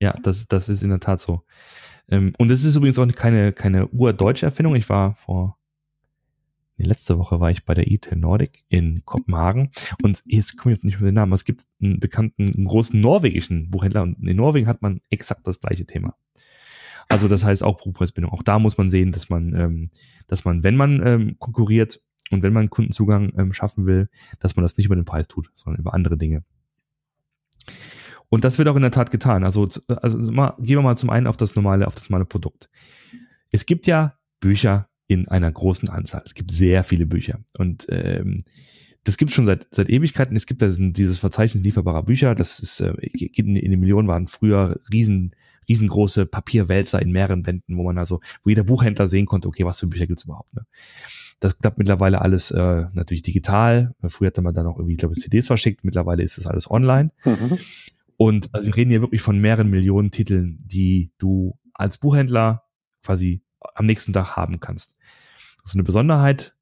Ja, 0.00 0.14
das, 0.22 0.46
das 0.46 0.68
ist 0.68 0.82
in 0.82 0.90
der 0.90 1.00
Tat 1.00 1.20
so. 1.20 1.42
Ähm, 2.08 2.32
und 2.38 2.50
es 2.50 2.64
ist 2.64 2.76
übrigens 2.76 2.98
auch 2.98 3.06
keine, 3.14 3.52
keine 3.52 3.88
urdeutsche 3.88 4.46
Erfindung. 4.46 4.76
Ich 4.76 4.88
war 4.88 5.14
vor 5.14 5.56
letzte 6.78 7.18
Woche 7.18 7.40
war 7.40 7.50
ich 7.50 7.64
bei 7.64 7.74
der 7.74 7.90
ITEL 7.90 8.18
Nordic 8.18 8.64
in 8.68 9.02
Kopenhagen 9.04 9.70
und 10.02 10.22
jetzt 10.26 10.58
komme 10.58 10.74
ich 10.74 10.82
nicht 10.82 11.00
mehr 11.00 11.10
den 11.10 11.14
Namen. 11.14 11.32
Es 11.32 11.44
gibt 11.44 11.64
einen 11.80 12.00
bekannten, 12.00 12.50
einen 12.50 12.66
großen 12.66 13.00
norwegischen 13.00 13.70
Buchhändler 13.70 14.02
und 14.02 14.22
in 14.26 14.36
Norwegen 14.36 14.66
hat 14.66 14.82
man 14.82 15.00
exakt 15.10 15.46
das 15.46 15.60
gleiche 15.60 15.86
Thema. 15.86 16.16
Also 17.08 17.28
das 17.28 17.44
heißt 17.44 17.62
auch 17.62 17.78
Buchpreisbindung. 17.82 18.32
Auch 18.32 18.42
da 18.42 18.58
muss 18.58 18.78
man 18.78 18.90
sehen, 18.90 19.12
dass 19.12 19.28
man, 19.28 19.54
ähm, 19.54 19.90
dass 20.26 20.44
man, 20.44 20.64
wenn 20.64 20.76
man 20.76 21.06
ähm, 21.06 21.36
konkurriert 21.38 22.00
und 22.30 22.42
wenn 22.42 22.52
man 22.52 22.68
Kundenzugang 22.68 23.32
ähm, 23.38 23.52
schaffen 23.52 23.86
will, 23.86 24.08
dass 24.40 24.56
man 24.56 24.64
das 24.64 24.76
nicht 24.76 24.86
über 24.86 24.96
den 24.96 25.04
Preis 25.04 25.28
tut, 25.28 25.50
sondern 25.54 25.80
über 25.80 25.94
andere 25.94 26.18
Dinge. 26.18 26.44
Und 28.28 28.44
das 28.44 28.58
wird 28.58 28.68
auch 28.68 28.76
in 28.76 28.82
der 28.82 28.90
Tat 28.90 29.10
getan. 29.10 29.44
Also, 29.44 29.68
also 29.88 30.18
mal, 30.32 30.54
gehen 30.58 30.76
wir 30.76 30.82
mal 30.82 30.96
zum 30.96 31.10
einen 31.10 31.26
auf 31.26 31.36
das 31.36 31.54
normale, 31.54 31.86
auf 31.86 31.94
das 31.94 32.10
normale 32.10 32.24
Produkt. 32.24 32.68
Es 33.52 33.66
gibt 33.66 33.86
ja 33.86 34.18
Bücher 34.40 34.88
in 35.06 35.28
einer 35.28 35.50
großen 35.50 35.88
Anzahl. 35.88 36.22
Es 36.24 36.34
gibt 36.34 36.50
sehr 36.50 36.84
viele 36.84 37.06
Bücher. 37.06 37.38
Und 37.58 37.86
ähm, 37.88 38.38
das 39.04 39.16
gibt 39.16 39.30
es 39.30 39.36
schon 39.36 39.46
seit, 39.46 39.68
seit 39.70 39.88
Ewigkeiten. 39.88 40.36
Es 40.36 40.46
gibt 40.46 40.62
also 40.62 40.82
dieses 40.90 41.18
Verzeichnis 41.18 41.62
lieferbarer 41.62 42.02
Bücher. 42.02 42.34
Das 42.34 42.58
ist, 42.58 42.80
äh, 42.80 42.92
in, 43.00 43.54
in 43.54 43.70
den 43.70 43.80
Millionen 43.80 44.08
waren 44.08 44.26
früher 44.26 44.80
riesen, 44.92 45.34
riesengroße 45.68 46.26
Papierwälzer 46.26 47.00
in 47.00 47.12
mehreren 47.12 47.44
Bänden, 47.44 47.76
wo 47.76 47.84
man 47.84 47.98
also, 47.98 48.20
wo 48.42 48.50
jeder 48.50 48.64
Buchhändler 48.64 49.06
sehen 49.06 49.26
konnte, 49.26 49.46
okay, 49.46 49.64
was 49.64 49.78
für 49.78 49.86
Bücher 49.86 50.08
gibt's 50.08 50.24
überhaupt. 50.24 50.52
Ne? 50.54 50.66
Das 51.38 51.58
klappt 51.58 51.78
mittlerweile 51.78 52.20
alles 52.20 52.50
äh, 52.50 52.86
natürlich 52.92 53.22
digital. 53.22 53.94
Früher 54.08 54.28
hatte 54.28 54.42
man 54.42 54.54
dann 54.54 54.66
auch 54.66 54.76
irgendwie, 54.76 54.94
ich 54.94 54.98
glaube, 54.98 55.14
CDs 55.14 55.46
verschickt. 55.46 55.84
Mittlerweile 55.84 56.22
ist 56.22 56.38
das 56.38 56.46
alles 56.46 56.68
online. 56.68 57.12
Mhm. 57.24 57.58
Und 58.16 58.54
also 58.54 58.66
wir 58.66 58.76
reden 58.76 58.90
hier 58.90 59.02
wirklich 59.02 59.22
von 59.22 59.38
mehreren 59.38 59.70
Millionen 59.70 60.10
Titeln, 60.10 60.58
die 60.62 61.12
du 61.18 61.58
als 61.74 61.98
Buchhändler 61.98 62.64
quasi 63.04 63.42
am 63.74 63.84
nächsten 63.84 64.12
Tag 64.12 64.36
haben 64.36 64.60
kannst. 64.60 64.96
Das 65.62 65.72
ist 65.72 65.74
eine 65.74 65.84
Besonderheit, 65.84 66.54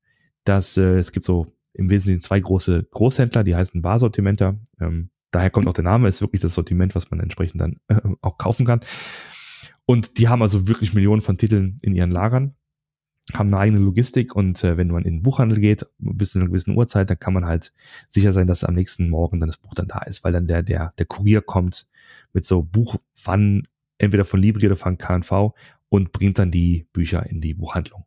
dass 0.44 0.76
äh, 0.76 0.98
es 0.98 1.12
gibt 1.12 1.26
so 1.26 1.46
im 1.74 1.90
Wesentlichen 1.90 2.20
zwei 2.20 2.40
große 2.40 2.84
Großhändler, 2.90 3.44
die 3.44 3.54
heißen 3.54 3.82
Barsortimenter. 3.82 4.58
Ähm, 4.80 5.10
daher 5.30 5.50
kommt 5.50 5.66
auch 5.66 5.72
der 5.72 5.84
Name, 5.84 6.08
ist 6.08 6.20
wirklich 6.20 6.42
das 6.42 6.54
Sortiment, 6.54 6.94
was 6.94 7.10
man 7.10 7.20
entsprechend 7.20 7.60
dann 7.60 7.80
äh, 7.88 8.00
auch 8.20 8.38
kaufen 8.38 8.66
kann. 8.66 8.80
Und 9.86 10.18
die 10.18 10.28
haben 10.28 10.42
also 10.42 10.66
wirklich 10.66 10.94
Millionen 10.94 11.20
von 11.20 11.36
Titeln 11.36 11.76
in 11.82 11.94
ihren 11.94 12.10
Lagern, 12.10 12.54
haben 13.32 13.48
eine 13.48 13.58
eigene 13.58 13.78
Logistik 13.78 14.36
und 14.36 14.62
äh, 14.64 14.76
wenn 14.76 14.88
man 14.88 15.04
in 15.04 15.14
den 15.14 15.22
Buchhandel 15.22 15.58
geht, 15.58 15.86
bis 15.98 16.32
zu 16.32 16.38
einer 16.38 16.48
gewissen 16.48 16.76
Uhrzeit, 16.76 17.08
dann 17.08 17.18
kann 17.18 17.32
man 17.32 17.46
halt 17.46 17.72
sicher 18.10 18.32
sein, 18.32 18.46
dass 18.46 18.64
am 18.64 18.74
nächsten 18.74 19.08
Morgen 19.08 19.40
dann 19.40 19.48
das 19.48 19.56
Buch 19.56 19.74
dann 19.74 19.88
da 19.88 20.00
ist, 20.00 20.24
weil 20.24 20.32
dann 20.32 20.46
der, 20.46 20.62
der, 20.62 20.92
der 20.98 21.06
Kurier 21.06 21.40
kommt 21.40 21.86
mit 22.32 22.44
so 22.44 22.62
Buchwannen, 22.62 23.66
entweder 23.98 24.24
von 24.24 24.42
Libri 24.42 24.66
oder 24.66 24.76
von 24.76 24.98
KNV 24.98 25.54
und 25.88 26.12
bringt 26.12 26.38
dann 26.38 26.50
die 26.50 26.86
Bücher 26.92 27.24
in 27.26 27.40
die 27.40 27.54
Buchhandlung. 27.54 28.04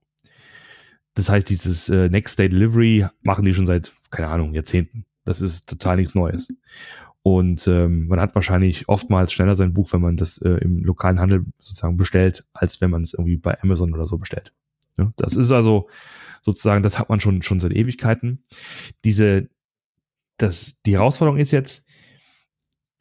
Das 1.16 1.30
heißt, 1.30 1.50
dieses 1.50 1.90
äh, 1.90 2.10
Next 2.10 2.38
Day 2.38 2.48
Delivery 2.48 3.08
machen 3.24 3.44
die 3.44 3.54
schon 3.54 3.66
seit, 3.66 3.94
keine 4.12 4.28
Ahnung, 4.28 4.54
Jahrzehnten. 4.54 5.06
Das 5.26 5.42
ist 5.42 5.68
total 5.68 5.96
nichts 5.98 6.14
Neues. 6.14 6.50
Und 7.24 7.68
ähm, 7.68 8.08
man 8.08 8.22
hat 8.22 8.36
wahrscheinlich 8.36 8.88
oftmals 8.88 9.34
schneller 9.34 9.56
sein 9.56 9.74
Buch, 9.74 9.92
wenn 9.92 10.02
man 10.02 10.16
das 10.16 10.38
äh, 10.38 10.60
im 10.62 10.84
lokalen 10.84 11.20
Handel 11.20 11.46
sozusagen 11.58 11.98
bestellt, 11.98 12.46
als 12.54 12.80
wenn 12.82 12.92
man 12.92 13.02
es 13.02 13.14
irgendwie 13.14 13.38
bei 13.38 13.60
Amazon 13.62 13.94
oder 13.94 14.06
so 14.06 14.18
bestellt. 14.18 14.54
Ja, 14.98 15.12
das 15.18 15.36
ist 15.36 15.52
also 15.52 15.90
sozusagen, 16.42 16.84
das 16.84 16.98
hat 17.00 17.10
man 17.10 17.20
schon, 17.20 17.42
schon 17.42 17.60
seit 17.60 17.74
Ewigkeiten. 17.74 18.44
Diese 19.04 19.50
das, 20.38 20.82
die 20.84 20.94
Herausforderung 20.94 21.40
ist 21.40 21.52
jetzt, 21.52 21.84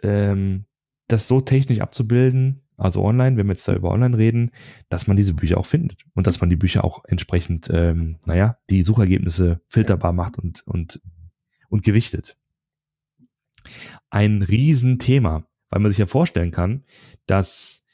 ähm, 0.03 0.65
das 1.09 1.29
so 1.29 1.41
technisch 1.41 1.81
abzubilden, 1.81 2.63
also 2.77 3.03
online, 3.05 3.37
wenn 3.37 3.47
wir 3.47 3.53
jetzt 3.53 3.69
da 3.69 3.75
über 3.75 3.91
online 3.91 4.19
reden, 4.19 4.51
dass 4.89 5.07
man 5.07 5.17
diese 5.17 5.35
Bücher 5.35 5.59
auch 5.59 5.67
findet 5.67 6.05
und 6.15 6.27
dass 6.27 6.41
man 6.41 6.51
die 6.51 6.57
Bücher 6.57 6.85
auch 6.85 7.05
entsprechend, 7.07 7.71
ähm, 7.73 8.19
naja, 8.27 8.59
die 8.69 8.83
Suchergebnisse 8.83 9.61
filterbar 9.69 10.13
macht 10.13 10.39
und, 10.39 10.67
und, 10.67 11.01
und 11.69 11.85
gewichtet. 11.85 12.37
Ein 14.11 14.43
Riesenthema, 14.43 15.47
weil 15.71 15.81
man 15.81 15.91
sich 15.91 15.99
ja 15.99 16.07
vorstellen 16.07 16.51
kann, 16.51 16.85
dass, 17.27 17.87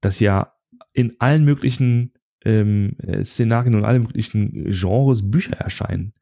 dass 0.00 0.20
ja 0.20 0.54
in 0.92 1.16
allen 1.18 1.44
möglichen 1.44 2.12
ähm, 2.44 2.96
Szenarien 3.22 3.74
und 3.74 3.84
allen 3.84 4.02
möglichen 4.02 4.70
Genres 4.70 5.30
Bücher 5.30 5.56
erscheinen. 5.56 6.12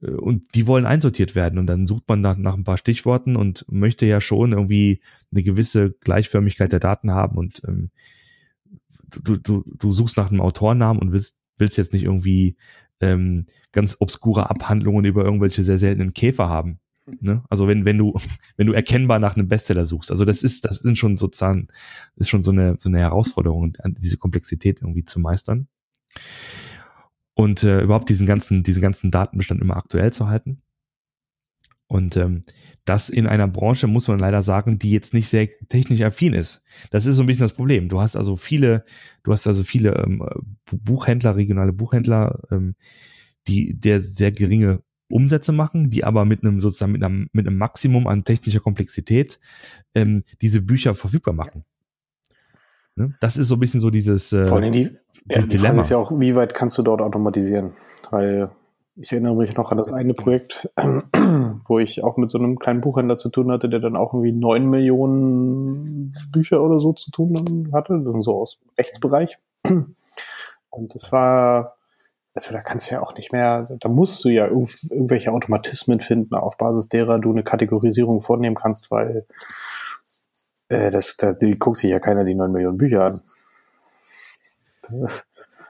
Äh, 0.00 0.10
und 0.10 0.54
die 0.54 0.66
wollen 0.66 0.86
einsortiert 0.86 1.34
werden. 1.34 1.58
Und 1.58 1.66
dann 1.66 1.86
sucht 1.86 2.04
man 2.08 2.20
nach, 2.20 2.36
nach 2.36 2.54
ein 2.54 2.64
paar 2.64 2.78
Stichworten 2.78 3.36
und 3.36 3.64
möchte 3.70 4.06
ja 4.06 4.20
schon 4.20 4.52
irgendwie 4.52 5.00
eine 5.32 5.42
gewisse 5.42 5.92
Gleichförmigkeit 6.00 6.72
der 6.72 6.80
Daten 6.80 7.10
haben. 7.10 7.36
Und 7.36 7.62
ähm, 7.66 7.90
du, 9.22 9.36
du, 9.36 9.64
du 9.66 9.90
suchst 9.90 10.16
nach 10.16 10.30
einem 10.30 10.40
Autornamen 10.40 11.00
und 11.00 11.12
willst, 11.12 11.38
willst 11.58 11.78
jetzt 11.78 11.92
nicht 11.92 12.04
irgendwie 12.04 12.56
ähm, 13.00 13.46
ganz 13.72 13.96
obskure 14.00 14.50
Abhandlungen 14.50 15.04
über 15.04 15.24
irgendwelche 15.24 15.64
sehr 15.64 15.78
seltenen 15.78 16.14
Käfer 16.14 16.48
haben. 16.48 16.78
Ne? 17.20 17.42
Also 17.50 17.68
wenn, 17.68 17.84
wenn 17.84 17.98
du, 17.98 18.14
wenn 18.56 18.66
du 18.66 18.72
erkennbar 18.72 19.18
nach 19.18 19.36
einem 19.36 19.48
Bestseller 19.48 19.84
suchst. 19.84 20.10
Also 20.10 20.24
das 20.24 20.42
ist, 20.42 20.64
das 20.64 20.80
sind 20.80 20.98
schon 20.98 21.16
sozusagen, 21.16 21.68
ist 22.16 22.30
schon 22.30 22.42
so 22.42 22.50
eine, 22.50 22.76
so 22.78 22.88
eine 22.88 22.98
Herausforderung, 22.98 23.76
diese 23.98 24.16
Komplexität 24.16 24.80
irgendwie 24.80 25.04
zu 25.04 25.20
meistern 25.20 25.68
und 27.34 27.62
äh, 27.64 27.82
überhaupt 27.82 28.08
diesen 28.08 28.26
ganzen, 28.26 28.62
diesen 28.62 28.82
ganzen 28.82 29.10
Datenbestand 29.10 29.60
immer 29.60 29.76
aktuell 29.76 30.12
zu 30.12 30.28
halten. 30.28 30.62
Und 31.86 32.16
ähm, 32.16 32.44
das 32.84 33.10
in 33.10 33.26
einer 33.26 33.46
Branche, 33.46 33.86
muss 33.86 34.08
man 34.08 34.18
leider 34.18 34.42
sagen, 34.42 34.78
die 34.78 34.90
jetzt 34.90 35.12
nicht 35.12 35.28
sehr 35.28 35.48
technisch 35.68 36.00
affin 36.00 36.32
ist. 36.32 36.64
Das 36.90 37.06
ist 37.06 37.16
so 37.16 37.22
ein 37.22 37.26
bisschen 37.26 37.42
das 37.42 37.52
Problem. 37.52 37.88
Du 37.88 38.00
hast 38.00 38.16
also 38.16 38.36
viele, 38.36 38.84
du 39.22 39.32
hast 39.32 39.46
also 39.46 39.62
viele 39.64 39.94
ähm, 39.96 40.26
Buchhändler, 40.72 41.36
regionale 41.36 41.72
Buchhändler, 41.72 42.40
ähm, 42.50 42.74
die 43.46 43.78
der 43.78 44.00
sehr 44.00 44.32
geringe 44.32 44.82
Umsätze 45.08 45.52
machen, 45.52 45.90
die 45.90 46.04
aber 46.04 46.24
mit 46.24 46.42
einem 46.42 46.60
sozusagen 46.60 46.92
mit 46.92 47.02
einem, 47.02 47.28
mit 47.32 47.46
einem 47.46 47.58
Maximum 47.58 48.06
an 48.06 48.24
technischer 48.24 48.60
Komplexität 48.60 49.38
ähm, 49.94 50.24
diese 50.40 50.62
Bücher 50.62 50.94
verfügbar 50.94 51.34
machen. 51.34 51.64
Ne? 52.96 53.14
Das 53.20 53.36
ist 53.36 53.48
so 53.48 53.56
ein 53.56 53.60
bisschen 53.60 53.80
so 53.80 53.90
dieses, 53.90 54.32
äh, 54.32 54.46
Vor 54.46 54.58
allem 54.58 54.72
die, 54.72 54.96
ja, 55.28 55.40
die 55.42 55.48
Dilemma. 55.48 55.66
Frage 55.68 55.80
ist 55.80 55.90
ja 55.90 55.96
auch, 55.98 56.18
wie 56.18 56.34
weit 56.34 56.54
kannst 56.54 56.78
du 56.78 56.82
dort 56.82 57.00
automatisieren? 57.00 57.72
Weil 58.10 58.50
ich 58.96 59.10
erinnere 59.12 59.36
mich 59.36 59.56
noch 59.56 59.72
an 59.72 59.78
das 59.78 59.92
eine 59.92 60.14
Projekt, 60.14 60.68
wo 61.66 61.78
ich 61.78 62.04
auch 62.04 62.16
mit 62.16 62.30
so 62.30 62.38
einem 62.38 62.58
kleinen 62.58 62.80
Buchhändler 62.80 63.16
zu 63.16 63.28
tun 63.28 63.50
hatte, 63.50 63.68
der 63.68 63.80
dann 63.80 63.96
auch 63.96 64.14
irgendwie 64.14 64.32
neun 64.32 64.70
Millionen 64.70 66.12
Bücher 66.32 66.62
oder 66.62 66.78
so 66.78 66.92
zu 66.92 67.10
tun 67.10 67.70
hatte, 67.72 68.00
das 68.04 68.12
sind 68.12 68.22
so 68.22 68.40
aus 68.40 68.58
dem 68.58 68.70
Rechtsbereich. 68.78 69.36
Und 69.64 70.94
das 70.94 71.10
war, 71.10 71.74
also 72.34 72.52
da 72.52 72.60
kannst 72.60 72.90
du 72.90 72.96
ja 72.96 73.02
auch 73.02 73.14
nicht 73.14 73.32
mehr, 73.32 73.66
da 73.80 73.88
musst 73.88 74.24
du 74.24 74.28
ja 74.28 74.46
irgendw 74.46 74.88
irgendwelche 74.90 75.32
Automatismen 75.32 76.00
finden, 76.00 76.34
auf 76.34 76.56
Basis 76.56 76.88
derer 76.88 77.20
du 77.20 77.30
eine 77.30 77.44
Kategorisierung 77.44 78.22
vornehmen 78.22 78.56
kannst, 78.56 78.90
weil 78.90 79.26
äh, 80.68 80.90
das, 80.90 81.16
da 81.16 81.32
die 81.32 81.58
guckt 81.58 81.76
sich 81.76 81.90
ja 81.90 82.00
keiner 82.00 82.24
die 82.24 82.34
neun 82.34 82.50
Millionen 82.50 82.78
Bücher 82.78 83.06
an. 83.06 83.20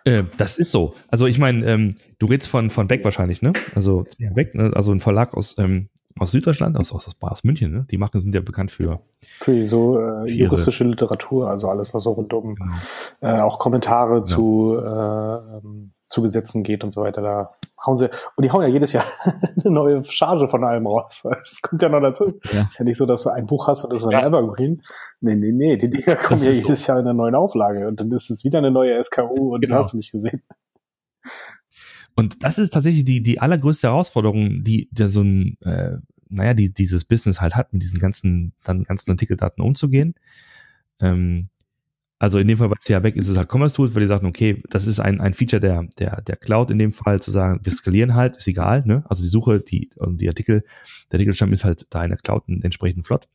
Äh, 0.07 0.25
das 0.37 0.59
ist 0.59 0.71
so. 0.71 0.95
Also 1.09 1.27
ich 1.27 1.39
meine, 1.39 1.65
ähm, 1.67 1.97
du 2.19 2.27
redest 2.27 2.51
von, 2.51 2.71
von 2.71 2.87
Beck 2.89 3.05
wahrscheinlich, 3.05 3.43
ne? 3.43 3.53
Also 3.75 4.05
Beck, 4.19 4.55
ne? 4.55 4.71
also 4.75 4.93
ein 4.93 5.01
Verlag 5.01 5.35
aus, 5.35 5.57
ähm, 5.59 5.89
aus 6.17 6.31
Süddeutschland, 6.31 6.77
aus, 6.77 6.93
aus, 6.93 7.17
aus 7.21 7.45
München, 7.45 7.73
ne? 7.73 7.87
Die 7.91 7.99
machen, 7.99 8.21
sind 8.21 8.35
ja 8.35 8.41
bekannt 8.41 8.71
für. 8.71 9.01
Für 9.41 9.67
so 9.67 9.99
äh, 9.99 10.31
juristische 10.31 10.85
Literatur, 10.85 11.49
also 11.49 11.69
alles, 11.69 11.93
was 11.93 12.05
so 12.05 12.13
rund 12.13 12.33
um 12.33 12.55
genau. 12.55 12.73
äh, 13.21 13.41
auch 13.41 13.59
Kommentare 13.59 14.19
ja. 14.19 14.23
zu, 14.25 14.77
äh, 14.77 15.57
ähm, 15.57 15.87
zu 16.03 16.23
Gesetzen 16.23 16.63
geht 16.63 16.85
und 16.85 16.91
so 16.91 17.01
weiter. 17.01 17.21
Da 17.21 17.45
hauen 17.85 17.97
sie, 17.97 18.11
und 18.37 18.45
die 18.45 18.53
hauen 18.53 18.63
ja 18.63 18.69
jedes 18.69 18.93
Jahr 18.93 19.05
eine 19.25 19.75
neue 19.75 20.05
Charge 20.05 20.47
von 20.47 20.63
allem 20.63 20.87
raus. 20.87 21.23
Das 21.25 21.61
kommt 21.63 21.83
ja 21.83 21.89
noch 21.89 22.01
dazu. 22.01 22.39
Ja. 22.53 22.69
Ist 22.69 22.79
ja 22.79 22.85
nicht 22.85 22.97
so, 22.97 23.07
dass 23.07 23.25
du 23.25 23.31
ein 23.31 23.47
Buch 23.47 23.67
hast 23.67 23.83
und 23.85 23.93
das 23.93 24.03
ist 24.03 24.07
ein 24.07 24.13
ja. 24.13 24.27
Evergreen. 24.27 24.83
Nee, 25.21 25.35
nee, 25.35 25.51
nee, 25.51 25.77
die 25.77 25.91
Dinger 25.91 26.17
kommen 26.17 26.43
ja 26.43 26.51
jedes 26.53 26.85
so. 26.85 26.93
Jahr 26.93 27.01
in 27.01 27.07
einer 27.07 27.15
neuen 27.15 27.35
Auflage 27.35 27.89
und 27.89 27.99
dann 27.99 28.11
ist 28.13 28.31
es 28.31 28.45
wieder 28.45 28.59
eine 28.59 28.71
neue 28.71 29.03
SKU 29.03 29.55
und 29.55 29.63
genau. 29.63 29.77
hast 29.77 29.95
du 29.95 29.97
nicht 29.97 30.13
gesehen. 30.13 30.43
Und 32.15 32.45
das 32.45 32.59
ist 32.59 32.71
tatsächlich 32.71 33.05
die, 33.05 33.23
die 33.23 33.41
allergrößte 33.41 33.89
Herausforderung, 33.89 34.63
die 34.63 34.89
der 34.93 35.09
so 35.09 35.23
ein, 35.23 35.61
äh, 35.63 35.99
naja, 36.29 36.55
die 36.55 36.73
dieses 36.73 37.05
Business 37.05 37.41
halt 37.41 37.57
hat, 37.57 37.73
mit 37.73 37.83
diesen 37.83 37.99
ganzen, 37.99 38.53
dann 38.65 38.85
ganzen 38.85 39.11
Artikeldaten 39.11 39.63
umzugehen. 39.63 40.15
Ähm, 41.01 41.49
also 42.19 42.39
in 42.39 42.49
dem 42.49 42.59
Fall 42.59 42.69
bei 42.69 42.77
CA 42.77 43.01
Back 43.01 43.17
ist 43.17 43.29
es 43.29 43.37
halt 43.37 43.51
Commerce 43.53 43.75
Tools, 43.75 43.95
weil 43.95 44.03
die 44.03 44.07
sagen, 44.07 44.27
okay, 44.27 44.63
das 44.71 44.87
ist 44.87 45.01
ein, 45.01 45.21
ein 45.21 45.35
Feature 45.35 45.61
der, 45.61 45.87
der, 45.99 46.23
der 46.23 46.37
Cloud 46.37 46.71
in 46.71 46.79
dem 46.79 46.93
Fall, 46.93 47.21
zu 47.21 47.31
sagen, 47.31 47.61
wir 47.63 47.73
skalieren 47.73 48.15
halt, 48.15 48.37
ist 48.37 48.47
egal, 48.47 48.85
ne? 48.87 49.05
Also 49.09 49.23
die 49.23 49.29
Suche, 49.29 49.61
die, 49.61 49.91
und 49.97 50.21
die 50.21 50.29
Artikel, 50.29 50.63
der 51.11 51.19
Artikelstamm 51.19 51.53
ist 51.53 51.65
halt 51.65 51.87
da 51.91 52.03
in 52.05 52.11
der 52.11 52.19
Cloud 52.19 52.45
entsprechend 52.49 53.07
flott. 53.07 53.29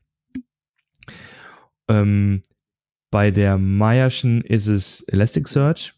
Ähm, 1.87 2.41
bei 3.11 3.31
der 3.31 3.57
Mayerschen 3.57 4.41
ist 4.41 4.67
es 4.67 5.01
Elasticsearch 5.01 5.93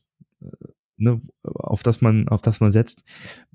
ne, 1.02 1.22
auf 1.44 1.84
das 1.84 2.02
man, 2.02 2.28
auf 2.28 2.42
das 2.42 2.60
man 2.60 2.72
setzt. 2.72 3.04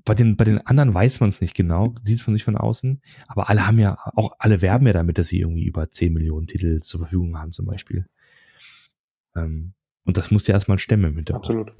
Bei 0.05 0.13
den, 0.13 0.35
bei 0.35 0.43
den 0.45 0.65
anderen 0.65 0.93
weiß 0.93 1.19
man 1.19 1.29
es 1.29 1.41
nicht 1.41 1.55
genau, 1.55 1.95
sieht 2.03 2.25
man 2.27 2.35
sich 2.35 2.43
von 2.43 2.57
außen. 2.57 3.01
Aber 3.27 3.49
alle 3.49 3.65
haben 3.65 3.79
ja, 3.79 3.97
auch 4.15 4.33
alle 4.39 4.61
werben 4.61 4.85
ja 4.87 4.93
damit, 4.93 5.17
dass 5.17 5.29
sie 5.29 5.39
irgendwie 5.39 5.65
über 5.65 5.89
10 5.89 6.13
Millionen 6.13 6.47
Titel 6.47 6.79
zur 6.81 6.99
Verfügung 6.99 7.37
haben, 7.37 7.51
zum 7.51 7.65
Beispiel. 7.65 8.05
Ähm, 9.35 9.73
und 10.03 10.17
das 10.17 10.31
muss 10.31 10.47
ja 10.47 10.53
erstmal 10.53 10.79
stemmen 10.79 11.13
mit 11.13 11.29
der 11.29 11.35
Absolut. 11.35 11.73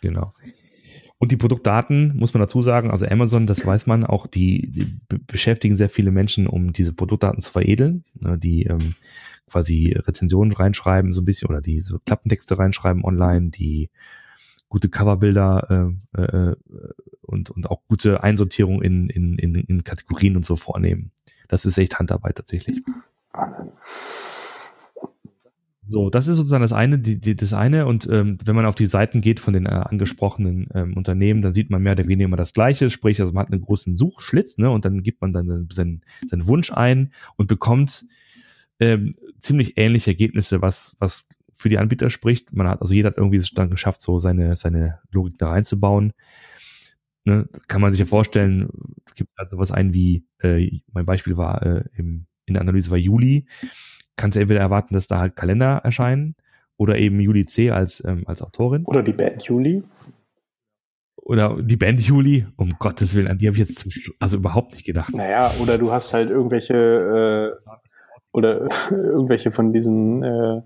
Genau. 0.00 0.32
Und 1.22 1.30
die 1.30 1.36
Produktdaten, 1.36 2.16
muss 2.16 2.34
man 2.34 2.40
dazu 2.40 2.62
sagen, 2.62 2.90
also 2.90 3.06
Amazon, 3.06 3.46
das 3.46 3.64
weiß 3.64 3.86
man, 3.86 4.04
auch 4.04 4.26
die, 4.26 4.72
die 4.72 5.18
beschäftigen 5.18 5.76
sehr 5.76 5.88
viele 5.88 6.10
Menschen, 6.10 6.48
um 6.48 6.72
diese 6.72 6.92
Produktdaten 6.94 7.40
zu 7.40 7.52
veredeln. 7.52 8.02
Ne, 8.18 8.36
die 8.38 8.64
ähm, 8.64 8.96
quasi 9.48 9.94
Rezensionen 9.96 10.52
reinschreiben, 10.52 11.12
so 11.12 11.22
ein 11.22 11.24
bisschen, 11.24 11.48
oder 11.48 11.60
die 11.60 11.78
so 11.78 12.00
Klappentexte 12.04 12.58
reinschreiben 12.58 13.04
online, 13.04 13.50
die 13.50 13.88
gute 14.68 14.88
Coverbilder 14.88 15.94
äh, 16.16 16.20
äh, 16.20 16.56
und, 17.20 17.50
und 17.50 17.70
auch 17.70 17.82
gute 17.86 18.24
Einsortierung 18.24 18.82
in, 18.82 19.08
in, 19.08 19.38
in, 19.38 19.54
in 19.54 19.84
Kategorien 19.84 20.34
und 20.34 20.44
so 20.44 20.56
vornehmen. 20.56 21.12
Das 21.46 21.64
ist 21.66 21.78
echt 21.78 22.00
Handarbeit 22.00 22.34
tatsächlich. 22.34 22.82
Wahnsinn. 23.32 23.70
So, 25.92 26.08
das 26.08 26.26
ist 26.26 26.38
sozusagen 26.38 26.62
das 26.62 26.72
eine, 26.72 26.98
die, 26.98 27.20
die, 27.20 27.36
das 27.36 27.52
eine. 27.52 27.84
Und 27.84 28.08
ähm, 28.10 28.38
wenn 28.42 28.56
man 28.56 28.64
auf 28.64 28.74
die 28.74 28.86
Seiten 28.86 29.20
geht 29.20 29.40
von 29.40 29.52
den 29.52 29.66
äh, 29.66 29.68
angesprochenen 29.68 30.66
ähm, 30.72 30.96
Unternehmen, 30.96 31.42
dann 31.42 31.52
sieht 31.52 31.68
man 31.68 31.82
mehr 31.82 31.92
oder 31.92 32.06
weniger 32.06 32.24
immer 32.24 32.38
das 32.38 32.54
Gleiche. 32.54 32.88
Sprich, 32.88 33.20
also 33.20 33.34
man 33.34 33.44
hat 33.44 33.52
einen 33.52 33.60
großen 33.60 33.94
Suchschlitz, 33.94 34.56
ne, 34.56 34.70
und 34.70 34.86
dann 34.86 35.02
gibt 35.02 35.20
man 35.20 35.34
dann 35.34 35.68
seinen, 35.70 36.00
seinen 36.26 36.46
Wunsch 36.46 36.72
ein 36.72 37.12
und 37.36 37.46
bekommt 37.46 38.06
ähm, 38.80 39.14
ziemlich 39.38 39.76
ähnliche 39.76 40.12
Ergebnisse, 40.12 40.62
was, 40.62 40.96
was 40.98 41.28
für 41.52 41.68
die 41.68 41.76
Anbieter 41.76 42.08
spricht. 42.08 42.54
Man 42.54 42.66
hat, 42.66 42.80
also 42.80 42.94
jeder 42.94 43.08
hat 43.08 43.18
irgendwie 43.18 43.36
es 43.36 43.50
dann 43.50 43.68
geschafft, 43.68 44.00
so 44.00 44.18
seine, 44.18 44.56
seine 44.56 44.98
Logik 45.10 45.36
da 45.36 45.50
reinzubauen. 45.50 46.14
Ne, 47.24 47.50
kann 47.68 47.82
man 47.82 47.92
sich 47.92 48.00
ja 48.00 48.06
vorstellen, 48.06 48.70
gibt 49.14 49.30
halt 49.38 49.50
sowas 49.50 49.70
ein 49.70 49.92
wie, 49.92 50.24
äh, 50.40 50.80
mein 50.90 51.04
Beispiel 51.04 51.36
war, 51.36 51.62
äh, 51.62 51.84
im, 51.96 52.24
in 52.46 52.54
der 52.54 52.62
Analyse 52.62 52.90
war 52.90 52.96
Juli. 52.96 53.46
Kannst 54.16 54.36
du 54.36 54.40
entweder 54.40 54.60
erwarten, 54.60 54.94
dass 54.94 55.06
da 55.06 55.18
halt 55.18 55.36
Kalender 55.36 55.80
erscheinen 55.84 56.34
oder 56.76 56.98
eben 56.98 57.20
Juli 57.20 57.46
C 57.46 57.70
als, 57.70 58.04
ähm, 58.04 58.24
als 58.26 58.42
Autorin. 58.42 58.84
Oder 58.86 59.02
die 59.02 59.12
Band 59.12 59.42
Juli. 59.44 59.82
Oder 61.16 61.62
die 61.62 61.76
Band 61.76 62.00
Juli, 62.00 62.46
um 62.56 62.70
Gottes 62.78 63.14
Willen, 63.14 63.28
an 63.28 63.38
die 63.38 63.46
habe 63.46 63.54
ich 63.54 63.60
jetzt 63.60 63.78
zum, 63.78 63.92
also 64.18 64.38
überhaupt 64.38 64.72
nicht 64.72 64.84
gedacht. 64.84 65.14
Naja, 65.14 65.52
oder 65.60 65.78
du 65.78 65.92
hast 65.92 66.12
halt 66.12 66.30
irgendwelche 66.30 66.74
äh, 66.74 67.70
oder 68.32 68.68
irgendwelche 68.90 69.52
von 69.52 69.72
diesen 69.72 70.24
äh, 70.24 70.60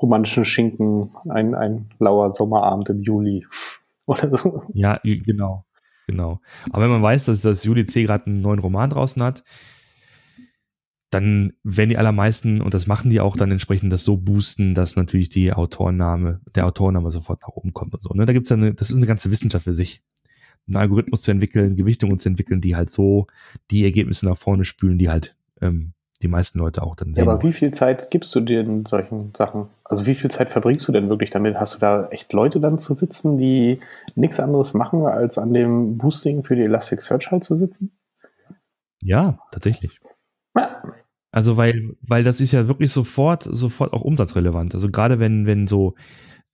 romantischen 0.00 0.44
Schinken, 0.44 0.96
ein, 1.30 1.54
ein 1.54 1.86
lauer 1.98 2.32
Sommerabend 2.32 2.88
im 2.88 3.02
Juli 3.02 3.46
oder 4.06 4.36
so. 4.36 4.64
Ja, 4.72 5.00
genau, 5.02 5.64
genau. 6.06 6.40
Aber 6.72 6.84
wenn 6.84 6.90
man 6.90 7.02
weiß, 7.02 7.26
dass 7.26 7.42
das 7.42 7.64
Juli 7.64 7.86
C 7.86 8.02
gerade 8.02 8.26
einen 8.26 8.40
neuen 8.40 8.58
Roman 8.58 8.90
draußen 8.90 9.22
hat, 9.22 9.44
dann 11.10 11.52
werden 11.62 11.90
die 11.90 11.98
allermeisten, 11.98 12.60
und 12.60 12.74
das 12.74 12.86
machen 12.86 13.10
die 13.10 13.20
auch 13.20 13.36
dann 13.36 13.50
entsprechend, 13.50 13.92
das 13.92 14.04
so 14.04 14.16
boosten, 14.16 14.74
dass 14.74 14.96
natürlich 14.96 15.28
die 15.28 15.52
Autorname, 15.52 16.40
der 16.54 16.66
Autorname 16.66 17.10
sofort 17.10 17.42
nach 17.42 17.48
oben 17.48 17.72
kommt 17.72 17.94
und 17.94 18.02
so. 18.02 18.12
Ne? 18.12 18.26
Da 18.26 18.32
gibt's 18.32 18.50
ja 18.50 18.56
eine, 18.56 18.74
das 18.74 18.90
ist 18.90 18.96
eine 18.96 19.06
ganze 19.06 19.30
Wissenschaft 19.30 19.64
für 19.64 19.74
sich. 19.74 20.02
Einen 20.66 20.76
Algorithmus 20.76 21.22
zu 21.22 21.30
entwickeln, 21.30 21.76
Gewichtungen 21.76 22.18
zu 22.18 22.28
entwickeln, 22.28 22.60
die 22.60 22.74
halt 22.74 22.90
so 22.90 23.28
die 23.70 23.84
Ergebnisse 23.84 24.26
nach 24.26 24.36
vorne 24.36 24.64
spülen, 24.64 24.98
die 24.98 25.08
halt 25.08 25.36
ähm, 25.60 25.92
die 26.22 26.28
meisten 26.28 26.58
Leute 26.58 26.82
auch 26.82 26.96
dann 26.96 27.14
sehen. 27.14 27.24
Ja, 27.24 27.30
aber 27.30 27.42
wie 27.42 27.52
viel 27.52 27.72
Zeit 27.72 28.10
gibst 28.10 28.34
du 28.34 28.40
dir 28.40 28.60
in 28.60 28.84
solchen 28.84 29.32
Sachen? 29.36 29.68
Also 29.84 30.06
wie 30.06 30.14
viel 30.14 30.30
Zeit 30.30 30.48
verbringst 30.48 30.88
du 30.88 30.92
denn 30.92 31.08
wirklich 31.08 31.30
damit? 31.30 31.60
Hast 31.60 31.76
du 31.76 31.78
da 31.78 32.08
echt 32.08 32.32
Leute 32.32 32.58
dann 32.58 32.80
zu 32.80 32.94
sitzen, 32.94 33.36
die 33.36 33.78
nichts 34.16 34.40
anderes 34.40 34.74
machen, 34.74 35.06
als 35.06 35.38
an 35.38 35.52
dem 35.52 35.98
Boosting 35.98 36.42
für 36.42 36.56
die 36.56 36.62
Elasticsearch 36.62 37.30
halt 37.30 37.44
zu 37.44 37.56
sitzen? 37.56 37.96
Ja, 39.02 39.38
tatsächlich. 39.52 39.98
Also 41.30 41.56
weil, 41.56 41.96
weil 42.00 42.24
das 42.24 42.40
ist 42.40 42.52
ja 42.52 42.66
wirklich 42.66 42.90
sofort, 42.90 43.42
sofort 43.42 43.92
auch 43.92 44.02
umsatzrelevant. 44.02 44.74
Also 44.74 44.90
gerade 44.90 45.18
wenn, 45.18 45.46
wenn 45.46 45.66
so, 45.66 45.94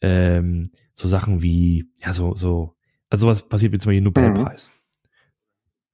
ähm, 0.00 0.70
so 0.92 1.06
Sachen 1.08 1.42
wie, 1.42 1.88
ja, 1.98 2.12
so, 2.12 2.34
so, 2.34 2.74
also 3.08 3.28
was 3.28 3.48
passiert 3.48 3.72
wie 3.72 3.78
zum 3.78 3.90
Beispiel 3.90 4.02
Nobelpreis. 4.02 4.68
Mhm 4.68 4.82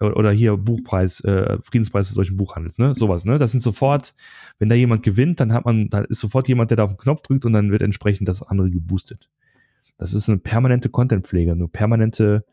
oder 0.00 0.30
hier 0.30 0.56
Buchpreis, 0.56 1.20
äh, 1.24 1.58
Friedenspreis 1.62 2.08
des 2.08 2.16
deutschen 2.16 2.36
Buchhandels, 2.36 2.78
ne? 2.78 2.94
Sowas, 2.94 3.24
ne? 3.24 3.38
Das 3.38 3.50
sind 3.50 3.60
sofort, 3.60 4.14
wenn 4.58 4.68
da 4.68 4.74
jemand 4.74 5.02
gewinnt, 5.02 5.40
dann 5.40 5.52
hat 5.52 5.64
man, 5.64 5.90
da 5.90 6.00
ist 6.00 6.20
sofort 6.20 6.46
jemand, 6.48 6.70
der 6.70 6.76
da 6.76 6.84
auf 6.84 6.94
den 6.94 6.98
Knopf 6.98 7.22
drückt 7.22 7.44
und 7.44 7.52
dann 7.52 7.72
wird 7.72 7.82
entsprechend 7.82 8.28
das 8.28 8.42
andere 8.42 8.70
geboostet. 8.70 9.28
Das 9.96 10.14
ist 10.14 10.28
eine 10.28 10.38
permanente 10.38 10.88
Contentpflege, 10.88 11.52
eine 11.52 11.66
permanente 11.66 12.44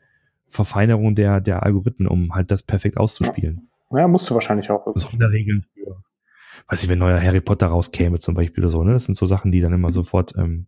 Verfeinerung 0.47 1.13
der, 1.13 1.41
der 1.41 1.63
Algorithmen, 1.63 2.07
um 2.07 2.33
halt 2.33 2.49
das 2.49 2.63
perfekt 2.63 2.97
auszuspielen. 2.97 3.69
Ja, 3.91 4.07
musst 4.07 4.29
du 4.29 4.33
wahrscheinlich 4.33 4.69
auch. 4.71 4.85
Das 4.93 5.05
ist 5.05 5.13
in 5.13 5.19
der 5.19 5.31
Regel 5.31 5.63
für, 5.73 6.03
weiß 6.67 6.83
ich, 6.83 6.89
wenn 6.89 6.99
neuer 6.99 7.21
Harry 7.21 7.41
Potter 7.41 7.67
rauskäme 7.67 8.19
zum 8.19 8.35
Beispiel 8.35 8.63
oder 8.63 8.71
so, 8.71 8.83
ne? 8.83 8.93
Das 8.93 9.05
sind 9.05 9.15
so 9.15 9.25
Sachen, 9.25 9.51
die 9.51 9.61
dann 9.61 9.73
immer 9.73 9.91
sofort, 9.91 10.35
ähm, 10.37 10.67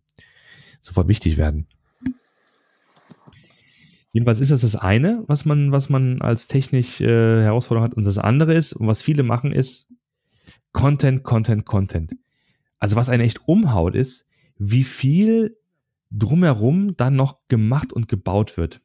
sofort 0.80 1.08
wichtig 1.08 1.36
werden. 1.36 1.66
Jedenfalls 4.12 4.40
ist 4.40 4.50
das 4.50 4.62
das 4.62 4.76
eine, 4.76 5.22
was 5.26 5.44
man, 5.44 5.70
was 5.70 5.90
man 5.90 6.22
als 6.22 6.48
technisch 6.48 7.00
äh, 7.00 7.42
Herausforderung 7.42 7.84
hat. 7.84 7.94
Und 7.94 8.04
das 8.04 8.18
andere 8.18 8.54
ist, 8.54 8.72
und 8.72 8.86
was 8.86 9.02
viele 9.02 9.22
machen, 9.22 9.52
ist 9.52 9.88
Content, 10.72 11.24
Content, 11.24 11.66
Content. 11.66 12.16
Also 12.78 12.96
was 12.96 13.08
einen 13.08 13.22
echt 13.22 13.46
umhaut, 13.46 13.94
ist, 13.94 14.28
wie 14.56 14.84
viel 14.84 15.56
drumherum 16.10 16.96
dann 16.96 17.16
noch 17.16 17.46
gemacht 17.48 17.92
und 17.92 18.08
gebaut 18.08 18.56
wird. 18.56 18.80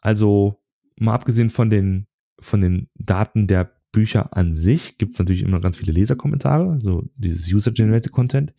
Also 0.00 0.62
mal 0.96 1.14
abgesehen 1.14 1.50
von 1.50 1.70
den, 1.70 2.06
von 2.40 2.60
den 2.60 2.88
Daten 2.94 3.46
der 3.46 3.72
Bücher 3.92 4.36
an 4.36 4.54
sich, 4.54 4.98
gibt 4.98 5.14
es 5.14 5.18
natürlich 5.18 5.42
immer 5.42 5.60
ganz 5.60 5.76
viele 5.76 5.92
Leserkommentare, 5.92 6.78
so 6.82 7.04
dieses 7.16 7.50
User-Generated 7.52 8.12
Content. 8.12 8.52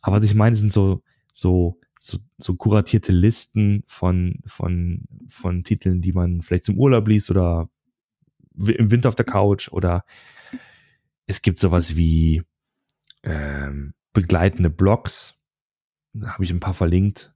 Aber 0.00 0.16
was 0.16 0.24
ich 0.24 0.34
meine, 0.34 0.56
sind 0.56 0.72
so, 0.72 1.02
so 1.32 1.78
so, 2.02 2.18
so 2.36 2.56
kuratierte 2.56 3.12
Listen 3.12 3.84
von, 3.86 4.40
von, 4.44 5.04
von 5.28 5.62
Titeln, 5.62 6.00
die 6.00 6.12
man 6.12 6.42
vielleicht 6.42 6.64
zum 6.64 6.76
Urlaub 6.76 7.06
liest 7.06 7.30
oder 7.30 7.70
im 8.58 8.90
Winter 8.90 9.08
auf 9.08 9.14
der 9.14 9.24
Couch 9.24 9.68
oder 9.68 10.04
es 11.28 11.42
gibt 11.42 11.58
sowas 11.58 11.94
wie 11.94 12.42
ähm, 13.22 13.94
begleitende 14.12 14.68
Blogs. 14.68 15.40
Da 16.12 16.32
habe 16.32 16.42
ich 16.42 16.50
ein 16.50 16.58
paar 16.58 16.74
verlinkt. 16.74 17.32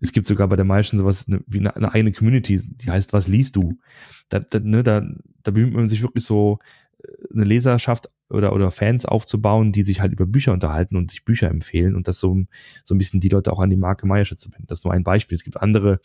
Es 0.00 0.12
gibt 0.12 0.26
sogar 0.26 0.48
bei 0.48 0.56
der 0.56 0.64
meisten 0.64 0.98
sowas 0.98 1.28
ne, 1.28 1.42
wie 1.46 1.58
eine, 1.58 1.76
eine, 1.76 1.92
eigene 1.92 2.12
Community, 2.12 2.58
die 2.64 2.90
heißt, 2.90 3.12
was 3.12 3.28
liest 3.28 3.56
du? 3.56 3.78
Da, 4.28 4.40
da, 4.40 4.58
ne, 4.58 4.82
da, 4.82 5.02
da 5.42 5.50
bemüht 5.50 5.74
man 5.74 5.88
sich 5.88 6.02
wirklich 6.02 6.24
so 6.24 6.58
eine 7.32 7.44
Leserschaft 7.44 8.10
oder, 8.28 8.52
oder 8.52 8.70
Fans 8.70 9.06
aufzubauen, 9.06 9.72
die 9.72 9.82
sich 9.82 10.00
halt 10.00 10.12
über 10.12 10.26
Bücher 10.26 10.52
unterhalten 10.52 10.96
und 10.96 11.10
sich 11.10 11.24
Bücher 11.24 11.48
empfehlen 11.48 11.96
und 11.96 12.08
das 12.08 12.20
so, 12.20 12.42
so 12.84 12.94
ein 12.94 12.98
bisschen 12.98 13.20
die 13.20 13.28
Leute 13.28 13.52
auch 13.52 13.60
an 13.60 13.70
die 13.70 13.76
Marke 13.76 14.06
Meiersche 14.06 14.36
zu 14.36 14.50
binden. 14.50 14.66
Das 14.68 14.78
ist 14.78 14.84
nur 14.84 14.94
ein 14.94 15.04
Beispiel. 15.04 15.36
Es 15.36 15.44
gibt 15.44 15.60
andere, 15.60 16.00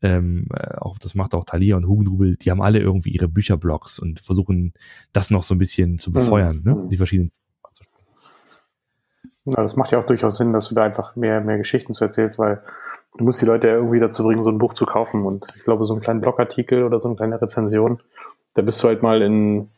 ähm, 0.00 0.46
äh, 0.54 0.76
auch 0.76 0.98
das 0.98 1.14
macht 1.14 1.34
auch 1.34 1.44
Thalia 1.44 1.76
und 1.76 1.86
Hugendrubel, 1.86 2.36
die 2.36 2.50
haben 2.50 2.62
alle 2.62 2.78
irgendwie 2.78 3.10
ihre 3.10 3.28
Bücherblogs 3.28 3.98
und 3.98 4.20
versuchen 4.20 4.72
das 5.12 5.30
noch 5.30 5.42
so 5.42 5.54
ein 5.54 5.58
bisschen 5.58 5.98
zu 5.98 6.12
befeuern, 6.12 6.60
mhm. 6.64 6.72
ne? 6.72 6.88
die 6.90 6.96
verschiedenen. 6.96 7.32
Ja, 9.50 9.62
das 9.62 9.76
macht 9.76 9.92
ja 9.92 10.00
auch 10.00 10.06
durchaus 10.06 10.36
Sinn, 10.36 10.52
dass 10.52 10.68
du 10.68 10.74
da 10.74 10.82
einfach 10.82 11.16
mehr, 11.16 11.40
mehr 11.40 11.58
Geschichten 11.58 11.94
zu 11.94 12.04
erzählst, 12.04 12.38
weil 12.38 12.62
du 13.16 13.24
musst 13.24 13.40
die 13.40 13.46
Leute 13.46 13.68
ja 13.68 13.74
irgendwie 13.74 13.98
dazu 13.98 14.22
bringen, 14.22 14.42
so 14.42 14.50
ein 14.50 14.58
Buch 14.58 14.74
zu 14.74 14.84
kaufen. 14.84 15.24
Und 15.24 15.46
ich 15.56 15.64
glaube, 15.64 15.84
so 15.84 15.94
einen 15.94 16.02
kleinen 16.02 16.20
Blogartikel 16.20 16.84
oder 16.84 17.00
so 17.00 17.08
eine 17.08 17.16
kleine 17.16 17.40
Rezension, 17.40 18.00
da 18.54 18.62
bist 18.62 18.82
du 18.82 18.88
halt 18.88 19.02
mal 19.02 19.22
in 19.22 19.68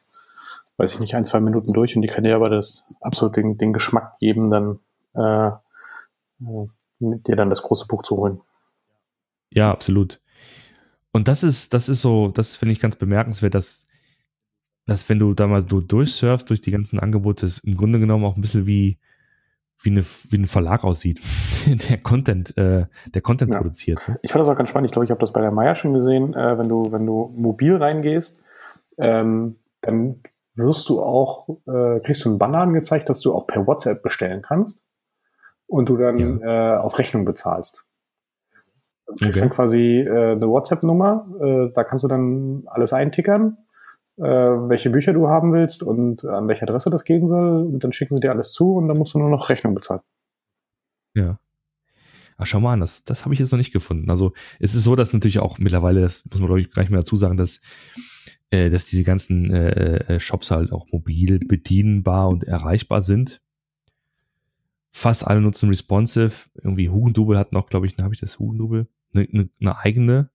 weiß 0.80 0.94
ich 0.94 1.00
nicht, 1.00 1.14
ein, 1.14 1.24
zwei 1.24 1.40
Minuten 1.40 1.74
durch 1.74 1.94
und 1.94 2.00
die 2.00 2.08
kann 2.08 2.24
dir 2.24 2.34
aber 2.34 2.48
das 2.48 2.84
absolut 3.02 3.36
den, 3.36 3.58
den 3.58 3.74
Geschmack 3.74 4.18
geben, 4.18 4.50
dann 4.50 4.78
äh, 5.14 5.48
äh, 5.48 6.66
mit 6.98 7.28
dir 7.28 7.36
dann 7.36 7.50
das 7.50 7.62
große 7.62 7.86
Buch 7.86 8.02
zu 8.02 8.16
holen. 8.16 8.40
Ja, 9.50 9.70
absolut. 9.70 10.20
Und 11.12 11.28
das 11.28 11.42
ist, 11.42 11.74
das 11.74 11.90
ist 11.90 12.00
so, 12.00 12.28
das 12.28 12.56
finde 12.56 12.72
ich 12.72 12.80
ganz 12.80 12.96
bemerkenswert, 12.96 13.54
dass, 13.54 13.88
dass 14.86 15.06
wenn 15.10 15.18
du 15.18 15.34
da 15.34 15.46
mal 15.46 15.68
so 15.68 15.82
durchsurfst 15.82 16.48
durch 16.48 16.62
die 16.62 16.70
ganzen 16.70 16.98
Angebote, 16.98 17.44
es 17.44 17.58
im 17.58 17.76
Grunde 17.76 18.00
genommen 18.00 18.24
auch 18.24 18.36
ein 18.36 18.40
bisschen 18.40 18.66
wie, 18.66 18.98
wie, 19.82 19.90
eine, 19.90 20.02
wie 20.02 20.38
ein 20.38 20.46
Verlag 20.46 20.84
aussieht, 20.84 21.20
der 21.90 21.98
Content, 21.98 22.56
äh, 22.56 22.86
der 23.14 23.22
Content 23.22 23.52
ja. 23.52 23.58
produziert. 23.58 24.06
Ne? 24.08 24.18
Ich 24.22 24.32
fand 24.32 24.42
das 24.42 24.48
auch 24.48 24.56
ganz 24.56 24.68
spannend. 24.68 24.86
Ich 24.88 24.92
glaube, 24.92 25.04
ich 25.04 25.10
habe 25.10 25.20
das 25.20 25.32
bei 25.32 25.40
der 25.40 25.50
Meier 25.50 25.74
schon 25.74 25.94
gesehen, 25.94 26.34
äh, 26.34 26.58
wenn 26.58 26.68
du, 26.68 26.92
wenn 26.92 27.06
du 27.06 27.30
mobil 27.36 27.76
reingehst, 27.76 28.42
ähm, 28.98 29.56
dann 29.80 30.20
wirst 30.54 30.88
du 30.88 31.02
auch, 31.02 31.48
äh, 31.66 32.00
kriegst 32.00 32.24
du 32.24 32.30
einen 32.30 32.38
Banner 32.38 32.58
angezeigt, 32.58 33.08
dass 33.08 33.20
du 33.20 33.34
auch 33.34 33.46
per 33.46 33.66
WhatsApp 33.66 34.02
bestellen 34.02 34.42
kannst 34.42 34.82
und 35.66 35.88
du 35.88 35.96
dann 35.96 36.40
ja. 36.40 36.76
äh, 36.76 36.78
auf 36.78 36.98
Rechnung 36.98 37.24
bezahlst. 37.24 37.84
Du 39.06 39.14
kriegst 39.16 39.38
okay. 39.38 39.48
dann 39.48 39.56
quasi 39.56 40.00
äh, 40.00 40.32
eine 40.32 40.48
WhatsApp-Nummer, 40.48 41.26
äh, 41.40 41.72
da 41.74 41.84
kannst 41.84 42.04
du 42.04 42.08
dann 42.08 42.64
alles 42.66 42.92
eintickern, 42.92 43.58
äh, 44.20 44.68
welche 44.68 44.90
Bücher 44.90 45.12
du 45.12 45.28
haben 45.28 45.52
willst 45.52 45.82
und 45.82 46.24
an 46.24 46.46
welche 46.46 46.62
Adresse 46.62 46.90
das 46.90 47.04
gehen 47.04 47.26
soll 47.26 47.64
und 47.64 47.82
dann 47.82 47.92
schicken 47.92 48.14
sie 48.14 48.20
dir 48.20 48.30
alles 48.30 48.52
zu 48.52 48.74
und 48.74 48.88
dann 48.88 48.98
musst 48.98 49.14
du 49.14 49.18
nur 49.18 49.30
noch 49.30 49.48
Rechnung 49.48 49.74
bezahlen. 49.74 50.02
Ja. 51.14 51.38
Ach, 52.36 52.46
schau 52.46 52.60
mal 52.60 52.74
an, 52.74 52.80
das, 52.80 53.04
das 53.04 53.24
habe 53.24 53.34
ich 53.34 53.40
jetzt 53.40 53.52
noch 53.52 53.58
nicht 53.58 53.72
gefunden. 53.72 54.10
Also 54.10 54.32
es 54.58 54.74
ist 54.74 54.84
so, 54.84 54.96
dass 54.96 55.12
natürlich 55.12 55.40
auch 55.40 55.58
mittlerweile, 55.58 56.00
das 56.00 56.24
muss 56.26 56.38
man 56.38 56.46
glaube 56.46 56.60
ich 56.60 56.70
gleich 56.70 56.90
mal 56.90 56.98
dazu 56.98 57.16
sagen, 57.16 57.36
dass 57.36 57.60
äh, 58.50 58.68
dass 58.68 58.86
diese 58.86 59.04
ganzen 59.04 59.52
äh, 59.52 60.14
äh, 60.14 60.20
Shops 60.20 60.50
halt 60.50 60.72
auch 60.72 60.86
mobil 60.90 61.38
bedienbar 61.38 62.28
und 62.28 62.44
erreichbar 62.44 63.02
sind. 63.02 63.40
Fast 64.90 65.26
alle 65.26 65.40
nutzen 65.40 65.68
responsive. 65.68 66.50
Irgendwie 66.54 66.88
Hugendubel 66.88 67.38
hat 67.38 67.52
noch, 67.52 67.68
glaube 67.68 67.86
ich, 67.86 67.96
habe 67.98 68.12
ich 68.12 68.20
das 68.20 68.38
Hugendubel, 68.38 68.88
eine, 69.14 69.28
eine, 69.32 69.48
eine 69.60 69.78
eigene, 69.78 70.30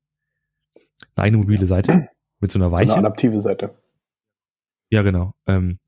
eine 1.15 1.26
eigene 1.26 1.41
mobile 1.41 1.65
Seite 1.65 2.08
mit 2.45 2.51
so 2.51 2.60
einer 2.60 2.71
Weiche. 2.71 2.88
So 2.88 2.93
eine 2.93 3.08
adaptive 3.08 3.39
Seite. 3.39 3.73
Ja, 4.91 5.01
genau. 5.01 5.34
Ähm, 5.47 5.79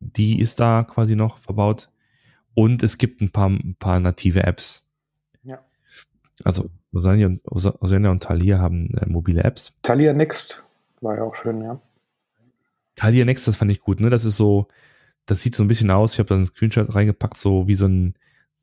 die 0.00 0.40
ist 0.40 0.58
da 0.58 0.82
quasi 0.82 1.14
noch 1.14 1.38
verbaut. 1.38 1.90
Und 2.54 2.82
es 2.82 2.98
gibt 2.98 3.20
ein 3.20 3.30
paar, 3.30 3.50
ein 3.50 3.76
paar 3.78 4.00
native 4.00 4.42
Apps. 4.42 4.90
Ja. 5.44 5.64
Also 6.42 6.70
Osania 6.92 7.28
und, 7.28 7.40
Osania 7.44 8.10
und 8.10 8.22
Thalia 8.24 8.58
haben 8.58 8.92
äh, 8.94 9.06
mobile 9.06 9.44
Apps. 9.44 9.78
Thalia 9.82 10.12
Next 10.12 10.64
war 11.00 11.16
ja 11.16 11.22
auch 11.22 11.36
schön, 11.36 11.62
ja. 11.62 11.80
Talia 12.96 13.24
Next, 13.24 13.46
das 13.46 13.54
fand 13.56 13.70
ich 13.70 13.80
gut, 13.80 14.00
ne? 14.00 14.10
Das 14.10 14.24
ist 14.24 14.36
so, 14.36 14.66
das 15.26 15.40
sieht 15.42 15.54
so 15.54 15.62
ein 15.62 15.68
bisschen 15.68 15.90
aus, 15.90 16.14
ich 16.14 16.18
habe 16.18 16.28
da 16.28 16.34
einen 16.34 16.46
Screenshot 16.46 16.94
reingepackt, 16.94 17.36
so 17.36 17.68
wie 17.68 17.74
so 17.74 17.86
ein, 17.86 18.14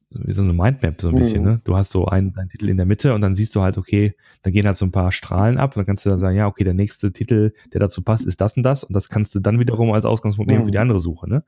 wie 0.10 0.34
so 0.34 0.44
eine 0.44 0.54
Mindmap, 0.54 1.02
so 1.02 1.10
ein 1.10 1.14
mhm. 1.14 1.18
bisschen, 1.18 1.44
ne? 1.44 1.62
Du 1.64 1.76
hast 1.76 1.92
so 1.92 2.06
einen, 2.06 2.36
einen 2.38 2.50
Titel 2.50 2.70
in 2.70 2.78
der 2.78 2.86
Mitte 2.86 3.14
und 3.14 3.22
dann 3.22 3.36
siehst 3.36 3.56
du 3.56 3.62
halt, 3.62 3.78
okay, 3.78 4.16
da 4.44 4.52
gehen 4.52 4.66
halt 4.66 4.76
so 4.76 4.86
ein 4.86 4.92
paar 4.92 5.12
Strahlen 5.12 5.58
ab 5.58 5.76
und 5.76 5.80
dann 5.80 5.86
kannst 5.86 6.06
du 6.06 6.10
dann 6.10 6.20
sagen, 6.20 6.38
ja, 6.38 6.48
okay, 6.48 6.64
der 6.64 6.74
nächste 6.74 7.12
Titel, 7.12 7.54
der 7.74 7.80
dazu 7.80 8.04
passt, 8.04 8.26
ist 8.26 8.40
das 8.42 8.56
und 8.56 8.64
das 8.64 8.84
und 8.84 8.96
das 8.96 9.10
kannst 9.10 9.34
du 9.36 9.40
dann 9.40 9.60
wiederum 9.60 9.92
als 9.92 10.06
Ausgangspunkt 10.06 10.50
nehmen 10.50 10.62
mhm. 10.62 10.66
für 10.66 10.72
die 10.72 10.80
andere 10.80 11.00
Suche, 11.00 11.30
ne? 11.30 11.44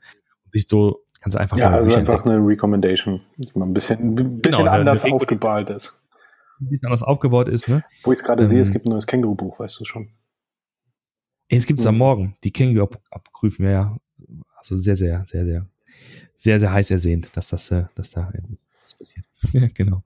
Und 0.46 0.54
sich 0.54 0.68
so, 0.68 1.04
kannst 1.22 1.36
du 1.36 1.40
einfach 1.40 1.58
Ja, 1.58 1.72
also 1.72 1.94
einfach 1.94 2.14
entdecken. 2.14 2.38
eine 2.38 2.48
Recommendation, 2.48 3.22
die 3.38 3.48
mal 3.58 3.66
ein 3.66 3.74
bisschen, 3.74 4.00
ein 4.00 4.16
genau, 4.16 4.30
bisschen 4.40 4.58
genau, 4.60 4.72
anders 4.72 5.06
aufgebaut 5.06 5.70
ist. 5.70 6.00
Ein 6.60 6.70
bisschen 6.70 6.86
anders 6.86 7.04
aufgebaut 7.04 7.50
ist, 7.50 7.68
ne? 7.68 7.84
Wo 8.04 8.12
ich 8.12 8.20
es 8.20 8.24
gerade 8.24 8.44
ähm, 8.44 8.50
sehe, 8.50 8.62
es 8.62 8.72
gibt 8.72 8.86
ein 8.86 8.90
neues 8.90 9.06
Känguru-Buch, 9.06 9.60
weißt 9.60 9.80
du 9.80 9.86
schon. 9.86 10.10
Es 11.48 11.68
gibt 11.68 11.80
es 11.80 11.86
am 11.86 11.96
mhm. 11.96 12.00
Morgen, 12.00 12.38
die 12.44 12.52
Känguru 12.52 12.88
abprüfen, 13.12 13.66
ja, 13.66 13.72
ja. 13.72 13.98
Also 14.58 14.78
sehr, 14.78 14.98
sehr, 14.98 15.24
sehr, 15.28 15.46
sehr, 15.46 15.68
sehr, 16.36 16.60
sehr 16.60 16.72
heiß 16.72 16.92
ersehnt, 16.92 17.36
dass 17.36 17.50
das, 17.50 17.72
äh, 17.72 17.86
dass 17.96 18.12
da 18.12 18.32
was 18.84 18.94
passiert. 18.94 19.26
genau. 19.76 20.04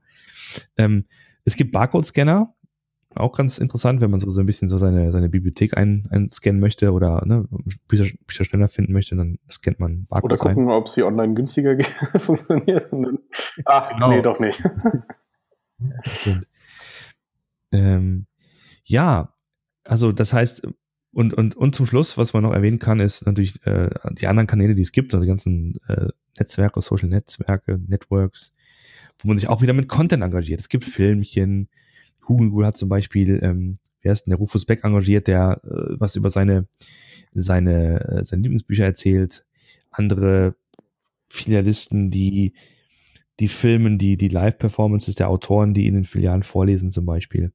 Ähm, 0.78 1.06
es 1.46 1.56
gibt 1.56 1.72
Barcode-Scanner, 1.72 2.54
auch 3.16 3.36
ganz 3.36 3.58
interessant, 3.58 4.02
wenn 4.02 4.12
man 4.12 4.20
so, 4.20 4.30
so 4.30 4.40
ein 4.40 4.46
bisschen 4.46 4.70
so 4.70 4.78
seine, 4.78 5.12
seine 5.12 5.30
Bibliothek 5.30 5.76
ein, 5.76 6.08
einscannen 6.12 6.60
möchte 6.60 6.92
oder 6.92 7.26
ne, 7.26 7.46
Bücher, 7.88 8.06
Bücher 8.28 8.46
schneller 8.46 8.70
finden 8.70 8.94
möchte, 8.94 9.16
dann 9.16 9.40
scannt 9.50 9.80
man 9.80 10.04
Barcodes 10.10 10.42
Oder 10.42 10.52
gucken, 10.52 10.70
ein. 10.70 10.76
ob 10.76 10.88
sie 10.88 11.04
online 11.04 11.34
günstiger 11.34 11.78
funktioniert. 12.20 12.88
Ach, 13.66 13.90
genau. 13.90 14.10
nee, 14.10 14.22
doch 14.22 14.40
nicht. 14.40 14.62
ähm, 17.72 18.28
ja, 18.84 19.34
also 19.84 20.12
das 20.12 20.34
heißt, 20.34 20.68
und, 21.12 21.34
und, 21.34 21.56
und 21.56 21.76
zum 21.76 21.86
Schluss, 21.86 22.18
was 22.18 22.34
man 22.34 22.44
noch 22.44 22.54
erwähnen 22.54 22.80
kann, 22.80 23.00
ist 23.00 23.26
natürlich 23.26 23.66
äh, 23.66 23.90
die 24.12 24.28
anderen 24.28 24.48
Kanäle, 24.48 24.76
die 24.76 24.82
es 24.82 24.92
gibt, 24.92 25.14
also 25.14 25.24
die 25.24 25.30
ganzen 25.30 25.80
äh, 25.88 26.08
Netzwerke, 26.38 26.82
Social 26.82 27.10
Netzwerke, 27.10 27.80
Networks, 27.88 28.54
wo 29.20 29.28
man 29.28 29.38
sich 29.38 29.50
auch 29.50 29.62
wieder 29.62 29.74
mit 29.74 29.88
Content 29.88 30.24
engagiert. 30.24 30.60
Es 30.60 30.70
gibt 30.70 30.86
Filmchen. 30.86 31.68
Google 32.22 32.68
hat 32.68 32.78
zum 32.78 32.90
Beispiel, 32.90 33.40
ähm, 33.42 33.76
wer 34.02 34.14
ist 34.14 34.26
denn 34.26 34.32
der 34.32 34.38
Rufus 34.38 34.66
Beck 34.66 34.84
engagiert, 34.84 35.28
der 35.28 35.62
äh, 35.64 35.96
was 36.00 36.16
über 36.16 36.30
seine, 36.30 36.68
seine, 37.34 38.08
äh, 38.08 38.24
seine 38.24 38.44
Lieblingsbücher 38.44 38.86
erzählt. 38.86 39.46
Andere 39.92 40.56
Filialisten, 41.28 42.12
die 42.12 42.54
die 43.40 43.48
filmen 43.48 43.98
die, 43.98 44.18
die 44.18 44.28
Live-Performances 44.28 45.16
der 45.16 45.30
Autoren, 45.30 45.74
die 45.74 45.88
in 45.88 45.94
den 45.94 46.04
Filialen 46.04 46.44
vorlesen 46.44 46.92
zum 46.92 47.06
Beispiel. 47.06 47.52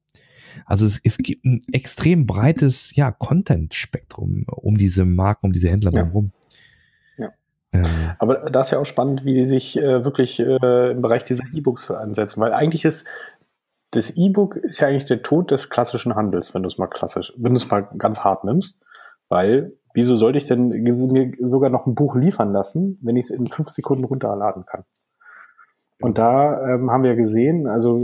Also 0.67 0.87
es, 0.87 1.01
es 1.03 1.19
gibt 1.19 1.45
ein 1.45 1.61
extrem 1.73 2.27
breites 2.27 2.95
ja, 2.97 3.11
Content-Spektrum 3.11 4.45
um 4.49 4.77
diese 4.77 5.05
Marken, 5.05 5.47
um 5.47 5.53
diese 5.53 5.69
Händler 5.69 5.93
ja. 5.93 6.05
herum. 6.05 6.33
Ja. 7.17 7.31
Ähm. 7.73 7.85
Aber 8.19 8.51
da 8.51 8.61
ist 8.61 8.71
ja 8.71 8.79
auch 8.79 8.87
spannend, 8.87 9.25
wie 9.25 9.35
die 9.35 9.45
sich 9.45 9.77
äh, 9.77 10.05
wirklich 10.05 10.41
äh, 10.41 10.91
im 10.93 11.03
Bereich 11.03 11.25
dieser 11.25 11.45
E-Books 11.53 11.91
einsetzen, 11.91 12.41
weil 12.41 12.53
eigentlich 12.53 12.85
ist 12.85 13.07
das 13.93 14.17
E-Book 14.17 14.57
ist 14.57 14.81
ja 14.81 14.89
eigentlich 14.89 15.07
der 15.07 15.23
Tod 15.23 15.51
des 15.51 15.71
klassischen 15.71 16.15
Handels, 16.17 16.55
wenn 16.55 16.63
du 16.63 16.69
es 16.69 16.79
mal 16.79 16.89
klassisch, 16.89 17.33
wenn 17.37 17.53
du 17.53 17.59
es 17.59 17.71
mal 17.71 17.89
ganz 17.97 18.21
hart 18.21 18.45
nimmst. 18.45 18.79
Weil, 19.29 19.73
wieso 19.95 20.17
sollte 20.17 20.39
ich 20.39 20.45
denn 20.45 20.69
mir 20.69 20.95
sogar 20.95 21.71
noch 21.71 21.87
ein 21.87 21.95
Buch 21.95 22.15
liefern 22.15 22.53
lassen, 22.53 22.99
wenn 23.03 23.17
ich 23.17 23.27
es 23.27 23.31
in 23.31 23.47
fünf 23.47 23.71
Sekunden 23.71 24.05
runterladen 24.05 24.67
kann? 24.67 24.85
Und 26.01 26.19
da 26.19 26.75
ähm, 26.75 26.91
haben 26.91 27.05
wir 27.05 27.15
gesehen, 27.15 27.67
also 27.67 27.99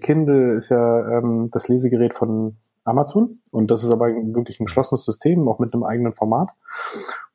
Kindle 0.00 0.54
ist 0.54 0.68
ja 0.68 1.18
ähm, 1.18 1.48
das 1.50 1.68
Lesegerät 1.68 2.14
von 2.14 2.56
Amazon 2.84 3.40
und 3.50 3.70
das 3.70 3.82
ist 3.82 3.90
aber 3.90 4.06
wirklich 4.08 4.60
ein 4.60 4.66
geschlossenes 4.66 5.04
System, 5.04 5.48
auch 5.48 5.58
mit 5.58 5.72
einem 5.72 5.84
eigenen 5.84 6.12
Format. 6.12 6.50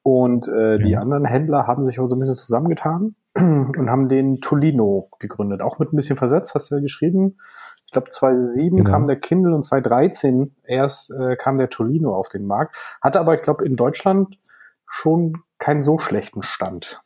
Und 0.02 0.48
äh, 0.48 0.72
ja. 0.72 0.78
die 0.78 0.98
anderen 0.98 1.26
Händler 1.26 1.68
haben 1.68 1.86
sich 1.86 2.00
auch 2.00 2.06
so 2.06 2.16
ein 2.16 2.20
bisschen 2.20 2.36
zusammengetan 2.36 3.16
und 3.36 3.90
haben 3.90 4.10
den 4.10 4.40
Tolino 4.40 5.10
gegründet, 5.20 5.62
auch 5.62 5.80
mit 5.80 5.92
ein 5.92 5.96
bisschen 5.96 6.18
versetzt, 6.18 6.56
hast 6.56 6.72
du 6.72 6.76
ja 6.76 6.82
geschrieben. 6.82 7.38
Ich 7.86 7.92
glaube 7.92 8.10
2007 8.10 8.78
genau. 8.78 8.90
kam 8.90 9.08
der 9.08 9.20
Kindle 9.20 9.54
und 9.54 9.64
2013 9.64 10.56
erst 10.64 11.12
äh, 11.12 11.36
kam 11.36 11.58
der 11.58 11.70
Tolino 11.70 12.16
auf 12.16 12.30
den 12.30 12.46
Markt, 12.46 12.76
hatte 13.02 13.20
aber 13.20 13.36
ich 13.36 13.42
glaube 13.42 13.66
in 13.66 13.76
Deutschland 13.76 14.38
schon 14.86 15.34
keinen 15.58 15.82
so 15.82 15.98
schlechten 15.98 16.44
Stand. 16.44 17.02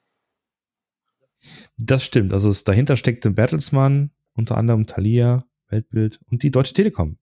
Das 1.78 2.04
stimmt. 2.04 2.34
Also 2.34 2.50
es, 2.50 2.64
dahinter 2.64 2.98
steckte 2.98 3.32
Bertelsmann, 3.32 4.12
unter 4.36 4.58
anderem 4.58 4.88
Thalia, 4.88 5.46
Weltbild 5.70 6.20
und 6.30 6.44
die 6.44 6.52
Deutsche 6.52 6.74
Telekom. 6.74 7.18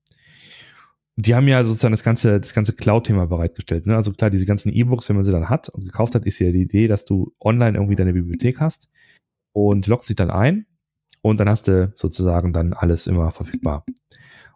Die 1.15 1.35
haben 1.35 1.47
ja 1.47 1.63
sozusagen 1.63 1.91
das 1.91 2.03
ganze, 2.03 2.39
das 2.39 2.53
ganze 2.53 2.73
Cloud-Thema 2.73 3.27
bereitgestellt. 3.27 3.85
Ne? 3.85 3.95
Also 3.95 4.13
klar, 4.13 4.29
diese 4.29 4.45
ganzen 4.45 4.71
E-Books, 4.71 5.09
wenn 5.09 5.17
man 5.17 5.25
sie 5.25 5.31
dann 5.31 5.49
hat 5.49 5.69
und 5.69 5.83
gekauft 5.83 6.15
hat, 6.15 6.25
ist 6.25 6.39
ja 6.39 6.51
die 6.51 6.61
Idee, 6.61 6.87
dass 6.87 7.05
du 7.05 7.33
online 7.39 7.77
irgendwie 7.77 7.95
deine 7.95 8.13
Bibliothek 8.13 8.59
hast 8.59 8.89
und 9.53 9.87
loggst 9.87 10.09
dich 10.09 10.15
dann 10.15 10.31
ein 10.31 10.65
und 11.21 11.39
dann 11.39 11.49
hast 11.49 11.67
du 11.67 11.91
sozusagen 11.95 12.53
dann 12.53 12.73
alles 12.73 13.07
immer 13.07 13.31
verfügbar. 13.31 13.85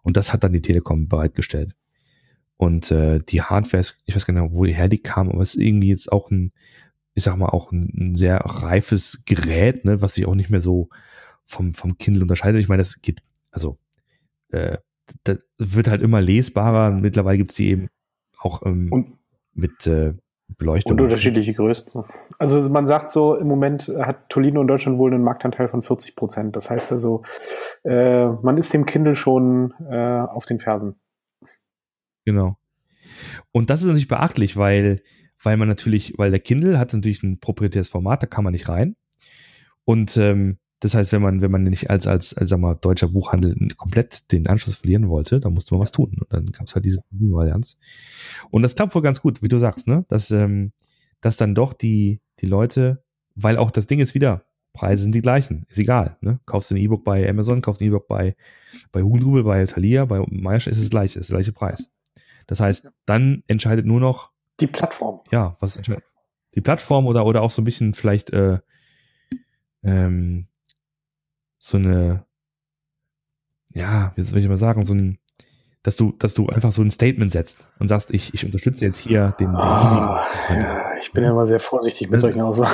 Und 0.01 0.17
das 0.17 0.33
hat 0.33 0.43
dann 0.43 0.53
die 0.53 0.61
Telekom 0.61 1.07
bereitgestellt. 1.07 1.75
Und 2.57 2.89
äh, 2.91 3.19
die 3.19 3.41
Hardware, 3.41 3.83
ich 4.05 4.15
weiß 4.15 4.25
gar 4.25 4.33
nicht, 4.33 4.53
woher 4.53 4.87
die 4.87 4.99
kam, 4.99 5.29
aber 5.29 5.41
es 5.41 5.55
ist 5.55 5.61
irgendwie 5.61 5.89
jetzt 5.89 6.11
auch 6.11 6.31
ein, 6.31 6.53
ich 7.15 7.23
sag 7.23 7.37
mal, 7.37 7.49
auch 7.49 7.71
ein, 7.71 7.91
ein 7.97 8.15
sehr 8.15 8.37
reifes 8.37 9.23
Gerät, 9.25 9.85
ne, 9.85 10.01
was 10.01 10.13
sich 10.15 10.27
auch 10.27 10.35
nicht 10.35 10.49
mehr 10.49 10.59
so 10.59 10.89
vom, 11.45 11.73
vom 11.73 11.97
Kindle 11.97 12.21
unterscheidet. 12.21 12.61
Ich 12.61 12.67
meine, 12.67 12.81
das 12.81 13.01
geht, 13.01 13.23
also 13.51 13.77
äh, 14.51 14.77
das 15.23 15.39
wird 15.57 15.87
halt 15.87 16.01
immer 16.01 16.21
lesbarer. 16.21 16.91
Mittlerweile 16.91 17.37
gibt's 17.37 17.55
die 17.55 17.69
eben 17.69 17.89
auch 18.37 18.63
ähm, 18.65 19.17
mit 19.53 19.87
äh, 19.87 20.13
Beleuchtung. 20.57 20.93
Und 20.93 21.01
unterschiedliche 21.01 21.53
Größen. 21.53 22.03
Also 22.37 22.69
man 22.69 22.85
sagt 22.85 23.09
so, 23.09 23.35
im 23.35 23.47
Moment 23.47 23.87
hat 23.87 24.29
Tolino 24.29 24.61
in 24.61 24.67
Deutschland 24.67 24.97
wohl 24.97 25.13
einen 25.13 25.23
Marktanteil 25.23 25.67
von 25.67 25.81
40 25.81 26.15
Prozent. 26.15 26.55
Das 26.55 26.69
heißt 26.69 26.91
also, 26.91 27.23
äh, 27.83 28.27
man 28.27 28.57
ist 28.57 28.73
dem 28.73 28.85
Kindle 28.85 29.15
schon 29.15 29.73
äh, 29.89 29.95
auf 29.95 30.45
den 30.45 30.59
Fersen. 30.59 30.99
Genau. 32.25 32.57
Und 33.51 33.69
das 33.69 33.81
ist 33.81 33.87
natürlich 33.87 34.07
beachtlich, 34.07 34.57
weil 34.57 35.01
weil 35.45 35.57
man 35.57 35.67
natürlich, 35.67 36.13
weil 36.17 36.31
der 36.31 36.39
Kindle 36.39 36.79
hat 36.79 36.93
natürlich 36.93 37.23
ein 37.23 37.39
proprietäres 37.39 37.87
Format, 37.87 38.23
da 38.23 38.27
kann 38.27 38.43
man 38.43 38.53
nicht 38.53 38.67
rein. 38.67 38.95
Und 39.83 40.17
ähm, 40.17 40.57
das 40.79 40.93
heißt, 40.93 41.11
wenn 41.11 41.21
man, 41.21 41.41
wenn 41.41 41.51
man 41.51 41.63
nicht 41.63 41.89
als, 41.89 42.07
als, 42.07 42.33
als 42.33 42.49
sag 42.49 42.59
mal, 42.59 42.75
deutscher 42.75 43.07
Buchhandel 43.07 43.55
komplett 43.77 44.31
den 44.31 44.47
Anschluss 44.47 44.75
verlieren 44.75 45.07
wollte, 45.07 45.39
dann 45.39 45.53
musste 45.53 45.73
man 45.73 45.81
was 45.81 45.91
tun. 45.91 46.17
Und 46.19 46.33
dann 46.33 46.47
gab 46.47 46.67
es 46.67 46.75
halt 46.75 46.85
diese 46.85 47.01
Varianz. 47.11 47.79
Und 48.49 48.63
das 48.63 48.75
klappt 48.75 48.93
wohl 48.95 49.01
ganz 49.01 49.21
gut, 49.21 49.41
wie 49.41 49.47
du 49.47 49.57
sagst, 49.57 49.87
ne? 49.87 50.05
Dass, 50.09 50.31
ähm, 50.31 50.73
dass 51.21 51.37
dann 51.37 51.55
doch 51.55 51.73
die, 51.73 52.21
die 52.39 52.45
Leute, 52.45 53.03
weil 53.35 53.57
auch 53.57 53.71
das 53.71 53.87
Ding 53.87 53.99
ist 53.99 54.15
wieder, 54.15 54.45
Preise 54.73 55.03
sind 55.03 55.15
die 55.15 55.21
gleichen, 55.21 55.65
ist 55.69 55.79
egal. 55.79 56.17
Ne? 56.21 56.39
Kaufst 56.45 56.69
du 56.69 56.75
ein 56.75 56.81
E-Book 56.81 57.05
bei 57.05 57.27
Amazon, 57.29 57.61
kaufst 57.61 57.81
du 57.81 57.85
ein 57.85 57.87
E-Book 57.87 58.07
bei, 58.07 58.35
bei 58.91 59.01
Hugendubel, 59.01 59.43
bei 59.43 59.65
Thalia, 59.65 60.05
bei 60.05 60.23
Meiersch, 60.29 60.67
ist 60.67 60.77
es 60.77 60.89
gleich, 60.89 61.15
ist 61.15 61.29
der 61.29 61.37
gleiche 61.37 61.53
Preis. 61.53 61.91
Das 62.45 62.59
heißt, 62.59 62.91
dann 63.05 63.43
entscheidet 63.47 63.85
nur 63.85 64.01
noch 64.01 64.34
die 64.59 64.67
Plattform. 64.67 65.21
Ja, 65.31 65.57
was 65.59 65.79
die 66.55 66.61
Plattform 66.61 67.05
oder, 67.07 67.25
oder 67.25 67.41
auch 67.41 67.51
so 67.51 67.61
ein 67.61 67.65
bisschen 67.65 67.93
vielleicht 67.93 68.31
äh, 68.31 68.59
ähm, 69.83 70.47
so 71.59 71.77
eine, 71.77 72.25
ja, 73.73 74.13
wie 74.15 74.23
soll 74.23 74.39
ich 74.39 74.47
mal 74.47 74.57
sagen, 74.57 74.83
so 74.83 74.93
ein, 74.93 75.19
dass 75.83 75.97
du, 75.97 76.13
dass 76.13 76.33
du 76.33 76.47
einfach 76.47 76.71
so 76.71 76.81
ein 76.81 76.91
Statement 76.91 77.31
setzt 77.31 77.67
und 77.79 77.87
sagst, 77.87 78.11
ich, 78.11 78.33
ich 78.33 78.45
unterstütze 78.45 78.85
jetzt 78.85 78.97
hier 78.97 79.35
den, 79.39 79.49
den 79.49 79.55
oh, 79.55 79.59
ja, 79.59 80.97
Ich 80.99 81.11
bin 81.11 81.23
ja 81.23 81.31
immer 81.31 81.45
sehr 81.45 81.59
vorsichtig 81.59 82.09
mit 82.09 82.21
solchen 82.21 82.41
Aussagen. 82.41 82.73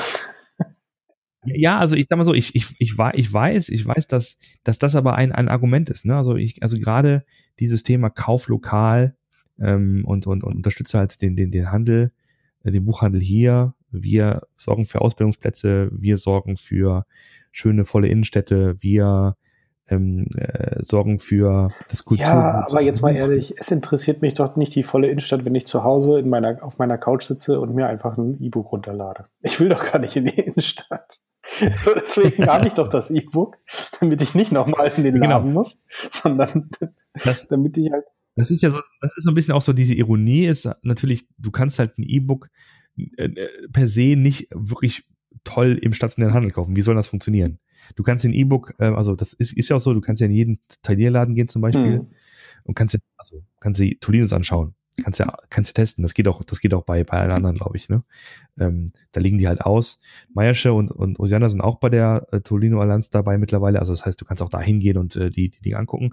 Ja, 1.43 1.79
also 1.79 1.95
ich 1.95 2.05
sag 2.07 2.17
mal 2.17 2.23
so, 2.23 2.35
ich, 2.35 2.53
ich, 2.53 2.75
ich, 2.77 2.93
ich 3.13 3.33
weiß, 3.33 3.69
ich 3.69 3.85
weiß, 3.85 4.07
dass, 4.07 4.37
dass 4.63 4.77
das 4.77 4.95
aber 4.95 5.15
ein, 5.15 5.31
ein 5.31 5.49
Argument 5.49 5.89
ist. 5.89 6.05
Ne? 6.05 6.15
Also 6.15 6.35
ich, 6.35 6.61
also 6.61 6.77
gerade 6.77 7.25
dieses 7.59 7.81
Thema 7.81 8.11
Kauf 8.11 8.47
lokal, 8.47 9.15
ähm, 9.61 10.03
und, 10.05 10.27
und, 10.27 10.43
und 10.43 10.55
unterstütze 10.55 10.97
halt 10.97 11.21
den, 11.21 11.35
den, 11.35 11.51
den 11.51 11.71
Handel, 11.71 12.11
äh, 12.63 12.71
den 12.71 12.85
Buchhandel 12.85 13.21
hier. 13.21 13.73
Wir 13.91 14.41
sorgen 14.55 14.85
für 14.85 15.01
Ausbildungsplätze, 15.01 15.89
wir 15.91 16.17
sorgen 16.17 16.57
für 16.57 17.05
schöne, 17.51 17.85
volle 17.85 18.07
Innenstädte, 18.07 18.81
wir 18.81 19.35
ähm, 19.91 20.25
äh, 20.37 20.81
sorgen 20.83 21.19
für 21.19 21.69
das 21.89 22.05
Kultur. 22.05 22.25
Ja, 22.25 22.65
aber 22.65 22.81
jetzt 22.81 23.01
mal 23.01 23.13
ehrlich, 23.13 23.55
es 23.57 23.71
interessiert 23.71 24.21
mich 24.21 24.33
doch 24.33 24.55
nicht 24.55 24.73
die 24.73 24.83
volle 24.83 25.09
Innenstadt, 25.09 25.43
wenn 25.43 25.53
ich 25.53 25.67
zu 25.67 25.83
Hause 25.83 26.19
in 26.19 26.29
meiner, 26.29 26.63
auf 26.63 26.77
meiner 26.77 26.97
Couch 26.97 27.23
sitze 27.23 27.59
und 27.59 27.75
mir 27.75 27.87
einfach 27.87 28.17
ein 28.17 28.41
E-Book 28.41 28.71
runterlade. 28.71 29.25
Ich 29.41 29.59
will 29.59 29.69
doch 29.69 29.91
gar 29.91 29.99
nicht 29.99 30.15
in 30.15 30.25
die 30.25 30.39
Innenstadt. 30.39 31.19
Deswegen 31.95 32.45
habe 32.47 32.67
ich 32.67 32.73
doch 32.73 32.87
das 32.87 33.11
E-Book, 33.11 33.57
damit 33.99 34.21
ich 34.21 34.33
nicht 34.33 34.51
nochmal 34.51 34.91
in 34.95 35.03
den 35.03 35.15
genau. 35.15 35.27
Laden 35.27 35.49
genau. 35.49 35.59
muss, 35.59 35.77
sondern 36.11 36.69
das, 37.25 37.47
damit 37.49 37.77
ich 37.77 37.91
halt 37.91 38.05
das 38.41 38.51
ist 38.51 38.61
ja 38.61 38.71
so, 38.71 38.81
das 39.01 39.15
ist 39.15 39.23
so 39.23 39.31
ein 39.31 39.35
bisschen 39.35 39.53
auch 39.53 39.61
so 39.61 39.73
diese 39.73 39.93
Ironie 39.93 40.45
ist 40.45 40.69
natürlich, 40.81 41.27
du 41.37 41.51
kannst 41.51 41.79
halt 41.79 41.97
ein 41.97 42.03
E-Book 42.03 42.49
äh, 43.17 43.29
per 43.71 43.87
se 43.87 44.15
nicht 44.15 44.47
wirklich 44.51 45.05
toll 45.43 45.79
im 45.81 45.93
stationären 45.93 46.33
Handel 46.33 46.51
kaufen. 46.51 46.75
Wie 46.75 46.81
soll 46.81 46.95
das 46.95 47.07
funktionieren? 47.07 47.59
Du 47.95 48.03
kannst 48.03 48.25
den 48.25 48.33
E-Book, 48.33 48.73
äh, 48.79 48.85
also 48.85 49.15
das 49.15 49.33
ist, 49.33 49.53
ist 49.53 49.69
ja 49.69 49.75
auch 49.75 49.79
so, 49.79 49.93
du 49.93 50.01
kannst 50.01 50.21
ja 50.21 50.27
in 50.27 50.33
jeden 50.33 50.59
Talierladen 50.81 51.35
gehen 51.35 51.47
zum 51.47 51.61
Beispiel 51.61 51.99
mhm. 51.99 52.07
und 52.63 52.75
kannst 52.75 52.93
ja, 52.93 52.99
also 53.17 53.43
kannst 53.59 53.79
die 53.79 53.97
Tolinos 53.99 54.33
anschauen. 54.33 54.75
Kannst 55.03 55.19
ja, 55.19 55.37
kannst 55.49 55.69
ja 55.69 55.73
testen. 55.73 56.01
Das 56.03 56.13
geht 56.13 56.27
auch, 56.27 56.43
das 56.43 56.59
geht 56.59 56.73
auch 56.73 56.83
bei, 56.83 57.03
bei 57.03 57.17
allen 57.17 57.31
anderen, 57.31 57.55
glaube 57.55 57.77
ich, 57.77 57.87
ne? 57.87 58.03
Ähm, 58.59 58.91
da 59.13 59.21
liegen 59.21 59.37
die 59.37 59.47
halt 59.47 59.61
aus. 59.61 60.01
Meiersche 60.33 60.73
und, 60.73 60.91
und 60.91 61.17
Osiana 61.19 61.49
sind 61.49 61.61
auch 61.61 61.77
bei 61.79 61.89
der 61.89 62.27
äh, 62.31 62.41
Tolino 62.41 62.81
Allianz 62.81 63.09
dabei 63.09 63.37
mittlerweile. 63.37 63.79
Also 63.79 63.93
das 63.93 64.05
heißt, 64.05 64.19
du 64.19 64.25
kannst 64.25 64.43
auch 64.43 64.49
da 64.49 64.59
hingehen 64.59 64.97
und 64.97 65.15
äh, 65.15 65.31
die, 65.31 65.49
die 65.49 65.61
Dinge 65.61 65.77
angucken. 65.77 66.11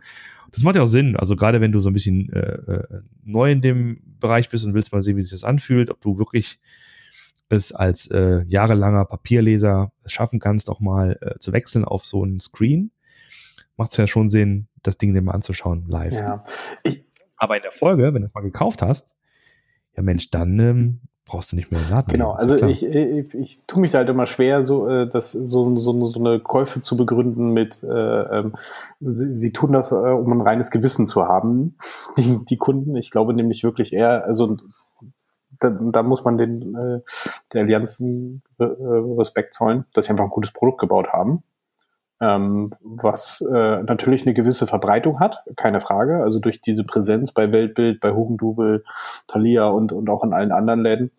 Das 0.52 0.62
macht 0.62 0.76
ja 0.76 0.82
auch 0.82 0.86
Sinn. 0.86 1.16
Also 1.16 1.34
gerade 1.34 1.60
wenn 1.60 1.72
du 1.72 1.80
so 1.80 1.90
ein 1.90 1.92
bisschen 1.92 2.32
äh, 2.32 2.38
äh, 2.38 3.02
neu 3.24 3.50
in 3.50 3.60
dem 3.60 4.00
Bereich 4.20 4.48
bist 4.48 4.64
und 4.64 4.74
willst 4.74 4.92
mal 4.92 5.02
sehen, 5.02 5.16
wie 5.16 5.22
sich 5.22 5.32
das 5.32 5.44
anfühlt, 5.44 5.90
ob 5.90 6.00
du 6.00 6.18
wirklich 6.18 6.60
es 7.48 7.72
als 7.72 8.06
äh, 8.10 8.42
jahrelanger 8.46 9.04
Papierleser 9.06 9.92
schaffen 10.06 10.38
kannst, 10.38 10.70
auch 10.70 10.80
mal 10.80 11.18
äh, 11.20 11.38
zu 11.38 11.52
wechseln 11.52 11.84
auf 11.84 12.04
so 12.04 12.22
einen 12.22 12.40
Screen, 12.40 12.92
macht 13.76 13.92
es 13.92 13.96
ja 13.96 14.06
schon 14.06 14.28
Sinn, 14.28 14.68
das 14.82 14.98
Ding 14.98 15.14
dir 15.14 15.22
mal 15.22 15.32
anzuschauen 15.32 15.86
live. 15.88 16.14
Ja. 16.14 16.44
Ich, 16.82 17.04
aber 17.38 17.56
in 17.56 17.62
der 17.62 17.72
Folge, 17.72 18.02
wenn 18.14 18.22
du 18.22 18.24
es 18.24 18.34
mal 18.34 18.42
gekauft 18.42 18.82
hast, 18.82 19.14
ja 19.96 20.02
Mensch, 20.02 20.30
dann 20.30 20.58
ähm, 20.58 21.00
brauchst 21.24 21.52
du 21.52 21.56
nicht 21.56 21.70
mehr 21.70 21.80
Laden. 21.90 22.12
Genau, 22.12 22.32
also 22.32 22.56
ich, 22.66 22.84
ich, 22.84 23.34
ich 23.34 23.60
tue 23.66 23.80
mich 23.80 23.92
da 23.92 23.98
halt 23.98 24.08
immer 24.08 24.26
schwer, 24.26 24.62
so, 24.62 24.88
äh, 24.88 25.06
das, 25.06 25.32
so, 25.32 25.76
so, 25.76 26.04
so 26.04 26.18
eine 26.18 26.40
Käufe 26.40 26.80
zu 26.80 26.96
begründen 26.96 27.52
mit, 27.52 27.82
äh, 27.82 27.86
ähm, 27.88 28.54
sie, 29.00 29.34
sie 29.34 29.52
tun 29.52 29.72
das, 29.72 29.92
äh, 29.92 29.94
um 29.94 30.32
ein 30.32 30.40
reines 30.40 30.70
Gewissen 30.70 31.06
zu 31.06 31.26
haben, 31.26 31.76
die, 32.16 32.44
die 32.44 32.56
Kunden. 32.56 32.96
Ich 32.96 33.10
glaube 33.10 33.34
nämlich 33.34 33.62
wirklich 33.62 33.92
eher, 33.92 34.24
also 34.24 34.56
da, 35.60 35.70
da 35.70 36.02
muss 36.02 36.24
man 36.24 36.38
den 36.38 36.74
äh, 36.76 37.00
der 37.52 37.62
Allianzen 37.62 38.42
äh, 38.58 38.64
Respekt 38.64 39.52
zollen, 39.52 39.84
dass 39.92 40.06
sie 40.06 40.10
einfach 40.10 40.24
ein 40.24 40.30
gutes 40.30 40.52
Produkt 40.52 40.80
gebaut 40.80 41.08
haben 41.12 41.42
ähm, 42.20 42.72
was 42.80 43.40
äh, 43.40 43.82
natürlich 43.82 44.26
eine 44.26 44.34
gewisse 44.34 44.66
Verbreitung 44.66 45.20
hat, 45.20 45.44
keine 45.56 45.80
Frage. 45.80 46.22
Also 46.22 46.38
durch 46.38 46.60
diese 46.60 46.84
Präsenz 46.84 47.32
bei 47.32 47.52
Weltbild, 47.52 48.00
bei 48.00 48.12
Hugendubel, 48.12 48.84
Thalia 49.26 49.68
und, 49.68 49.92
und 49.92 50.10
auch 50.10 50.24
in 50.24 50.32
allen 50.32 50.52
anderen 50.52 50.80
Läden 50.80 51.10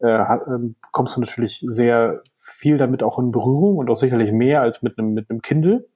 äh, 0.00 0.06
hat, 0.06 0.42
äh, 0.46 0.72
kommst 0.92 1.16
du 1.16 1.20
natürlich 1.20 1.64
sehr 1.66 2.22
viel 2.38 2.76
damit 2.76 3.02
auch 3.02 3.18
in 3.18 3.32
Berührung 3.32 3.78
und 3.78 3.90
auch 3.90 3.96
sicherlich 3.96 4.32
mehr 4.32 4.60
als 4.60 4.82
mit 4.82 4.98
einem 4.98 5.14
mit 5.14 5.30
einem 5.30 5.42
Kindle. 5.42 5.86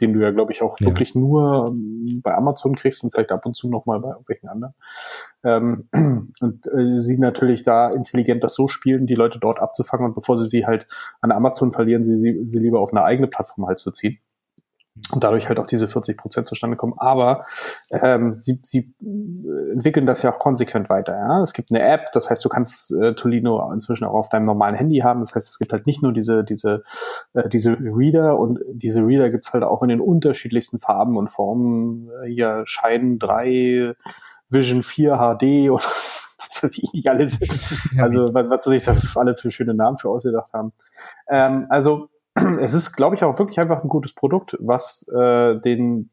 Den 0.00 0.12
du 0.12 0.20
ja, 0.20 0.30
glaube 0.30 0.52
ich, 0.52 0.62
auch 0.62 0.78
ja. 0.80 0.86
wirklich 0.86 1.14
nur 1.14 1.66
ähm, 1.68 2.20
bei 2.22 2.34
Amazon 2.34 2.74
kriegst 2.76 3.04
und 3.04 3.12
vielleicht 3.12 3.32
ab 3.32 3.46
und 3.46 3.54
zu 3.54 3.68
nochmal 3.68 4.00
bei 4.00 4.10
irgendwelchen 4.10 4.48
anderen. 4.48 4.74
Ähm, 5.44 5.88
und 6.40 6.66
äh, 6.66 6.98
sie 6.98 7.18
natürlich 7.18 7.62
da 7.62 7.88
intelligent 7.90 8.44
das 8.44 8.54
so 8.54 8.68
spielen, 8.68 9.06
die 9.06 9.14
Leute 9.14 9.38
dort 9.38 9.60
abzufangen 9.60 10.06
und 10.06 10.14
bevor 10.14 10.38
sie 10.38 10.46
sie 10.46 10.66
halt 10.66 10.86
an 11.20 11.32
Amazon 11.32 11.72
verlieren, 11.72 12.04
sie, 12.04 12.16
sie, 12.16 12.40
sie 12.44 12.58
lieber 12.58 12.80
auf 12.80 12.92
eine 12.92 13.02
eigene 13.04 13.28
Plattform 13.28 13.66
halt 13.66 13.78
zu 13.78 13.90
ziehen 13.90 14.18
und 15.12 15.22
dadurch 15.22 15.48
halt 15.48 15.60
auch 15.60 15.66
diese 15.66 15.88
40 15.88 16.16
Prozent 16.16 16.46
zustande 16.46 16.76
kommen. 16.76 16.94
Aber 16.96 17.44
ähm, 17.90 18.36
sie, 18.36 18.60
sie 18.62 18.92
entwickeln 19.72 20.06
das 20.06 20.22
ja 20.22 20.32
auch 20.32 20.38
konsequent 20.38 20.88
weiter. 20.90 21.16
Ja? 21.16 21.42
Es 21.42 21.52
gibt 21.52 21.70
eine 21.70 21.82
App, 21.82 22.12
das 22.12 22.28
heißt, 22.28 22.44
du 22.44 22.48
kannst 22.48 22.92
äh, 22.92 23.14
Tolino 23.14 23.70
inzwischen 23.72 24.04
auch 24.04 24.14
auf 24.14 24.28
deinem 24.28 24.46
normalen 24.46 24.74
Handy 24.74 24.98
haben. 24.98 25.20
Das 25.20 25.34
heißt, 25.34 25.48
es 25.48 25.58
gibt 25.58 25.72
halt 25.72 25.86
nicht 25.86 26.02
nur 26.02 26.12
diese, 26.12 26.44
diese, 26.44 26.82
äh, 27.34 27.48
diese 27.48 27.76
Reader 27.78 28.38
und 28.38 28.58
diese 28.72 29.06
Reader 29.06 29.30
gibt's 29.30 29.52
halt 29.52 29.64
auch 29.64 29.82
in 29.82 29.88
den 29.88 30.00
unterschiedlichsten 30.00 30.78
Farben 30.78 31.16
und 31.16 31.28
Formen. 31.28 32.10
Hier 32.26 32.62
Scheiden 32.64 33.18
3, 33.18 33.94
Vision 34.48 34.82
4 34.82 35.16
HD 35.16 35.42
und 35.70 35.82
was 36.38 36.62
weiß 36.62 36.78
ich 36.78 36.92
nicht 36.92 37.08
alles. 37.08 37.38
Also 37.98 38.32
was, 38.34 38.50
was 38.50 38.64
sich 38.64 38.84
da 38.84 38.96
alle 39.14 39.34
für 39.36 39.50
schöne 39.50 39.74
Namen 39.74 39.98
für 39.98 40.08
ausgedacht 40.08 40.52
haben. 40.52 40.72
Ähm, 41.28 41.66
also 41.68 42.08
es 42.60 42.74
ist, 42.74 42.92
glaube 42.92 43.16
ich, 43.16 43.24
auch 43.24 43.38
wirklich 43.38 43.58
einfach 43.58 43.82
ein 43.82 43.88
gutes 43.88 44.14
Produkt, 44.14 44.56
was 44.60 45.08
äh, 45.08 45.58
den, 45.60 46.10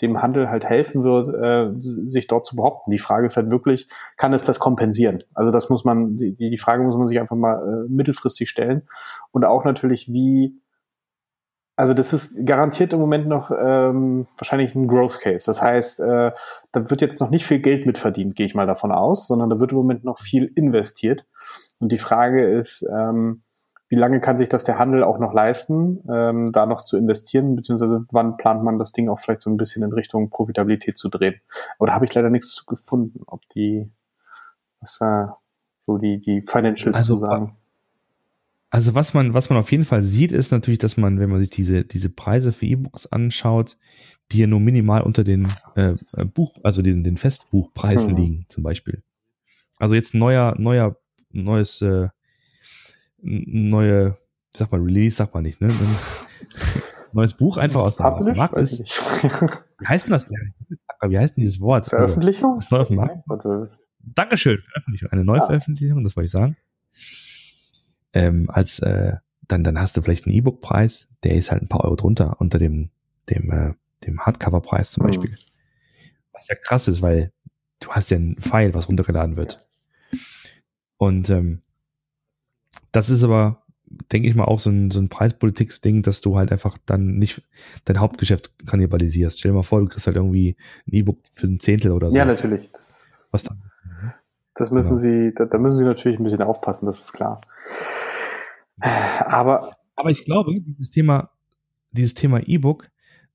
dem 0.00 0.22
Handel 0.22 0.48
halt 0.48 0.64
helfen 0.64 1.02
wird, 1.02 1.28
äh, 1.28 1.72
sich 1.78 2.26
dort 2.26 2.46
zu 2.46 2.56
behaupten. 2.56 2.90
Die 2.90 2.98
Frage 2.98 3.26
ist 3.26 3.36
halt 3.36 3.50
wirklich, 3.50 3.88
kann 4.16 4.32
es 4.32 4.44
das 4.44 4.58
kompensieren? 4.58 5.18
Also 5.34 5.50
das 5.50 5.68
muss 5.68 5.84
man, 5.84 6.16
die, 6.16 6.34
die 6.34 6.58
Frage 6.58 6.82
muss 6.82 6.96
man 6.96 7.06
sich 7.06 7.20
einfach 7.20 7.36
mal 7.36 7.56
äh, 7.56 7.88
mittelfristig 7.88 8.48
stellen. 8.48 8.88
Und 9.30 9.44
auch 9.44 9.64
natürlich, 9.64 10.12
wie, 10.12 10.60
also 11.76 11.94
das 11.94 12.12
ist 12.12 12.46
garantiert 12.46 12.92
im 12.92 13.00
Moment 13.00 13.26
noch 13.26 13.50
ähm, 13.50 14.26
wahrscheinlich 14.36 14.74
ein 14.74 14.88
Growth 14.88 15.20
Case. 15.20 15.46
Das 15.46 15.60
heißt, 15.60 16.00
äh, 16.00 16.32
da 16.72 16.90
wird 16.90 17.00
jetzt 17.02 17.20
noch 17.20 17.30
nicht 17.30 17.44
viel 17.44 17.60
Geld 17.60 17.84
mitverdient, 17.84 18.36
gehe 18.36 18.46
ich 18.46 18.54
mal 18.54 18.66
davon 18.66 18.90
aus, 18.90 19.26
sondern 19.26 19.50
da 19.50 19.60
wird 19.60 19.72
im 19.72 19.78
Moment 19.78 20.04
noch 20.04 20.18
viel 20.18 20.50
investiert. 20.54 21.26
Und 21.80 21.92
die 21.92 21.98
Frage 21.98 22.44
ist, 22.44 22.84
ähm, 22.98 23.40
wie 23.88 23.96
lange 23.96 24.20
kann 24.20 24.36
sich 24.36 24.48
das 24.48 24.64
der 24.64 24.78
Handel 24.78 25.02
auch 25.02 25.18
noch 25.18 25.32
leisten, 25.32 26.00
ähm, 26.10 26.52
da 26.52 26.66
noch 26.66 26.84
zu 26.84 26.96
investieren, 26.98 27.56
beziehungsweise 27.56 28.04
wann 28.10 28.36
plant 28.36 28.62
man 28.62 28.78
das 28.78 28.92
Ding 28.92 29.08
auch 29.08 29.18
vielleicht 29.18 29.40
so 29.40 29.50
ein 29.50 29.56
bisschen 29.56 29.82
in 29.82 29.92
Richtung 29.92 30.28
Profitabilität 30.28 30.96
zu 30.96 31.08
drehen? 31.08 31.36
Aber 31.78 31.88
da 31.88 31.94
habe 31.94 32.04
ich 32.04 32.14
leider 32.14 32.28
nichts 32.28 32.66
gefunden, 32.66 33.22
ob 33.26 33.48
die, 33.48 33.90
was 34.80 34.98
da 34.98 35.38
so 35.80 35.96
die, 35.96 36.20
die 36.20 36.42
Financials 36.42 36.96
also, 36.96 37.14
zu 37.14 37.20
sagen. 37.20 37.56
Also 38.70 38.94
was 38.94 39.14
man, 39.14 39.32
was 39.32 39.48
man 39.48 39.58
auf 39.58 39.72
jeden 39.72 39.86
Fall 39.86 40.04
sieht, 40.04 40.32
ist 40.32 40.52
natürlich, 40.52 40.78
dass 40.78 40.98
man, 40.98 41.18
wenn 41.18 41.30
man 41.30 41.40
sich 41.40 41.48
diese, 41.48 41.84
diese 41.84 42.10
Preise 42.10 42.52
für 42.52 42.66
E-Books 42.66 43.06
anschaut, 43.06 43.78
die 44.30 44.40
ja 44.40 44.46
nur 44.46 44.60
minimal 44.60 45.00
unter 45.00 45.24
den 45.24 45.48
äh, 45.74 45.94
Buch, 46.34 46.58
also 46.62 46.82
den, 46.82 47.02
den 47.02 47.16
Festbuchpreisen 47.16 48.10
mhm. 48.10 48.16
liegen, 48.16 48.46
zum 48.50 48.62
Beispiel. 48.62 49.02
Also 49.78 49.94
jetzt 49.94 50.14
neuer, 50.14 50.54
neuer, 50.58 50.96
neues 51.30 51.80
äh, 51.80 52.08
neue, 53.28 54.16
sag 54.50 54.72
mal, 54.72 54.80
Release, 54.80 55.16
sag 55.16 55.34
mal 55.34 55.42
nicht, 55.42 55.60
ne? 55.60 55.68
neues 57.12 57.34
Buch 57.34 57.56
einfach 57.56 57.82
aus 57.82 57.96
dem 57.96 58.36
Markt 58.36 58.54
ist. 58.54 58.80
Wie 59.78 59.86
heißt 59.86 60.06
denn 60.06 60.12
das? 60.12 60.30
Wie 61.06 61.18
heißt 61.18 61.36
denn 61.36 61.42
dieses 61.42 61.60
Wort? 61.60 61.84
Also, 61.84 61.96
Veröffentlichung? 61.96 62.56
Also, 62.56 62.58
was 62.58 62.70
neu 62.70 62.80
auf 62.80 62.88
dem 62.88 62.96
Markt? 62.96 63.18
Dankeschön, 64.00 64.58
Veröffentlichung. 64.72 65.10
Eine 65.10 65.24
Neuveröffentlichung, 65.24 65.98
ja. 65.98 66.04
das 66.04 66.16
wollte 66.16 66.26
ich 66.26 66.32
sagen. 66.32 66.56
Ähm, 68.12 68.48
als 68.50 68.78
äh, 68.80 69.16
dann, 69.46 69.64
dann 69.64 69.78
hast 69.78 69.96
du 69.96 70.02
vielleicht 70.02 70.26
einen 70.26 70.34
E-Book-Preis, 70.34 71.14
der 71.24 71.34
ist 71.34 71.50
halt 71.50 71.62
ein 71.62 71.68
paar 71.68 71.84
Euro 71.84 71.96
drunter 71.96 72.40
unter 72.40 72.58
dem, 72.58 72.90
dem, 73.28 73.50
äh, 73.50 73.74
dem 74.06 74.20
Hardcover-Preis 74.20 74.92
zum 74.92 75.02
mhm. 75.02 75.08
Beispiel. 75.08 75.36
Was 76.32 76.48
ja 76.48 76.54
krass 76.54 76.88
ist, 76.88 77.02
weil 77.02 77.32
du 77.80 77.90
hast 77.90 78.10
ja 78.10 78.18
ein 78.18 78.36
File, 78.38 78.74
was 78.74 78.88
runtergeladen 78.88 79.36
wird. 79.36 79.66
Und 80.96 81.30
ähm, 81.30 81.62
das 82.92 83.10
ist 83.10 83.24
aber, 83.24 83.62
denke 84.12 84.28
ich 84.28 84.34
mal, 84.34 84.44
auch 84.44 84.58
so 84.58 84.70
ein, 84.70 84.90
so 84.90 85.00
ein 85.00 85.08
Preispolitik-Ding, 85.08 86.02
dass 86.02 86.20
du 86.20 86.36
halt 86.36 86.52
einfach 86.52 86.78
dann 86.86 87.18
nicht 87.18 87.42
dein 87.84 88.00
Hauptgeschäft 88.00 88.66
kannibalisierst. 88.66 89.38
Stell 89.38 89.52
dir 89.52 89.56
mal 89.56 89.62
vor, 89.62 89.80
du 89.80 89.86
kriegst 89.86 90.06
halt 90.06 90.16
irgendwie 90.16 90.56
ein 90.86 90.94
E-Book 90.94 91.18
für 91.32 91.46
ein 91.46 91.60
Zehntel 91.60 91.92
oder 91.92 92.10
so. 92.10 92.18
Ja, 92.18 92.24
natürlich. 92.24 92.70
Das, 92.72 93.26
Was 93.30 93.44
dann? 93.44 93.58
Das 94.54 94.70
müssen 94.70 94.96
genau. 94.96 95.00
sie, 95.00 95.34
da, 95.34 95.44
da, 95.44 95.58
müssen 95.58 95.78
sie 95.78 95.84
natürlich 95.84 96.18
ein 96.18 96.24
bisschen 96.24 96.42
aufpassen, 96.42 96.86
das 96.86 97.00
ist 97.00 97.12
klar. 97.12 97.40
Aber, 98.80 99.76
aber 99.94 100.10
ich 100.10 100.24
glaube, 100.24 100.60
dieses 100.60 100.90
Thema, 100.90 101.30
dieses 101.92 102.14
Thema 102.14 102.40
E-Book 102.46 102.90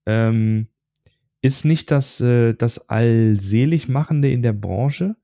ähm, 0.05 0.67
ist 1.41 1.65
nicht 1.65 1.91
das, 1.91 2.21
äh, 2.21 2.53
das 2.53 2.89
allselig 2.89 3.89
machende 3.89 4.31
in 4.31 4.41
der 4.41 4.53
Branche. 4.53 5.15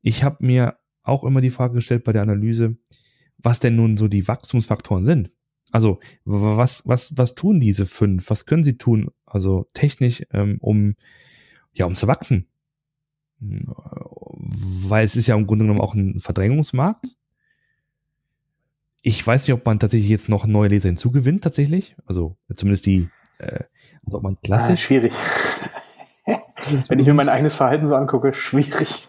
Ich 0.00 0.24
habe 0.24 0.44
mir 0.44 0.76
auch 1.02 1.24
immer 1.24 1.40
die 1.40 1.50
Frage 1.50 1.74
gestellt 1.74 2.04
bei 2.04 2.12
der 2.12 2.22
Analyse, 2.22 2.76
was 3.42 3.60
denn 3.60 3.76
nun 3.76 3.96
so 3.96 4.08
die 4.08 4.26
Wachstumsfaktoren 4.28 5.04
sind. 5.04 5.30
Also 5.70 6.00
was, 6.24 6.86
was, 6.86 7.16
was 7.16 7.34
tun 7.34 7.58
diese 7.58 7.86
fünf? 7.86 8.28
Was 8.30 8.46
können 8.46 8.64
sie 8.64 8.76
tun? 8.76 9.10
Also 9.24 9.66
technisch, 9.72 10.22
ähm, 10.32 10.58
um 10.60 10.96
ja, 11.72 11.86
um 11.86 11.94
zu 11.94 12.06
wachsen. 12.06 12.46
Weil 13.40 15.04
es 15.04 15.16
ist 15.16 15.26
ja 15.26 15.34
im 15.34 15.46
Grunde 15.46 15.64
genommen 15.64 15.80
auch 15.80 15.94
ein 15.94 16.20
Verdrängungsmarkt. 16.20 17.16
Ich 19.00 19.26
weiß 19.26 19.46
nicht, 19.46 19.54
ob 19.54 19.64
man 19.66 19.80
tatsächlich 19.80 20.10
jetzt 20.10 20.28
noch 20.28 20.46
neue 20.46 20.68
Leser 20.68 20.90
hinzugewinnt, 20.90 21.42
tatsächlich. 21.42 21.96
Also 22.06 22.36
zumindest 22.54 22.86
die, 22.86 23.08
äh, 23.38 23.64
also 24.04 24.18
ob 24.18 24.22
man 24.22 24.38
klassisch. 24.40 24.84
Ah, 24.84 24.84
schwierig. 24.84 25.12
Wenn 26.88 26.98
ich 26.98 27.06
mir 27.06 27.14
mein 27.14 27.28
eigenes 27.28 27.54
Verhalten 27.54 27.86
so 27.86 27.96
angucke, 27.96 28.32
schwierig. 28.32 29.08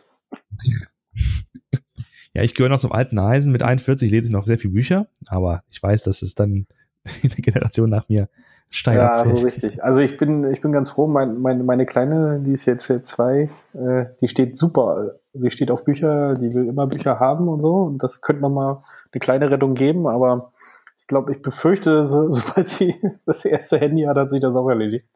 Ja, 2.34 2.42
ich 2.44 2.56
gehöre 2.56 2.70
noch 2.70 2.80
zum 2.80 2.92
alten 2.92 3.20
Eisen. 3.20 3.52
Mit 3.52 3.64
41 3.64 4.12
lese 4.12 4.28
ich 4.28 4.34
noch 4.34 4.46
sehr 4.46 4.58
viele 4.58 4.74
Bücher, 4.74 5.08
aber 5.28 5.64
ich 5.70 5.82
weiß, 5.82 6.04
dass 6.04 6.22
es 6.22 6.36
dann 6.36 6.66
in 7.22 7.30
der 7.30 7.38
Generation 7.42 7.90
nach 7.90 8.10
mir 8.10 8.28
steil 8.70 8.98
Ja, 8.98 9.12
abfällt. 9.14 9.38
so 9.38 9.46
richtig. 9.46 9.84
Also 9.84 10.00
ich 10.02 10.18
bin, 10.18 10.52
ich 10.52 10.62
bin 10.62 10.72
ganz 10.72 10.90
froh. 10.90 11.08
Mein, 11.08 11.40
meine, 11.40 11.64
meine 11.64 11.86
Kleine, 11.86 12.40
die 12.44 12.54
ist 12.54 12.66
jetzt 12.66 12.88
zwei, 13.08 13.50
äh, 13.74 14.06
die 14.20 14.28
steht 14.28 14.58
super. 14.58 15.16
Die 15.34 15.50
steht 15.52 15.70
auf 15.70 15.84
Bücher, 15.84 16.34
die 16.34 16.54
will 16.54 16.68
immer 16.68 16.88
Bücher 16.88 17.20
haben 17.20 17.48
und 17.48 17.62
so. 17.62 17.84
Und 17.84 18.02
das 18.02 18.22
könnte 18.22 18.42
noch 18.42 18.50
mal 18.50 18.84
eine 19.12 19.20
kleine 19.20 19.52
Rettung 19.52 19.76
geben, 19.76 20.08
aber 20.08 20.52
ich 20.98 21.08
glaube, 21.08 21.34
ich 21.34 21.42
befürchte, 21.42 22.04
so, 22.04 22.32
sobald 22.32 22.68
sie 22.68 22.96
das 23.26 23.46
erste 23.46 23.78
Handy 23.78 24.04
hat, 24.04 24.18
hat 24.18 24.30
sich 24.32 24.40
das 24.40 24.56
auch 24.56 24.70
erledigt. 24.70 25.08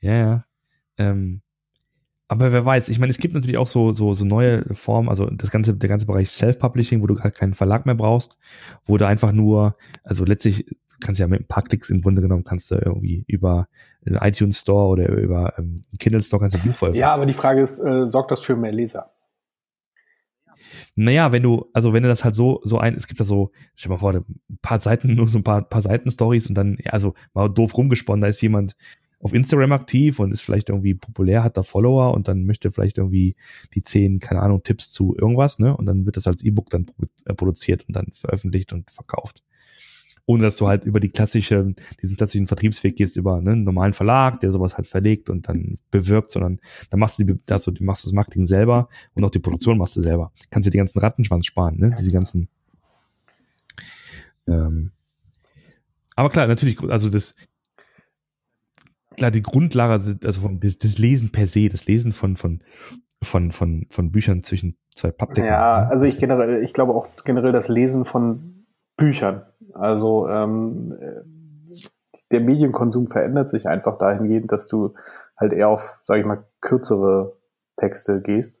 Ja, 0.00 0.12
ja. 0.12 0.44
Ähm, 0.98 1.42
aber 2.28 2.52
wer 2.52 2.64
weiß, 2.64 2.88
ich 2.88 2.98
meine, 2.98 3.10
es 3.10 3.18
gibt 3.18 3.34
natürlich 3.34 3.58
auch 3.58 3.66
so, 3.66 3.92
so, 3.92 4.14
so 4.14 4.24
neue 4.24 4.64
Formen, 4.74 5.08
also 5.08 5.26
das 5.26 5.50
ganze, 5.50 5.74
der 5.74 5.88
ganze 5.88 6.06
Bereich 6.06 6.30
Self-Publishing, 6.30 7.02
wo 7.02 7.06
du 7.06 7.14
gar 7.14 7.30
keinen 7.30 7.54
Verlag 7.54 7.84
mehr 7.84 7.94
brauchst, 7.94 8.38
wo 8.86 8.96
du 8.96 9.06
einfach 9.06 9.32
nur, 9.32 9.76
also 10.02 10.24
letztlich 10.24 10.66
kannst 11.02 11.18
du 11.18 11.24
ja 11.24 11.28
mit 11.28 11.40
ein 11.40 11.46
paar 11.46 11.62
Klicks 11.62 11.90
im 11.90 12.00
Grunde 12.00 12.22
genommen 12.22 12.44
kannst 12.44 12.70
du 12.70 12.76
irgendwie 12.76 13.24
über 13.26 13.68
einen 14.06 14.16
iTunes 14.16 14.60
Store 14.60 14.88
oder 14.88 15.08
über 15.10 15.58
ähm, 15.58 15.82
Kindle 15.98 16.22
Store 16.22 16.40
kannst 16.40 16.56
du 16.56 16.60
ein 16.60 16.64
Buch 16.64 16.74
veröffentlichen. 16.74 17.00
Ja, 17.00 17.12
aber 17.12 17.26
die 17.26 17.32
Frage 17.32 17.60
ist, 17.60 17.78
äh, 17.78 18.06
sorgt 18.06 18.30
das 18.30 18.40
für 18.40 18.56
mehr 18.56 18.72
Leser? 18.72 19.10
Naja, 20.94 21.32
wenn 21.32 21.42
du, 21.42 21.66
also 21.72 21.92
wenn 21.92 22.02
du 22.02 22.08
das 22.08 22.24
halt 22.24 22.34
so, 22.34 22.60
so 22.64 22.78
ein, 22.78 22.94
es 22.94 23.08
gibt 23.08 23.20
da 23.20 23.24
so, 23.24 23.50
stell 23.74 23.90
dir 23.90 23.94
mal 23.94 24.00
vor, 24.00 24.14
ein 24.14 24.58
paar 24.60 24.80
Seiten, 24.80 25.12
nur 25.14 25.28
so 25.28 25.38
ein 25.38 25.44
paar, 25.44 25.62
paar 25.62 25.82
Seiten-Stories 25.82 26.46
und 26.48 26.54
dann, 26.54 26.78
also 26.86 27.14
mal 27.34 27.48
doof 27.48 27.76
rumgesponnen, 27.76 28.20
da 28.20 28.28
ist 28.28 28.40
jemand, 28.40 28.76
auf 29.22 29.32
Instagram 29.32 29.72
aktiv 29.72 30.18
und 30.18 30.32
ist 30.32 30.42
vielleicht 30.42 30.68
irgendwie 30.68 30.94
populär, 30.94 31.44
hat 31.44 31.56
da 31.56 31.62
Follower 31.62 32.12
und 32.12 32.26
dann 32.26 32.44
möchte 32.44 32.72
vielleicht 32.72 32.98
irgendwie 32.98 33.36
die 33.72 33.82
zehn, 33.82 34.18
keine 34.18 34.42
Ahnung, 34.42 34.64
Tipps 34.64 34.90
zu 34.90 35.16
irgendwas, 35.16 35.60
ne? 35.60 35.76
Und 35.76 35.86
dann 35.86 36.04
wird 36.04 36.16
das 36.16 36.26
als 36.26 36.42
E-Book 36.42 36.70
dann 36.70 36.86
äh, 37.24 37.32
produziert 37.32 37.84
und 37.86 37.94
dann 37.94 38.08
veröffentlicht 38.12 38.72
und 38.72 38.90
verkauft. 38.90 39.44
Ohne 40.26 40.42
dass 40.42 40.56
du 40.56 40.68
halt 40.68 40.84
über 40.84 40.98
die 40.98 41.08
klassische, 41.08 41.74
diesen 42.00 42.16
klassischen 42.16 42.48
Vertriebsweg 42.48 42.96
gehst, 42.96 43.16
über 43.16 43.40
ne, 43.40 43.52
einen 43.52 43.64
normalen 43.64 43.92
Verlag, 43.92 44.40
der 44.40 44.50
sowas 44.50 44.76
halt 44.76 44.86
verlegt 44.86 45.30
und 45.30 45.48
dann 45.48 45.78
bewirbt, 45.90 46.32
sondern 46.32 46.60
dann 46.90 47.00
machst 47.00 47.18
du, 47.18 47.24
die, 47.24 47.38
also, 47.48 47.70
du 47.70 47.84
machst 47.84 48.04
das 48.04 48.12
Marketing 48.12 48.46
selber 48.46 48.88
und 49.14 49.24
auch 49.24 49.30
die 49.30 49.40
Produktion 49.40 49.78
machst 49.78 49.96
du 49.96 50.00
selber. 50.00 50.32
Kannst 50.50 50.66
dir 50.66 50.70
die 50.72 50.78
ganzen 50.78 50.98
Rattenschwanz 50.98 51.46
sparen, 51.46 51.78
ne? 51.78 51.94
Diese 51.96 52.12
ganzen. 52.12 52.48
Ähm, 54.48 54.90
aber 56.16 56.30
klar, 56.30 56.46
natürlich, 56.48 56.80
also 56.82 57.08
das, 57.08 57.34
klar, 59.16 59.30
die 59.30 59.42
Grundlage, 59.42 59.92
also 60.24 60.48
das, 60.48 60.78
das 60.78 60.98
Lesen 60.98 61.32
per 61.32 61.46
se, 61.46 61.68
das 61.68 61.86
Lesen 61.86 62.12
von, 62.12 62.36
von, 62.36 62.62
von, 63.22 63.52
von, 63.52 63.86
von 63.90 64.12
Büchern 64.12 64.42
zwischen 64.42 64.76
zwei 64.94 65.10
Pappdecken. 65.10 65.48
Ja, 65.48 65.82
ne? 65.82 65.88
also 65.88 66.06
ich 66.06 66.18
generell, 66.18 66.62
ich 66.62 66.72
glaube 66.72 66.94
auch 66.94 67.06
generell 67.24 67.52
das 67.52 67.68
Lesen 67.68 68.04
von 68.04 68.66
Büchern. 68.96 69.42
Also 69.74 70.28
ähm, 70.28 70.96
der 72.30 72.40
Medienkonsum 72.40 73.06
verändert 73.06 73.48
sich 73.48 73.66
einfach 73.66 73.98
dahingehend, 73.98 74.52
dass 74.52 74.68
du 74.68 74.94
halt 75.36 75.52
eher 75.52 75.68
auf, 75.68 76.00
sage 76.04 76.20
ich 76.20 76.26
mal, 76.26 76.44
kürzere 76.60 77.36
Texte 77.76 78.20
gehst. 78.20 78.60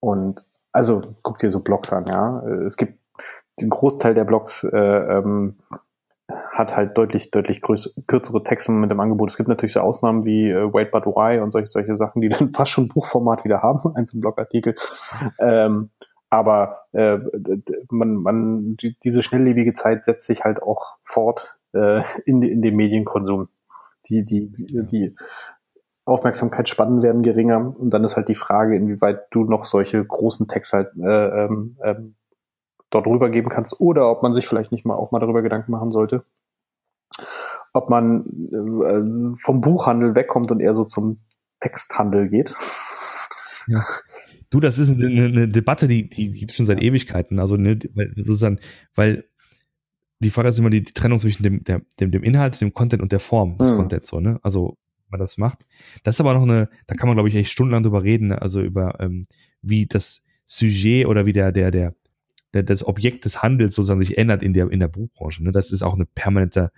Und 0.00 0.50
also 0.72 1.00
guck 1.22 1.38
dir 1.38 1.50
so 1.50 1.60
Blogs 1.60 1.92
an, 1.92 2.06
ja. 2.06 2.42
Es 2.46 2.76
gibt 2.76 2.98
den 3.60 3.70
Großteil 3.70 4.14
der 4.14 4.24
Blogs 4.24 4.64
äh, 4.64 4.76
ähm, 4.76 5.58
hat 6.28 6.76
halt 6.76 6.98
deutlich, 6.98 7.30
deutlich 7.30 7.62
größ 7.62 7.94
kürzere 8.06 8.42
Texte 8.42 8.72
mit 8.72 8.90
dem 8.90 9.00
Angebot. 9.00 9.30
Es 9.30 9.36
gibt 9.36 9.48
natürlich 9.48 9.72
so 9.72 9.80
Ausnahmen 9.80 10.24
wie 10.24 10.50
äh, 10.50 10.72
Wait 10.72 10.90
But 10.90 11.06
Why 11.06 11.40
und 11.40 11.50
solche, 11.50 11.68
solche 11.68 11.96
Sachen, 11.96 12.20
die 12.20 12.28
dann 12.28 12.52
fast 12.52 12.70
schon 12.70 12.88
Buchformat 12.88 13.44
wieder 13.44 13.62
haben, 13.62 13.94
ein 13.94 14.06
so 14.06 14.18
Blogartikel. 14.20 14.74
Ähm, 15.38 15.90
aber 16.30 16.82
äh, 16.92 17.18
man, 17.90 18.16
man, 18.16 18.76
die, 18.76 18.96
diese 19.02 19.22
schnelllebige 19.22 19.72
Zeit 19.72 20.04
setzt 20.04 20.26
sich 20.26 20.44
halt 20.44 20.62
auch 20.62 20.96
fort 21.02 21.56
äh, 21.72 22.02
in, 22.26 22.42
in 22.42 22.60
dem 22.60 22.76
Medienkonsum. 22.76 23.48
Die, 24.06 24.24
die, 24.24 24.50
die 24.50 25.14
Aufmerksamkeitsspannen 26.04 27.02
werden 27.02 27.22
geringer 27.22 27.74
und 27.78 27.90
dann 27.90 28.04
ist 28.04 28.16
halt 28.16 28.28
die 28.28 28.34
Frage, 28.34 28.76
inwieweit 28.76 29.26
du 29.30 29.44
noch 29.44 29.64
solche 29.64 30.02
großen 30.04 30.48
Texte 30.48 30.76
halt 30.76 30.90
äh, 30.98 31.44
ähm, 31.44 31.76
ähm, 31.82 32.14
dort 32.90 33.06
rübergeben 33.06 33.50
kannst 33.50 33.80
oder 33.80 34.10
ob 34.10 34.22
man 34.22 34.32
sich 34.32 34.46
vielleicht 34.46 34.72
nicht 34.72 34.84
mal 34.84 34.94
auch 34.94 35.10
mal 35.10 35.18
darüber 35.18 35.42
Gedanken 35.42 35.72
machen 35.72 35.90
sollte, 35.90 36.24
ob 37.72 37.90
man 37.90 38.24
äh, 38.52 39.36
vom 39.38 39.60
Buchhandel 39.60 40.14
wegkommt 40.14 40.50
und 40.50 40.60
eher 40.60 40.74
so 40.74 40.84
zum 40.84 41.20
Texthandel 41.60 42.28
geht. 42.28 42.54
Ja. 43.66 43.84
Du, 44.50 44.60
das 44.60 44.78
ist 44.78 44.90
eine, 44.90 45.26
eine 45.26 45.48
Debatte, 45.48 45.88
die, 45.88 46.08
die 46.08 46.30
gibt 46.30 46.52
schon 46.52 46.64
seit 46.64 46.82
Ewigkeiten. 46.82 47.38
Also 47.38 47.56
ne, 47.56 47.78
weil, 47.94 48.14
sozusagen, 48.16 48.60
weil 48.94 49.24
die 50.20 50.30
Frage 50.30 50.48
ist 50.48 50.58
immer 50.58 50.70
die, 50.70 50.82
die 50.82 50.94
Trennung 50.94 51.18
zwischen 51.18 51.42
dem, 51.42 51.64
der, 51.64 51.82
dem, 52.00 52.10
dem 52.10 52.22
Inhalt, 52.22 52.60
dem 52.60 52.72
Content 52.72 53.02
und 53.02 53.12
der 53.12 53.20
Form 53.20 53.58
des 53.58 53.70
mhm. 53.70 53.76
Contents. 53.76 54.08
So, 54.08 54.20
ne? 54.20 54.38
Also 54.42 54.78
man 55.10 55.20
das 55.20 55.38
macht. 55.38 55.66
Das 56.02 56.16
ist 56.16 56.20
aber 56.20 56.34
noch 56.34 56.42
eine, 56.42 56.68
da 56.86 56.94
kann 56.94 57.08
man, 57.08 57.16
glaube 57.16 57.28
ich, 57.28 57.34
echt 57.34 57.52
stundenlang 57.52 57.82
drüber 57.82 58.02
reden, 58.02 58.28
ne? 58.28 58.42
also 58.42 58.60
über 58.60 59.00
ähm, 59.00 59.26
wie 59.62 59.86
das 59.86 60.24
Sujet 60.46 61.06
oder 61.06 61.26
wie 61.26 61.32
der, 61.32 61.52
der, 61.52 61.70
der, 61.70 61.92
der, 61.92 61.94
das 62.52 62.86
Objekt 62.86 63.24
des 63.24 63.42
Handels 63.42 63.74
sozusagen 63.74 64.00
sich 64.00 64.16
ändert 64.16 64.42
in 64.42 64.52
der, 64.52 64.70
in 64.70 64.80
der 64.80 64.88
Buchbranche. 64.88 65.42
Ne? 65.44 65.52
Das 65.52 65.70
ist 65.70 65.82
auch 65.82 65.94
eine 65.94 66.06
permanente, 66.06 66.70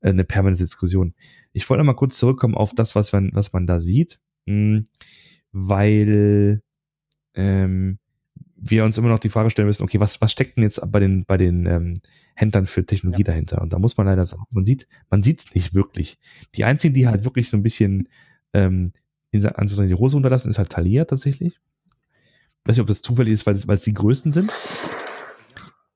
äh, 0.00 0.10
eine 0.10 0.24
permanente 0.24 0.64
Diskussion. 0.64 1.14
Ich 1.52 1.68
wollte 1.68 1.84
mal 1.84 1.94
kurz 1.94 2.18
zurückkommen 2.18 2.54
auf 2.54 2.74
das, 2.74 2.94
was 2.94 3.12
man, 3.12 3.30
was 3.32 3.52
man 3.52 3.66
da 3.66 3.80
sieht, 3.80 4.20
hm, 4.46 4.84
weil 5.52 6.62
ähm, 7.34 7.98
wir 8.56 8.84
uns 8.84 8.98
immer 8.98 9.08
noch 9.08 9.18
die 9.18 9.30
Frage 9.30 9.50
stellen 9.50 9.66
müssen, 9.66 9.82
okay, 9.82 10.00
was, 10.00 10.20
was 10.20 10.32
steckt 10.32 10.56
denn 10.56 10.64
jetzt 10.64 10.80
bei 10.92 11.00
den, 11.00 11.24
bei 11.24 11.36
den 11.36 11.66
ähm, 11.66 11.94
Händlern 12.34 12.66
für 12.66 12.84
Technologie 12.84 13.22
ja. 13.22 13.32
dahinter? 13.32 13.62
Und 13.62 13.72
da 13.72 13.78
muss 13.78 13.96
man 13.96 14.06
leider 14.06 14.24
sagen, 14.26 14.44
man 14.52 14.64
sieht, 14.64 14.86
man 15.08 15.22
sieht 15.22 15.40
es 15.40 15.54
nicht 15.54 15.74
wirklich. 15.74 16.18
Die 16.54 16.64
einzigen, 16.64 16.94
die 16.94 17.08
halt 17.08 17.24
wirklich 17.24 17.48
so 17.48 17.56
ein 17.56 17.62
bisschen 17.62 18.08
ähm, 18.52 18.92
in 19.30 19.44
Anführungszeichen 19.44 19.88
die 19.88 19.94
Hose 19.94 20.16
unterlassen, 20.16 20.50
ist 20.50 20.58
halt 20.58 20.70
Thalia 20.70 21.04
tatsächlich. 21.04 21.54
Ich 21.54 22.68
weiß 22.68 22.76
nicht, 22.76 22.82
ob 22.82 22.88
das 22.88 23.02
zufällig 23.02 23.32
ist, 23.32 23.46
weil 23.46 23.54
es, 23.54 23.66
weil 23.66 23.76
es 23.76 23.84
die 23.84 23.94
größten 23.94 24.32
sind. 24.32 24.52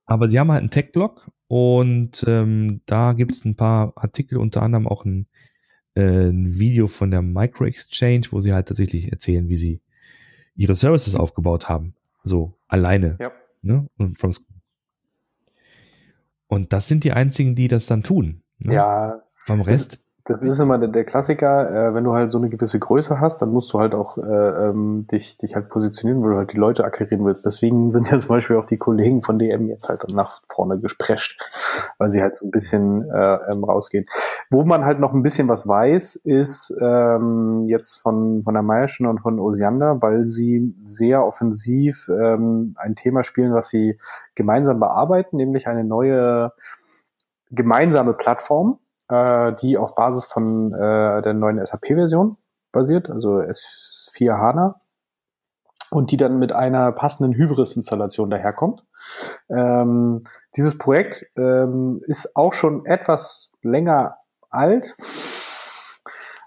Aber 0.07 0.29
sie 0.29 0.39
haben 0.39 0.51
halt 0.51 0.61
einen 0.61 0.71
Tech-Blog 0.71 1.31
und 1.49 2.25
ähm, 2.27 2.81
da 2.87 3.13
gibt 3.13 3.33
es 3.33 3.45
ein 3.45 3.57
paar 3.57 3.93
Artikel, 3.97 4.39
unter 4.39 4.63
anderem 4.63 4.87
auch 4.87 5.05
ein, 5.05 5.27
äh, 5.95 6.29
ein 6.29 6.59
Video 6.59 6.89
von 6.89 7.11
der 7.11 7.23
Micro 7.23 7.65
Exchange, 7.65 8.27
wo 8.31 8.41
sie 8.41 8.53
halt 8.53 8.69
tatsächlich 8.69 9.11
erzählen, 9.11 9.49
wie 9.49 9.57
sie 9.57 9.81
ihre 10.57 10.75
Services 10.75 11.15
aufgebaut 11.15 11.69
haben. 11.69 11.95
So 12.23 12.55
alleine. 12.69 13.17
Ja. 13.21 13.33
Ne? 13.63 13.89
Und, 13.97 14.19
from 14.19 14.33
und 16.49 16.73
das 16.73 16.89
sind 16.89 17.05
die 17.05 17.13
einzigen, 17.13 17.55
die 17.55 17.69
das 17.69 17.87
dann 17.87 18.03
tun. 18.03 18.43
Ne? 18.59 18.75
Ja. 18.75 19.23
Vom 19.35 19.61
Rest 19.61 20.01
das 20.27 20.43
ist 20.43 20.59
immer 20.59 20.79
der, 20.79 20.89
der 20.89 21.05
Klassiker, 21.05 21.71
äh, 21.71 21.95
wenn 21.95 22.05
du 22.05 22.15
halt 22.15 22.31
so 22.31 22.39
eine 22.39 22.49
gewisse 22.49 22.79
Größe 22.79 23.21
hast, 23.21 23.43
dann 23.43 23.51
musst 23.53 23.71
du 23.75 23.79
halt 23.79 23.95
auch 23.95 24.17
äh, 24.17 24.23
ähm, 24.23 25.07
dich, 25.07 25.37
dich 25.37 25.55
halt 25.55 25.69
positionieren, 25.69 26.23
weil 26.23 26.31
du 26.31 26.37
halt 26.39 26.53
die 26.53 26.57
Leute 26.57 26.85
akquirieren 26.85 27.27
willst. 27.27 27.45
Deswegen 27.45 27.93
sind 27.93 28.11
ja 28.11 28.19
zum 28.19 28.29
Beispiel 28.29 28.57
auch 28.57 28.65
die 28.65 28.79
Kollegen 28.79 29.21
von 29.21 29.39
DM 29.39 29.69
jetzt 29.69 29.89
halt 29.89 30.03
nach 30.15 30.41
vorne 30.49 30.81
gesprescht, 30.81 31.39
weil 31.99 32.09
sie 32.09 32.23
halt 32.23 32.35
so 32.35 32.47
ein 32.47 32.51
bisschen 32.51 33.03
äh, 33.11 33.39
ähm, 33.53 33.65
rausgehen. 33.65 34.07
Wo 34.49 34.65
man 34.65 34.87
halt 34.87 34.99
noch 34.99 35.13
ein 35.13 35.23
bisschen 35.23 35.49
was 35.49 35.69
weiß, 35.69 36.17
ist 36.17 36.75
ähm, 36.81 37.67
jetzt 37.69 37.97
von, 37.97 38.43
von 38.45 38.55
der 38.55 38.63
Meierschen 38.63 39.07
und 39.07 39.21
von 39.21 39.39
Osiander, 39.39 40.01
weil 40.01 40.25
sie 40.25 40.75
sehr 40.81 41.23
offensiv 41.23 42.09
ähm, 42.09 42.77
ein 42.79 42.95
Thema 42.95 43.25
spielen, 43.25 43.53
was 43.53 43.69
sie 43.69 43.99
gemeinsam 44.35 44.81
bearbeiten, 44.81 45.37
nämlich 45.37 45.69
eine 45.69 45.85
neue 45.85 46.53
gemeinsame 47.51 48.15
Plattform, 48.15 48.79
äh, 49.09 49.53
die 49.55 49.77
auf 49.79 49.95
Basis 49.95 50.27
von 50.27 50.73
äh, 50.73 51.23
der 51.23 51.35
neuen 51.35 51.65
SAP-Version 51.65 52.37
basiert, 52.73 53.11
also 53.11 53.39
S4 53.39 54.33
HANA, 54.33 54.81
und 55.91 56.11
die 56.11 56.17
dann 56.17 56.39
mit 56.39 56.53
einer 56.53 56.93
passenden 56.93 57.35
Hybris-Installation 57.35 58.31
daherkommt. 58.31 58.85
Ähm, 59.49 60.23
dieses 60.57 60.77
Projekt 60.79 61.27
ähm, 61.37 62.03
ist 62.07 62.37
auch 62.37 62.53
schon 62.53 62.85
etwas 62.87 63.53
länger 63.63 64.17
alt. 64.51 64.95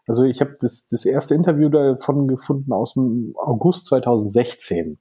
Also 0.07 0.23
ich 0.23 0.41
habe 0.41 0.55
das, 0.59 0.87
das 0.87 1.05
erste 1.05 1.35
Interview 1.35 1.69
davon 1.69 2.27
gefunden 2.27 2.71
aus 2.71 2.93
dem 2.93 3.33
August 3.37 3.87
2016. 3.87 4.99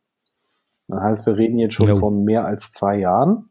Das 0.89 1.01
heißt, 1.01 1.27
wir 1.27 1.37
reden 1.37 1.59
jetzt 1.59 1.75
schon 1.75 1.89
ja. 1.89 1.95
von 1.97 2.25
mehr 2.25 2.45
als 2.45 2.73
zwei 2.73 2.99
Jahren. 2.99 3.51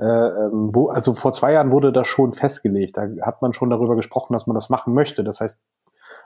Äh, 0.00 0.04
ähm, 0.04 0.70
wo, 0.74 0.88
also 0.88 1.12
vor 1.12 1.32
zwei 1.32 1.52
Jahren 1.52 1.72
wurde 1.72 1.92
das 1.92 2.08
schon 2.08 2.32
festgelegt. 2.32 2.96
Da 2.96 3.06
hat 3.20 3.42
man 3.42 3.52
schon 3.52 3.68
darüber 3.68 3.96
gesprochen, 3.96 4.32
dass 4.32 4.46
man 4.46 4.54
das 4.54 4.70
machen 4.70 4.94
möchte. 4.94 5.22
Das 5.24 5.40
heißt, 5.40 5.60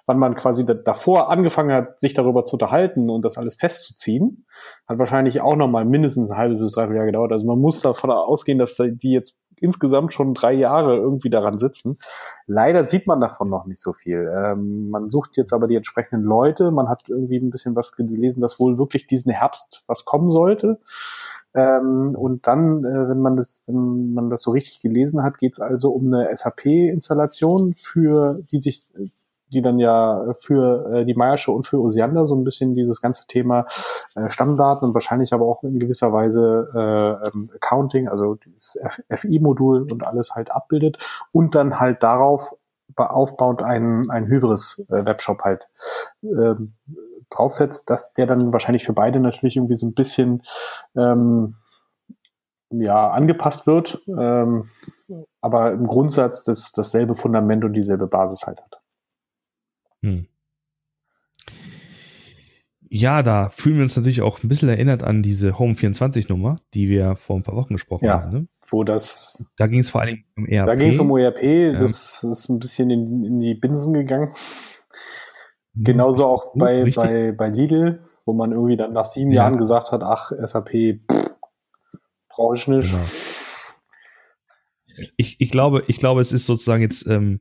wann 0.06 0.18
man 0.18 0.36
quasi 0.36 0.64
da, 0.64 0.74
davor 0.74 1.28
angefangen 1.28 1.74
hat, 1.74 2.00
sich 2.00 2.14
darüber 2.14 2.44
zu 2.44 2.54
unterhalten 2.54 3.10
und 3.10 3.24
das 3.24 3.36
alles 3.36 3.56
festzuziehen, 3.56 4.44
hat 4.86 4.98
wahrscheinlich 4.98 5.40
auch 5.40 5.56
noch 5.56 5.68
mal 5.68 5.84
mindestens 5.84 6.30
ein 6.30 6.38
halbes 6.38 6.60
bis 6.60 6.72
dreiviertel 6.72 6.98
Jahr 6.98 7.06
gedauert. 7.06 7.32
Also 7.32 7.46
man 7.46 7.58
muss 7.58 7.80
davon 7.80 8.10
ausgehen, 8.10 8.58
dass 8.58 8.76
die 8.76 9.12
jetzt 9.12 9.36
insgesamt 9.60 10.12
schon 10.12 10.34
drei 10.34 10.52
Jahre 10.52 10.96
irgendwie 10.96 11.30
daran 11.30 11.58
sitzen. 11.58 11.98
Leider 12.46 12.86
sieht 12.86 13.06
man 13.06 13.20
davon 13.20 13.48
noch 13.48 13.66
nicht 13.66 13.80
so 13.80 13.92
viel. 13.92 14.30
Ähm, 14.36 14.90
man 14.90 15.10
sucht 15.10 15.36
jetzt 15.36 15.52
aber 15.52 15.66
die 15.66 15.76
entsprechenden 15.76 16.24
Leute. 16.24 16.70
Man 16.70 16.88
hat 16.88 17.02
irgendwie 17.08 17.38
ein 17.38 17.50
bisschen 17.50 17.74
was 17.74 17.92
gelesen, 17.92 18.40
dass 18.40 18.60
wohl 18.60 18.78
wirklich 18.78 19.06
diesen 19.06 19.32
Herbst 19.32 19.82
was 19.86 20.04
kommen 20.04 20.30
sollte. 20.30 20.78
Ähm, 21.54 22.14
und 22.16 22.46
dann, 22.46 22.84
äh, 22.84 23.08
wenn 23.08 23.20
man 23.20 23.36
das, 23.36 23.62
wenn 23.66 24.12
man 24.12 24.30
das 24.30 24.42
so 24.42 24.50
richtig 24.50 24.80
gelesen 24.80 25.22
hat, 25.22 25.38
geht 25.38 25.54
es 25.54 25.60
also 25.60 25.90
um 25.90 26.12
eine 26.12 26.34
SAP-Installation 26.36 27.74
für 27.74 28.40
die 28.50 28.60
sich 28.60 28.84
die 29.54 29.62
dann 29.62 29.78
ja 29.78 30.34
für 30.36 30.92
äh, 30.92 31.04
die 31.04 31.14
Meiersche 31.14 31.52
und 31.52 31.64
für 31.64 31.80
Osiander 31.80 32.26
so 32.26 32.34
ein 32.34 32.44
bisschen 32.44 32.74
dieses 32.74 33.00
ganze 33.00 33.26
Thema 33.26 33.66
äh, 34.14 34.28
Stammdaten 34.28 34.88
und 34.88 34.94
wahrscheinlich 34.94 35.32
aber 35.32 35.46
auch 35.46 35.62
in 35.62 35.78
gewisser 35.78 36.12
Weise 36.12 36.66
äh, 36.76 37.28
ähm, 37.28 37.50
Accounting, 37.54 38.08
also 38.08 38.36
das 38.54 38.78
FI-Modul 39.10 39.86
und 39.90 40.06
alles 40.06 40.34
halt 40.34 40.50
abbildet 40.50 40.98
und 41.32 41.54
dann 41.54 41.78
halt 41.78 42.02
darauf 42.02 42.54
aufbauend 42.96 43.62
einen, 43.62 44.08
einen 44.10 44.26
Hybris-Webshop 44.26 45.42
halt 45.42 45.68
äh, 46.22 46.54
draufsetzt, 47.36 47.90
dass 47.90 48.12
der 48.12 48.26
dann 48.26 48.52
wahrscheinlich 48.52 48.84
für 48.84 48.92
beide 48.92 49.20
natürlich 49.20 49.56
irgendwie 49.56 49.76
so 49.76 49.86
ein 49.86 49.94
bisschen 49.94 50.42
ähm, 50.96 51.56
ja, 52.70 53.10
angepasst 53.10 53.66
wird, 53.66 53.98
ähm, 54.18 54.64
aber 55.40 55.72
im 55.72 55.86
Grundsatz 55.86 56.42
das, 56.44 56.72
dasselbe 56.72 57.14
Fundament 57.14 57.64
und 57.64 57.72
dieselbe 57.72 58.06
Basis 58.06 58.46
halt 58.46 58.60
hat. 58.60 58.80
Hm. 60.02 60.26
Ja, 62.96 63.24
da 63.24 63.48
fühlen 63.48 63.76
wir 63.76 63.82
uns 63.82 63.96
natürlich 63.96 64.22
auch 64.22 64.42
ein 64.44 64.48
bisschen 64.48 64.68
erinnert 64.68 65.02
an 65.02 65.20
diese 65.20 65.58
Home 65.58 65.74
24 65.74 66.28
Nummer, 66.28 66.60
die 66.74 66.88
wir 66.88 67.16
vor 67.16 67.34
ein 67.34 67.42
paar 67.42 67.56
Wochen 67.56 67.72
gesprochen 67.72 68.04
ja, 68.04 68.22
haben. 68.22 68.30
Ne? 68.32 68.46
Wo 68.68 68.84
das. 68.84 69.44
Da 69.56 69.66
ging 69.66 69.80
es 69.80 69.90
vor 69.90 70.02
allem 70.02 70.22
um 70.36 70.46
ERP. 70.46 70.66
Da 70.66 70.74
ging 70.76 70.90
es 70.90 70.98
um 71.00 71.10
ERP, 71.16 71.80
das 71.80 72.22
ist 72.22 72.48
ein 72.48 72.60
bisschen 72.60 72.90
in, 72.90 73.24
in 73.24 73.40
die 73.40 73.54
Binsen 73.54 73.94
gegangen. 73.94 74.32
Hm, 75.74 75.84
Genauso 75.84 76.26
auch 76.26 76.52
gut, 76.52 76.60
bei, 76.60 76.90
bei, 76.94 77.32
bei 77.32 77.48
Lidl, 77.48 78.04
wo 78.24 78.32
man 78.32 78.52
irgendwie 78.52 78.76
dann 78.76 78.92
nach 78.92 79.06
sieben 79.06 79.30
ja. 79.30 79.42
Jahren 79.42 79.58
gesagt 79.58 79.92
hat, 79.92 80.02
ach, 80.02 80.32
SAP 80.32 81.00
brauche 82.28 82.56
ich 82.56 82.68
nicht. 82.68 82.90
Genau. 82.90 83.04
Ich, 85.16 85.40
ich, 85.40 85.50
glaube, 85.50 85.82
ich 85.88 85.98
glaube, 85.98 86.20
es 86.20 86.32
ist 86.32 86.46
sozusagen 86.46 86.82
jetzt 86.82 87.06
ähm, 87.08 87.40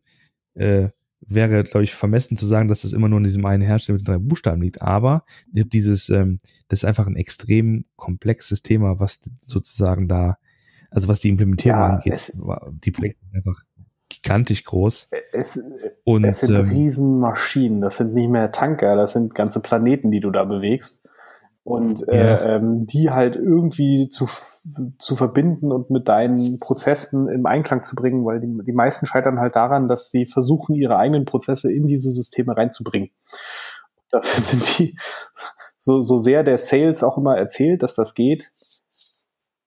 äh, 0.56 0.90
wäre, 1.28 1.64
glaube 1.64 1.84
ich, 1.84 1.94
vermessen 1.94 2.38
zu 2.38 2.46
sagen, 2.46 2.68
dass 2.68 2.82
das 2.82 2.94
immer 2.94 3.10
nur 3.10 3.20
in 3.20 3.24
diesem 3.24 3.46
einen 3.46 3.64
Hersteller 3.64 3.98
mit 3.98 4.08
drei 4.08 4.18
Buchstaben 4.18 4.62
liegt. 4.62 4.82
Aber 4.82 5.24
dieses, 5.48 6.10
ähm, 6.10 6.40
das 6.68 6.80
ist 6.80 6.86
einfach 6.86 7.08
ein 7.08 7.16
extrem 7.16 7.86
komplexes 7.96 8.64
Thema, 8.64 9.00
was 9.00 9.30
sozusagen 9.46 10.08
da, 10.08 10.38
also 10.90 11.08
was 11.08 11.20
die 11.20 11.30
Implementierung 11.30 11.80
ja, 11.80 11.90
angeht. 11.96 12.34
Die 12.84 12.92
Projekte 12.92 13.26
einfach 13.34 13.64
gigantisch 14.22 14.64
groß. 14.64 15.10
Es, 15.32 15.62
Und, 16.04 16.24
es 16.24 16.40
sind 16.42 16.58
ähm, 16.58 16.68
Riesenmaschinen, 16.68 17.82
das 17.82 17.98
sind 17.98 18.14
nicht 18.14 18.30
mehr 18.30 18.52
Tanker, 18.52 18.96
das 18.96 19.14
sind 19.14 19.36
ganze 19.36 19.62
Planeten, 19.62 20.12
die 20.12 20.20
du 20.20 20.32
da 20.32 20.44
bewegst 20.46 21.04
und 21.64 22.08
äh, 22.10 22.18
ja. 22.18 22.56
ähm, 22.56 22.86
die 22.86 23.10
halt 23.10 23.36
irgendwie 23.36 24.10
zu, 24.10 24.28
zu 25.00 25.16
verbinden 25.16 25.72
und 25.72 25.90
mit 25.90 26.10
deinen 26.10 26.60
Prozessen 26.60 27.30
im 27.30 27.46
Einklang 27.46 27.84
zu 27.84 27.96
bringen, 27.96 28.26
weil 28.26 28.42
die, 28.42 28.64
die 28.66 28.74
meisten 28.74 29.06
scheitern 29.06 29.40
halt 29.40 29.56
daran, 29.56 29.88
dass 29.88 30.12
sie 30.12 30.26
versuchen, 30.26 30.76
ihre 30.76 30.98
eigenen 30.98 31.26
Prozesse 31.26 31.72
in 31.72 31.88
diese 31.88 32.12
Systeme 32.12 32.58
reinzubringen. 32.58 33.12
Dafür 34.12 34.42
sind 34.44 34.78
die, 34.78 34.98
so, 35.80 36.02
so 36.02 36.18
sehr 36.18 36.44
der 36.44 36.58
Sales 36.58 37.02
auch 37.02 37.18
immer 37.18 37.38
erzählt, 37.38 37.82
dass 37.82 37.96
das 37.96 38.14
geht, 38.14 38.52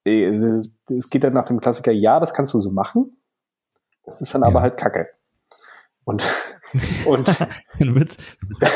äh, 0.05 0.61
es 0.89 1.09
geht 1.09 1.23
dann 1.23 1.33
nach 1.33 1.45
dem 1.45 1.59
Klassiker, 1.59 1.91
ja, 1.91 2.19
das 2.19 2.33
kannst 2.33 2.53
du 2.53 2.59
so 2.59 2.71
machen. 2.71 3.17
Das 4.07 4.21
ist 4.21 4.33
dann 4.33 4.43
aber 4.43 4.61
halt 4.61 4.77
Kacke. 4.77 5.05
Und, 6.05 6.23
und 7.05 7.27
dann 7.79 7.95
wird 7.95 8.09
es 8.09 8.17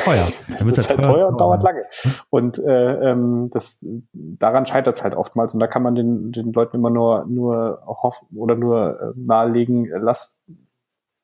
teuer. 0.04 0.28
Dann 0.50 0.66
wird 0.68 0.78
es 0.78 0.90
halt, 0.90 1.00
halt 1.00 1.08
teuer, 1.08 1.30
und 1.30 1.40
dauert 1.40 1.64
lange. 1.64 1.86
Und 2.30 2.60
äh, 2.60 3.12
ähm, 3.12 3.50
das, 3.52 3.84
daran 4.12 4.68
scheitert 4.68 4.96
es 4.96 5.04
halt 5.04 5.16
oftmals. 5.16 5.54
Und 5.54 5.62
da 5.62 5.68
kann 5.68 5.82
man 5.82 5.96
den, 5.96 6.32
den 6.32 6.54
Leuten 6.54 6.76
immer 6.76 6.90
nur, 6.90 7.26
nur 7.26 7.82
hoffen 7.86 8.28
oder 8.36 8.56
nur 8.56 9.00
äh, 9.02 9.14
nahelegen, 9.16 9.90
lasst 10.02 10.38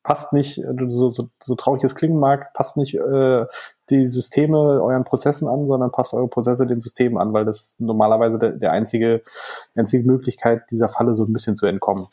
passt 0.08 0.32
nicht, 0.32 0.58
äh, 0.58 0.74
so, 0.88 1.10
so, 1.10 1.28
so 1.44 1.56
traurig 1.56 1.84
es 1.84 1.94
klingen 1.94 2.18
mag, 2.18 2.54
passt 2.54 2.78
nicht 2.78 2.96
äh, 2.96 3.46
die 3.90 4.06
Systeme 4.06 4.58
euren 4.58 5.04
Prozessen 5.04 5.50
an, 5.50 5.68
sondern 5.68 5.92
passt 5.92 6.14
eure 6.14 6.30
Prozesse 6.30 6.66
den 6.66 6.80
Systemen 6.80 7.18
an, 7.18 7.34
weil 7.34 7.44
das 7.44 7.76
normalerweise 7.78 8.40
der, 8.40 8.52
der 8.52 8.72
einzige, 8.72 9.22
einzige 9.76 10.08
Möglichkeit, 10.08 10.64
dieser 10.72 10.88
Falle 10.88 11.14
so 11.14 11.26
ein 11.26 11.34
bisschen 11.34 11.58
zu 11.58 11.66
entkommen. 11.66 12.08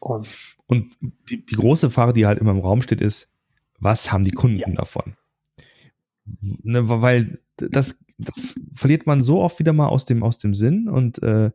Und, 0.00 0.28
Und 0.66 0.92
die, 1.28 1.44
die 1.44 1.54
große 1.54 1.90
Frage, 1.90 2.12
die 2.12 2.26
halt 2.26 2.38
immer 2.38 2.50
im 2.50 2.60
Raum 2.60 2.82
steht, 2.82 3.00
ist, 3.00 3.32
was 3.78 4.12
haben 4.12 4.24
die 4.24 4.32
Kunden 4.32 4.58
ja. 4.58 4.68
davon? 4.70 5.16
Ne, 6.40 6.88
weil 6.88 7.38
das, 7.56 8.02
das 8.18 8.54
verliert 8.74 9.06
man 9.06 9.22
so 9.22 9.40
oft 9.42 9.58
wieder 9.58 9.72
mal 9.72 9.86
aus 9.86 10.06
dem, 10.06 10.22
aus 10.22 10.38
dem 10.38 10.54
Sinn 10.54 10.88
und 10.88 11.22
äh, 11.22 11.50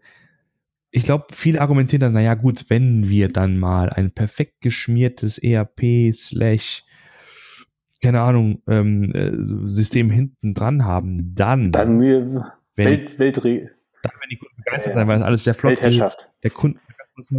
ich 0.93 1.03
glaube, 1.03 1.27
viele 1.31 1.61
argumentieren 1.61 2.01
dann, 2.01 2.13
naja 2.13 2.35
gut, 2.35 2.65
wenn 2.69 3.07
wir 3.07 3.29
dann 3.29 3.57
mal 3.57 3.89
ein 3.89 4.11
perfekt 4.11 4.61
geschmiertes 4.61 5.37
ERP 5.37 6.13
slash 6.13 6.83
keine 8.01 8.21
Ahnung, 8.21 8.61
ähm, 8.67 9.11
äh, 9.13 9.31
System 9.67 10.09
hinten 10.09 10.53
dran 10.53 10.85
haben, 10.85 11.35
dann, 11.35 11.71
dann 11.71 12.01
wir 12.01 12.53
Welt, 12.75 13.19
Welt, 13.19 13.37
dann 13.37 13.45
werden 13.45 13.69
die 14.29 14.37
Kunden 14.37 14.55
begeistert 14.57 14.93
ja, 14.93 14.99
sein, 14.99 15.07
weil 15.07 15.17
es 15.17 15.23
alles 15.23 15.43
sehr 15.43 15.53
flott 15.53 15.79
geht. 15.79 16.27
Der 16.43 16.49
Kunde, 16.49 16.79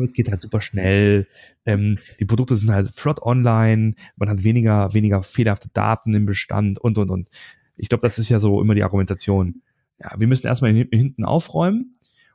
es 0.03 0.13
geht 0.13 0.31
halt 0.31 0.41
super 0.41 0.61
schnell. 0.61 1.27
Ähm, 1.65 1.99
die 2.21 2.25
Produkte 2.25 2.57
sind 2.57 2.71
halt 2.71 2.89
flott 2.89 3.23
online. 3.23 3.95
Man 4.17 4.29
hat 4.29 4.45
weniger, 4.45 4.93
weniger 4.95 5.23
fehlerhafte 5.23 5.69
Daten 5.73 6.15
im 6.15 6.27
Bestand 6.27 6.79
und, 6.79 6.99
und, 6.99 7.11
und. 7.11 7.29
Ich 7.77 7.89
glaube, 7.89 8.03
das 8.03 8.19
ist 8.19 8.29
ja 8.29 8.39
so 8.39 8.61
immer 8.61 8.75
die 8.75 8.83
Argumentation. 8.83 9.63
Ja, 9.99 10.15
wir 10.19 10.27
müssen 10.27 10.47
erstmal 10.47 10.73
hinten 10.73 11.25
aufräumen 11.25 11.95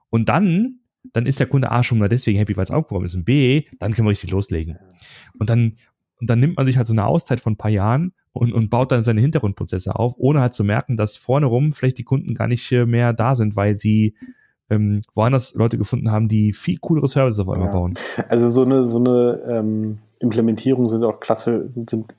und 0.09 0.29
dann 0.29 0.79
dann 1.13 1.25
ist 1.25 1.39
der 1.39 1.47
Kunde 1.47 1.71
A 1.71 1.83
schon 1.83 1.99
mal 1.99 2.09
deswegen 2.09 2.37
happy, 2.37 2.55
weil 2.57 2.63
es 2.63 2.71
aufgeräumt 2.71 3.05
ist. 3.05 3.15
Und 3.15 3.25
B, 3.25 3.63
dann 3.79 3.93
können 3.93 4.07
wir 4.07 4.11
richtig 4.11 4.31
loslegen. 4.31 4.77
Und 5.39 5.49
dann, 5.49 5.77
und 6.19 6.29
dann 6.29 6.39
nimmt 6.39 6.57
man 6.57 6.65
sich 6.65 6.77
halt 6.77 6.87
so 6.87 6.93
eine 6.93 7.05
Auszeit 7.05 7.39
von 7.39 7.53
ein 7.53 7.57
paar 7.57 7.71
Jahren 7.71 8.13
und, 8.31 8.53
und 8.53 8.69
baut 8.69 8.91
dann 8.91 9.03
seine 9.03 9.21
Hintergrundprozesse 9.21 9.95
auf, 9.95 10.15
ohne 10.17 10.41
halt 10.41 10.53
zu 10.53 10.63
merken, 10.63 10.97
dass 10.97 11.17
vorne 11.17 11.45
rum 11.45 11.71
vielleicht 11.71 11.97
die 11.97 12.03
Kunden 12.03 12.33
gar 12.33 12.47
nicht 12.47 12.71
äh, 12.71 12.85
mehr 12.85 13.13
da 13.13 13.35
sind, 13.35 13.55
weil 13.55 13.77
sie 13.77 14.15
ähm, 14.70 15.01
woanders 15.13 15.53
Leute 15.55 15.78
gefunden 15.78 16.11
haben, 16.11 16.28
die 16.28 16.53
viel 16.53 16.78
coolere 16.80 17.07
Services 17.07 17.39
auf 17.39 17.49
einmal 17.49 17.70
ja. 17.70 17.74
bauen. 17.74 17.93
Also 18.30 18.49
so 18.49 18.63
eine, 18.63 18.84
so 18.84 18.99
eine 18.99 19.41
ähm, 19.47 19.99
Implementierung 20.20 20.86
sind 20.86 21.03
auch 21.03 21.20
klasse, 21.20 21.70
sind 21.88 22.15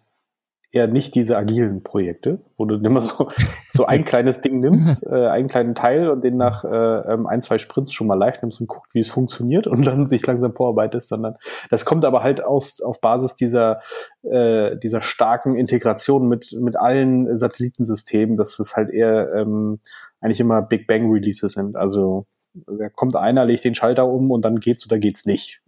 eher 0.70 0.86
nicht 0.86 1.14
diese 1.14 1.36
agilen 1.36 1.82
Projekte, 1.82 2.40
wo 2.59 2.66
du 2.66 2.74
immer 2.76 3.01
so, 3.01 3.28
so 3.70 3.86
ein 3.86 4.05
kleines 4.05 4.42
Ding 4.42 4.61
nimmst, 4.61 5.07
äh, 5.07 5.26
einen 5.26 5.49
kleinen 5.49 5.74
Teil 5.74 6.11
und 6.11 6.22
den 6.22 6.36
nach 6.36 6.62
äh, 6.64 6.68
ähm, 7.12 7.26
ein, 7.26 7.40
zwei 7.40 7.57
Sprints 7.57 7.92
schon 7.92 8.07
mal 8.07 8.18
live 8.18 8.42
nimmst 8.42 8.61
und 8.61 8.66
guckt, 8.66 8.94
wie 8.94 9.01
es 9.01 9.11
funktioniert 9.11 9.66
und 9.66 9.86
dann 9.86 10.07
sich 10.07 10.26
langsam 10.26 10.55
vorarbeitest, 10.55 11.09
sondern 11.09 11.36
das 11.70 11.86
kommt 11.86 12.05
aber 12.05 12.22
halt 12.22 12.44
aus, 12.44 12.82
auf 12.82 13.01
Basis 13.01 13.34
dieser, 13.34 13.80
äh, 14.22 14.76
dieser 14.76 15.01
starken 15.01 15.57
Integration 15.57 16.28
mit, 16.28 16.53
mit 16.53 16.76
allen 16.76 17.38
Satellitensystemen, 17.38 18.36
dass 18.36 18.59
es 18.59 18.76
halt 18.76 18.90
eher 18.90 19.32
ähm, 19.34 19.80
eigentlich 20.20 20.40
immer 20.40 20.62
Big 20.62 20.86
Bang 20.86 21.10
Releases 21.10 21.52
sind. 21.52 21.76
Also 21.76 22.24
da 22.66 22.88
kommt 22.88 23.16
einer, 23.16 23.44
legt 23.44 23.64
den 23.64 23.74
Schalter 23.74 24.08
um 24.08 24.30
und 24.30 24.44
dann 24.44 24.60
geht's 24.60 24.86
oder 24.86 24.98
geht's 24.98 25.26
nicht. 25.26 25.62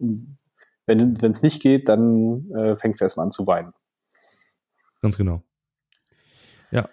Wenn 0.85 1.13
es 1.21 1.41
nicht 1.41 1.61
geht, 1.61 1.87
dann 1.87 2.49
äh, 2.51 2.75
fängst 2.75 2.99
du 2.99 3.05
erstmal 3.05 3.25
an 3.25 3.31
zu 3.31 3.47
weinen. 3.47 3.73
Ganz 5.01 5.17
genau. 5.17 5.43
Ja. 6.71 6.89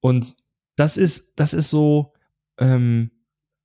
Und 0.00 0.36
das 0.76 0.96
ist, 0.96 1.38
das 1.38 1.54
ist 1.54 1.70
so, 1.70 2.12
ähm, 2.58 3.10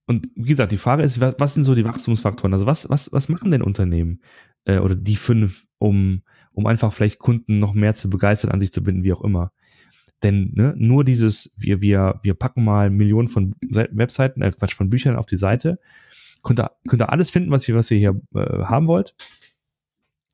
und 0.05 0.29
wie 0.35 0.49
gesagt, 0.49 0.71
die 0.71 0.77
Frage 0.77 1.03
ist, 1.03 1.19
was, 1.19 1.53
sind 1.53 1.63
so 1.63 1.75
die 1.75 1.83
Wachstumsfaktoren? 1.83 2.53
Also 2.53 2.65
was, 2.65 2.89
was, 2.89 3.11
was 3.11 3.27
machen 3.27 3.51
denn 3.51 3.61
Unternehmen 3.61 4.21
äh, 4.63 4.79
oder 4.79 4.95
die 4.95 5.17
fünf, 5.17 5.67
um, 5.79 6.23
um 6.53 6.65
einfach 6.65 6.93
vielleicht 6.93 7.19
Kunden 7.19 7.59
noch 7.59 7.73
mehr 7.73 7.93
zu 7.93 8.09
begeistern, 8.09 8.51
an 8.51 8.61
sich 8.61 8.71
zu 8.71 8.81
binden, 8.81 9.03
wie 9.03 9.11
auch 9.11 9.21
immer? 9.21 9.51
Denn 10.23 10.51
ne, 10.55 10.73
nur 10.77 11.03
dieses, 11.03 11.55
wir, 11.57 11.81
wir, 11.81 12.19
wir 12.23 12.33
packen 12.33 12.63
mal 12.63 12.89
Millionen 12.89 13.27
von 13.27 13.55
Webseiten, 13.69 14.41
äh, 14.41 14.51
Quatsch, 14.51 14.75
von 14.75 14.89
Büchern 14.89 15.15
auf 15.15 15.27
die 15.27 15.37
Seite, 15.37 15.79
könnt 16.43 16.59
ihr, 16.59 16.71
könnt 16.87 17.01
ihr 17.01 17.11
alles 17.11 17.29
finden, 17.29 17.51
was 17.51 17.67
ihr, 17.67 17.75
was 17.75 17.91
ihr 17.91 17.97
hier 17.97 18.19
äh, 18.35 18.63
haben 18.63 18.87
wollt. 18.87 19.15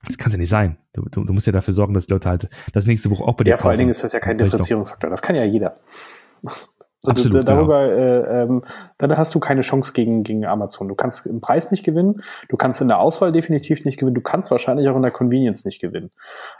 Das 0.05 0.17
kann 0.17 0.31
ja 0.31 0.37
nicht 0.37 0.49
sein. 0.49 0.77
Du, 0.93 1.03
du, 1.09 1.23
du, 1.23 1.33
musst 1.33 1.47
ja 1.47 1.53
dafür 1.53 1.73
sorgen, 1.73 1.93
dass 1.93 2.07
die 2.07 2.13
Leute 2.13 2.29
halt 2.29 2.49
das 2.73 2.85
nächste 2.85 3.09
Buch 3.09 3.21
auch 3.21 3.35
bei 3.35 3.45
dir 3.45 3.51
Ja, 3.51 3.57
vor 3.57 3.69
allen 3.69 3.79
Dingen 3.79 3.91
ist 3.91 4.03
das 4.03 4.11
ja 4.11 4.19
kein 4.19 4.37
Differenzierungsfaktor. 4.37 5.09
Das 5.09 5.21
kann 5.21 5.35
ja 5.35 5.45
jeder. 5.45 5.79
Also 7.05 7.27
Absolut, 7.27 7.49
darüber, 7.49 7.89
genau. 7.89 8.01
äh, 8.01 8.43
ähm, 8.43 8.61
dann 8.97 9.17
hast 9.17 9.35
du 9.35 9.41
keine 9.41 9.59
Chance 9.59 9.91
gegen, 9.91 10.23
gegen 10.23 10.45
Amazon. 10.45 10.87
Du 10.87 10.95
kannst 10.95 11.25
im 11.25 11.41
Preis 11.41 11.69
nicht 11.69 11.83
gewinnen, 11.83 12.21
du 12.47 12.55
kannst 12.55 12.79
in 12.79 12.87
der 12.87 12.99
Auswahl 12.99 13.33
definitiv 13.33 13.83
nicht 13.83 13.99
gewinnen, 13.99 14.15
du 14.15 14.21
kannst 14.21 14.51
wahrscheinlich 14.51 14.87
auch 14.87 14.95
in 14.95 15.01
der 15.01 15.11
Convenience 15.11 15.65
nicht 15.65 15.81
gewinnen. 15.81 16.11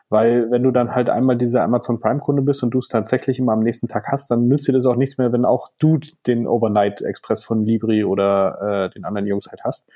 Weil 0.09 0.51
wenn 0.51 0.61
du 0.61 0.71
dann 0.71 0.93
halt 0.93 1.09
einmal 1.09 1.37
dieser 1.37 1.63
Amazon 1.63 2.01
Prime-Kunde 2.01 2.41
bist 2.41 2.61
und 2.61 2.71
du 2.71 2.79
es 2.79 2.89
tatsächlich 2.89 3.39
immer 3.39 3.53
am 3.53 3.61
nächsten 3.61 3.87
Tag 3.87 4.07
hast, 4.11 4.29
dann 4.31 4.49
nützt 4.49 4.67
dir 4.67 4.73
das 4.73 4.85
auch 4.85 4.97
nichts 4.97 5.17
mehr, 5.17 5.31
wenn 5.31 5.45
auch 5.45 5.69
du 5.79 5.97
den 6.27 6.45
Overnight 6.45 7.01
Express 7.01 7.41
von 7.45 7.65
Libri 7.65 8.03
oder 8.03 8.87
äh, 8.87 8.89
den 8.89 9.05
anderen 9.05 9.27
Jungs 9.27 9.47
halt 9.49 9.63
hast 9.63 9.87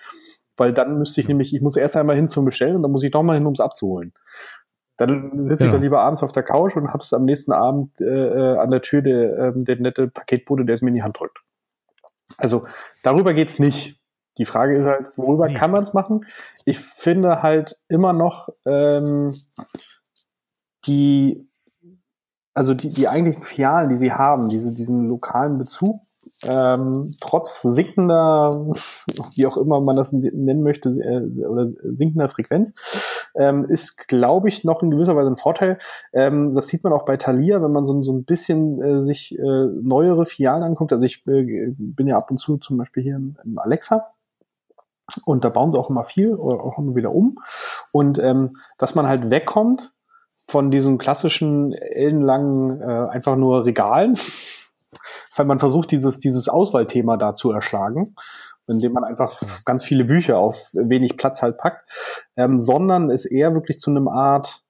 weil 0.57 0.73
dann 0.73 0.97
müsste 0.97 1.21
ich 1.21 1.27
nämlich, 1.27 1.53
ich 1.53 1.61
muss 1.61 1.77
erst 1.77 1.95
einmal 1.95 2.17
hin 2.17 2.27
zum 2.27 2.43
Bestellen 2.43 2.75
und 2.75 2.81
dann 2.81 2.91
muss 2.91 3.03
ich 3.03 3.13
noch 3.13 3.23
mal 3.23 3.35
hin, 3.35 3.45
um 3.45 3.53
es 3.53 3.59
abzuholen. 3.59 4.11
Dann 4.97 5.45
sitze 5.45 5.65
ich 5.65 5.71
ja. 5.71 5.77
da 5.77 5.81
lieber 5.81 6.01
abends 6.01 6.23
auf 6.23 6.31
der 6.31 6.43
Couch 6.43 6.75
und 6.75 6.91
hab's 6.91 7.13
am 7.13 7.25
nächsten 7.25 7.51
Abend 7.51 8.01
äh, 8.01 8.05
äh, 8.05 8.57
an 8.57 8.71
der 8.71 8.81
Tür 8.81 9.01
der, 9.01 9.37
äh, 9.37 9.53
der 9.55 9.79
nette 9.79 10.07
Paketbote, 10.07 10.65
der 10.65 10.73
es 10.73 10.81
mir 10.81 10.89
in 10.89 10.95
die 10.95 11.03
Hand 11.03 11.19
drückt. 11.19 11.39
Also 12.37 12.65
darüber 13.03 13.33
geht's 13.33 13.59
nicht. 13.59 13.99
Die 14.37 14.45
Frage 14.45 14.77
ist 14.77 14.85
halt, 14.85 15.17
worüber 15.17 15.47
nee. 15.47 15.55
kann 15.55 15.71
man 15.71 15.83
es 15.83 15.93
machen? 15.93 16.25
Ich 16.65 16.79
finde 16.79 17.41
halt 17.41 17.77
immer 17.89 18.13
noch 18.13 18.49
ähm, 18.65 19.33
die, 20.85 21.47
also 22.53 22.73
die, 22.73 22.89
die 22.89 23.07
eigentlichen 23.07 23.43
Filialen, 23.43 23.89
die 23.89 23.95
sie 23.95 24.11
haben, 24.11 24.47
diese, 24.47 24.73
diesen 24.73 25.07
lokalen 25.07 25.57
Bezug 25.57 26.01
ähm, 26.43 27.07
trotz 27.19 27.61
sinkender, 27.61 28.51
wie 29.35 29.45
auch 29.45 29.57
immer 29.57 29.79
man 29.79 29.95
das 29.95 30.13
nennen 30.13 30.63
möchte, 30.63 30.89
äh, 30.89 31.45
oder 31.45 31.69
sinkender 31.83 32.27
Frequenz, 32.27 32.73
ähm, 33.37 33.65
ist, 33.65 34.07
glaube 34.07 34.49
ich, 34.49 34.63
noch 34.63 34.83
in 34.83 34.91
gewisser 34.91 35.15
Weise 35.15 35.29
ein 35.29 35.37
Vorteil. 35.37 35.77
Ähm, 36.13 36.55
das 36.55 36.67
sieht 36.67 36.83
man 36.83 36.93
auch 36.93 37.05
bei 37.05 37.17
Thalia, 37.17 37.61
wenn 37.61 37.71
man 37.71 37.85
so, 37.85 38.01
so 38.03 38.13
ein 38.13 38.25
bisschen 38.25 38.81
äh, 38.81 39.03
sich 39.03 39.37
äh, 39.37 39.65
neuere 39.81 40.25
Filialen 40.25 40.63
anguckt. 40.63 40.93
Also 40.93 41.05
ich 41.05 41.25
äh, 41.27 41.71
bin 41.77 42.07
ja 42.07 42.17
ab 42.17 42.29
und 42.29 42.37
zu 42.37 42.57
zum 42.57 42.77
Beispiel 42.77 43.03
hier 43.03 43.15
im, 43.15 43.37
im 43.43 43.57
Alexa. 43.57 44.07
Und 45.25 45.45
da 45.45 45.49
bauen 45.49 45.71
sie 45.71 45.79
auch 45.79 45.89
immer 45.89 46.03
viel 46.03 46.35
oder 46.35 46.63
auch 46.63 46.77
immer 46.77 46.95
wieder 46.95 47.13
um. 47.13 47.37
Und 47.93 48.19
ähm, 48.19 48.57
dass 48.77 48.95
man 48.95 49.07
halt 49.07 49.29
wegkommt 49.29 49.93
von 50.49 50.71
diesen 50.71 50.97
klassischen 50.97 51.73
ellenlangen, 51.73 52.81
äh, 52.81 53.07
einfach 53.09 53.35
nur 53.35 53.65
Regalen, 53.65 54.17
weil 55.35 55.45
man 55.45 55.59
versucht, 55.59 55.91
dieses, 55.91 56.19
dieses 56.19 56.49
Auswahlthema 56.49 57.17
da 57.17 57.33
zu 57.33 57.51
erschlagen, 57.51 58.15
indem 58.67 58.93
man 58.93 59.03
einfach 59.03 59.41
ganz 59.65 59.83
viele 59.83 60.05
Bücher 60.05 60.39
auf 60.39 60.57
wenig 60.73 61.17
Platz 61.17 61.41
halt 61.41 61.57
packt, 61.57 61.89
ähm, 62.35 62.59
sondern 62.59 63.09
es 63.09 63.25
eher 63.25 63.53
wirklich 63.53 63.79
zu 63.79 63.91
einem 63.91 64.07
Art 64.07 64.63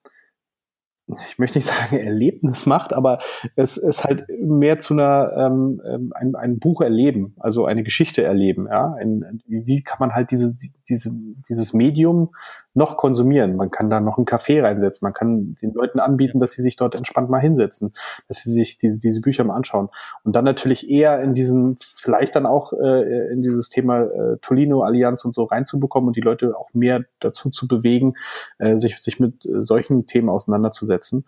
ich 1.29 1.39
möchte 1.39 1.57
nicht 1.57 1.67
sagen 1.67 1.97
Erlebnis 1.97 2.65
macht, 2.65 2.93
aber 2.93 3.19
es 3.55 3.77
ist 3.77 4.03
halt 4.03 4.25
mehr 4.29 4.79
zu 4.79 4.93
einer 4.93 5.31
ähm, 5.35 5.81
ähm, 5.85 6.13
ein, 6.15 6.35
ein 6.35 6.59
Buch 6.59 6.81
erleben, 6.81 7.33
also 7.39 7.65
eine 7.65 7.83
Geschichte 7.83 8.23
erleben. 8.23 8.67
Ja, 8.69 8.93
ein, 8.99 9.41
wie 9.47 9.83
kann 9.83 9.97
man 9.99 10.13
halt 10.13 10.31
diese, 10.31 10.55
diese 10.89 11.11
dieses 11.47 11.73
Medium 11.73 12.29
noch 12.73 12.97
konsumieren? 12.97 13.55
Man 13.55 13.71
kann 13.71 13.89
da 13.89 13.99
noch 13.99 14.17
einen 14.17 14.25
Kaffee 14.25 14.61
reinsetzen, 14.61 15.05
man 15.05 15.13
kann 15.13 15.55
den 15.61 15.73
Leuten 15.73 15.99
anbieten, 15.99 16.39
dass 16.39 16.51
sie 16.51 16.61
sich 16.61 16.75
dort 16.75 16.95
entspannt 16.95 17.29
mal 17.29 17.41
hinsetzen, 17.41 17.93
dass 18.27 18.43
sie 18.43 18.51
sich 18.51 18.77
diese 18.77 18.99
diese 18.99 19.21
Bücher 19.21 19.43
mal 19.43 19.55
anschauen 19.55 19.89
und 20.23 20.35
dann 20.35 20.45
natürlich 20.45 20.89
eher 20.89 21.21
in 21.21 21.33
diesen 21.33 21.77
vielleicht 21.95 22.35
dann 22.35 22.45
auch 22.45 22.73
äh, 22.73 23.31
in 23.31 23.41
dieses 23.41 23.69
Thema 23.69 24.03
äh, 24.03 24.37
Tolino 24.41 24.83
Allianz 24.83 25.25
und 25.25 25.33
so 25.33 25.45
reinzubekommen 25.45 26.09
und 26.09 26.15
die 26.15 26.21
Leute 26.21 26.57
auch 26.57 26.73
mehr 26.73 27.05
dazu 27.19 27.49
zu 27.49 27.67
bewegen, 27.67 28.15
äh, 28.59 28.77
sich 28.77 28.97
sich 28.99 29.19
mit 29.19 29.45
äh, 29.45 29.63
solchen 29.63 30.05
Themen 30.05 30.29
auseinanderzusetzen 30.29 30.97
setzen, 30.97 31.25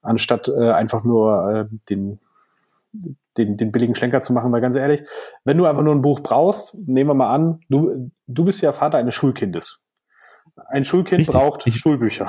anstatt 0.00 0.48
äh, 0.48 0.70
einfach 0.70 1.04
nur 1.04 1.68
äh, 1.70 1.76
den, 1.90 2.18
den, 2.92 3.56
den 3.56 3.72
billigen 3.72 3.94
Schlenker 3.94 4.20
zu 4.20 4.32
machen, 4.32 4.52
weil 4.52 4.60
ganz 4.60 4.76
ehrlich, 4.76 5.02
wenn 5.44 5.58
du 5.58 5.66
einfach 5.66 5.82
nur 5.82 5.94
ein 5.94 6.02
Buch 6.02 6.20
brauchst, 6.20 6.88
nehmen 6.88 7.10
wir 7.10 7.14
mal 7.14 7.34
an, 7.34 7.60
du, 7.68 8.10
du 8.26 8.44
bist 8.44 8.60
ja 8.62 8.72
Vater 8.72 8.98
eines 8.98 9.14
Schulkindes. 9.14 9.80
Ein 10.68 10.84
Schulkind 10.84 11.20
Richtig. 11.20 11.34
braucht 11.34 11.66
Richtig. 11.66 11.80
Schulbücher. 11.80 12.28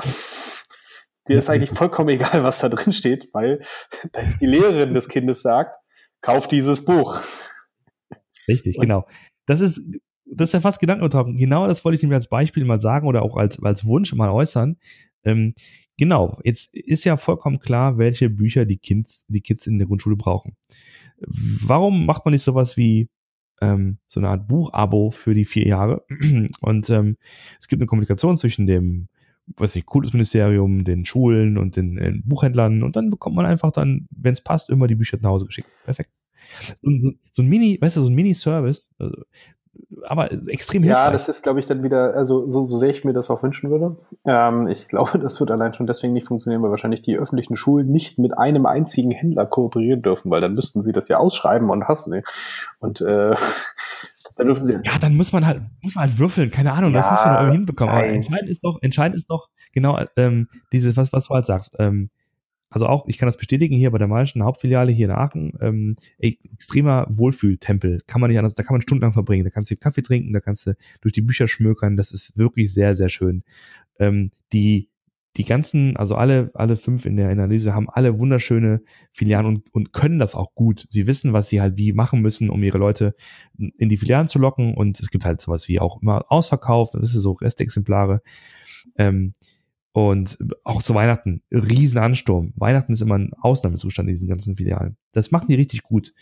Dir 1.28 1.38
ist 1.38 1.50
eigentlich 1.50 1.70
vollkommen 1.70 2.10
egal, 2.10 2.42
was 2.42 2.58
da 2.58 2.68
drin 2.68 2.92
steht, 2.92 3.28
weil 3.32 3.62
die 4.40 4.46
Lehrerin 4.46 4.94
des 4.94 5.08
Kindes 5.08 5.42
sagt, 5.42 5.76
kauf 6.20 6.48
dieses 6.48 6.84
Buch. 6.84 7.20
Richtig, 8.48 8.76
Und 8.76 8.82
genau. 8.82 9.06
Das 9.46 9.60
ist 9.60 9.80
das 10.26 10.50
ist 10.50 10.54
ja 10.54 10.60
fast 10.60 10.80
Gedankenübertragung. 10.80 11.36
Genau 11.36 11.66
das 11.66 11.84
wollte 11.84 11.96
ich 11.96 12.02
nämlich 12.02 12.16
als 12.16 12.28
Beispiel 12.28 12.64
mal 12.64 12.80
sagen 12.80 13.06
oder 13.06 13.22
auch 13.22 13.36
als, 13.36 13.62
als 13.62 13.84
Wunsch 13.84 14.12
mal 14.14 14.30
äußern. 14.30 14.76
Ähm, 15.24 15.52
genau, 15.96 16.38
jetzt 16.44 16.74
ist 16.74 17.04
ja 17.04 17.16
vollkommen 17.16 17.58
klar, 17.58 17.98
welche 17.98 18.30
Bücher 18.30 18.64
die 18.64 18.78
Kids, 18.78 19.26
die 19.28 19.40
Kids 19.40 19.66
in 19.66 19.78
der 19.78 19.86
Grundschule 19.86 20.16
brauchen. 20.16 20.56
Warum 21.18 22.06
macht 22.06 22.24
man 22.24 22.32
nicht 22.32 22.42
sowas 22.42 22.76
wie 22.76 23.08
ähm, 23.60 23.98
so 24.06 24.20
eine 24.20 24.28
Art 24.28 24.48
Buchabo 24.48 25.10
für 25.10 25.34
die 25.34 25.44
vier 25.44 25.66
Jahre? 25.66 26.04
Und 26.60 26.90
ähm, 26.90 27.16
es 27.58 27.68
gibt 27.68 27.80
eine 27.80 27.86
Kommunikation 27.86 28.36
zwischen 28.36 28.66
dem 28.66 29.08
weiß 29.56 29.74
nicht, 29.74 29.86
Kultusministerium, 29.86 30.84
den 30.84 31.04
Schulen 31.04 31.58
und 31.58 31.76
den, 31.76 31.96
den, 31.96 32.22
Buchhändlern 32.24 32.82
und 32.82 32.96
dann 32.96 33.10
bekommt 33.10 33.36
man 33.36 33.46
einfach 33.46 33.72
dann, 33.72 34.08
wenn 34.10 34.32
es 34.32 34.40
passt, 34.40 34.70
immer 34.70 34.86
die 34.86 34.94
Bücher 34.94 35.18
nach 35.20 35.30
Hause 35.30 35.46
geschickt. 35.46 35.68
Perfekt. 35.84 36.10
So, 36.60 36.90
so, 36.98 37.12
so 37.30 37.42
ein 37.42 37.48
Mini, 37.48 37.78
weißt 37.80 37.96
du, 37.96 38.02
so 38.02 38.08
ein 38.08 38.14
Mini-Service, 38.14 38.94
also, 38.98 39.22
aber 40.06 40.30
extrem 40.48 40.82
hilfreich. 40.82 41.04
Ja, 41.04 41.10
das 41.10 41.28
ist, 41.28 41.42
glaube 41.42 41.60
ich, 41.60 41.66
dann 41.66 41.82
wieder, 41.82 42.14
also 42.14 42.48
so, 42.48 42.62
so 42.62 42.76
sehr 42.76 42.90
ich 42.90 43.04
mir 43.04 43.12
das 43.12 43.30
auch 43.30 43.42
wünschen 43.42 43.70
würde. 43.70 43.96
Ähm, 44.26 44.68
ich 44.68 44.88
glaube, 44.88 45.18
das 45.18 45.40
wird 45.40 45.50
allein 45.50 45.74
schon 45.74 45.86
deswegen 45.86 46.12
nicht 46.12 46.26
funktionieren, 46.26 46.62
weil 46.62 46.70
wahrscheinlich 46.70 47.00
die 47.00 47.16
öffentlichen 47.16 47.56
Schulen 47.56 47.90
nicht 47.90 48.18
mit 48.18 48.36
einem 48.36 48.66
einzigen 48.66 49.10
Händler 49.10 49.46
kooperieren 49.46 50.00
dürfen, 50.00 50.30
weil 50.30 50.40
dann 50.40 50.52
müssten 50.52 50.82
sie 50.82 50.92
das 50.92 51.08
ja 51.08 51.18
ausschreiben 51.18 51.70
und 51.70 51.88
hassen. 51.88 52.22
Und 52.80 53.00
äh, 53.00 53.34
dann 54.36 54.46
dürfen 54.46 54.64
sie. 54.64 54.78
Ja, 54.84 54.98
dann 55.00 55.16
muss 55.16 55.32
man 55.32 55.46
halt, 55.46 55.62
muss 55.82 55.94
man 55.94 56.08
halt 56.08 56.18
würfeln, 56.18 56.50
keine 56.50 56.72
Ahnung, 56.72 56.92
ja, 56.92 57.00
das 57.00 57.10
muss 57.10 57.24
man 57.24 57.34
irgendwie 57.36 57.56
hinbekommen. 57.56 57.94
Aber 57.94 58.06
entscheidend 58.06 58.48
ist 58.48 58.64
doch, 58.64 58.78
entscheidend 58.82 59.16
ist 59.16 59.30
doch, 59.30 59.48
genau, 59.72 59.98
ähm, 60.16 60.48
diese, 60.72 60.96
was, 60.96 61.12
was 61.12 61.28
du 61.28 61.34
halt 61.34 61.46
sagst, 61.46 61.76
ähm, 61.78 62.10
also 62.74 62.88
auch, 62.88 63.06
ich 63.06 63.18
kann 63.18 63.28
das 63.28 63.36
bestätigen, 63.36 63.76
hier 63.76 63.92
bei 63.92 63.98
der 63.98 64.08
Malischen 64.08 64.42
Hauptfiliale 64.42 64.90
hier 64.90 65.06
in 65.06 65.12
Aachen, 65.12 65.56
ähm, 65.62 65.94
extremer 66.18 67.06
Wohlfühltempel. 67.08 68.00
Kann 68.08 68.20
man 68.20 68.30
nicht 68.30 68.38
anders, 68.38 68.56
da 68.56 68.64
kann 68.64 68.74
man 68.74 68.82
stundenlang 68.82 69.12
verbringen. 69.12 69.44
Da 69.44 69.50
kannst 69.50 69.70
du 69.70 69.76
Kaffee 69.76 70.02
trinken, 70.02 70.32
da 70.32 70.40
kannst 70.40 70.66
du 70.66 70.74
durch 71.00 71.12
die 71.12 71.22
Bücher 71.22 71.46
schmökern. 71.46 71.96
Das 71.96 72.12
ist 72.12 72.36
wirklich 72.36 72.74
sehr, 72.74 72.96
sehr 72.96 73.10
schön. 73.10 73.44
Ähm, 74.00 74.32
die, 74.52 74.88
die 75.36 75.44
ganzen, 75.44 75.96
also 75.96 76.16
alle, 76.16 76.50
alle 76.54 76.74
fünf 76.74 77.06
in 77.06 77.16
der 77.16 77.28
Analyse 77.28 77.74
haben 77.74 77.88
alle 77.88 78.18
wunderschöne 78.18 78.82
Filialen 79.12 79.46
und, 79.46 79.72
und 79.72 79.92
können 79.92 80.18
das 80.18 80.34
auch 80.34 80.56
gut. 80.56 80.88
Sie 80.90 81.06
wissen, 81.06 81.32
was 81.32 81.48
sie 81.48 81.60
halt 81.60 81.78
wie 81.78 81.92
machen 81.92 82.22
müssen, 82.22 82.50
um 82.50 82.60
ihre 82.64 82.78
Leute 82.78 83.14
in 83.56 83.88
die 83.88 83.96
Filialen 83.96 84.26
zu 84.26 84.40
locken. 84.40 84.74
Und 84.74 84.98
es 84.98 85.10
gibt 85.10 85.24
halt 85.24 85.40
sowas 85.40 85.68
wie 85.68 85.78
auch 85.78 86.02
immer 86.02 86.24
Ausverkauf, 86.28 86.90
das 86.90 87.14
ist 87.14 87.22
so 87.22 87.30
Restexemplare. 87.34 88.20
Ähm, 88.98 89.32
und 89.94 90.38
auch 90.64 90.82
zu 90.82 90.92
Weihnachten, 90.96 91.40
Riesenansturm. 91.52 92.52
Weihnachten 92.56 92.92
ist 92.92 93.00
immer 93.00 93.16
ein 93.16 93.32
Ausnahmezustand 93.32 94.08
in 94.08 94.16
diesen 94.16 94.28
ganzen 94.28 94.56
Filialen. 94.56 94.96
Das 95.12 95.30
machen 95.30 95.46
die 95.48 95.54
richtig 95.54 95.84
gut. 95.84 96.12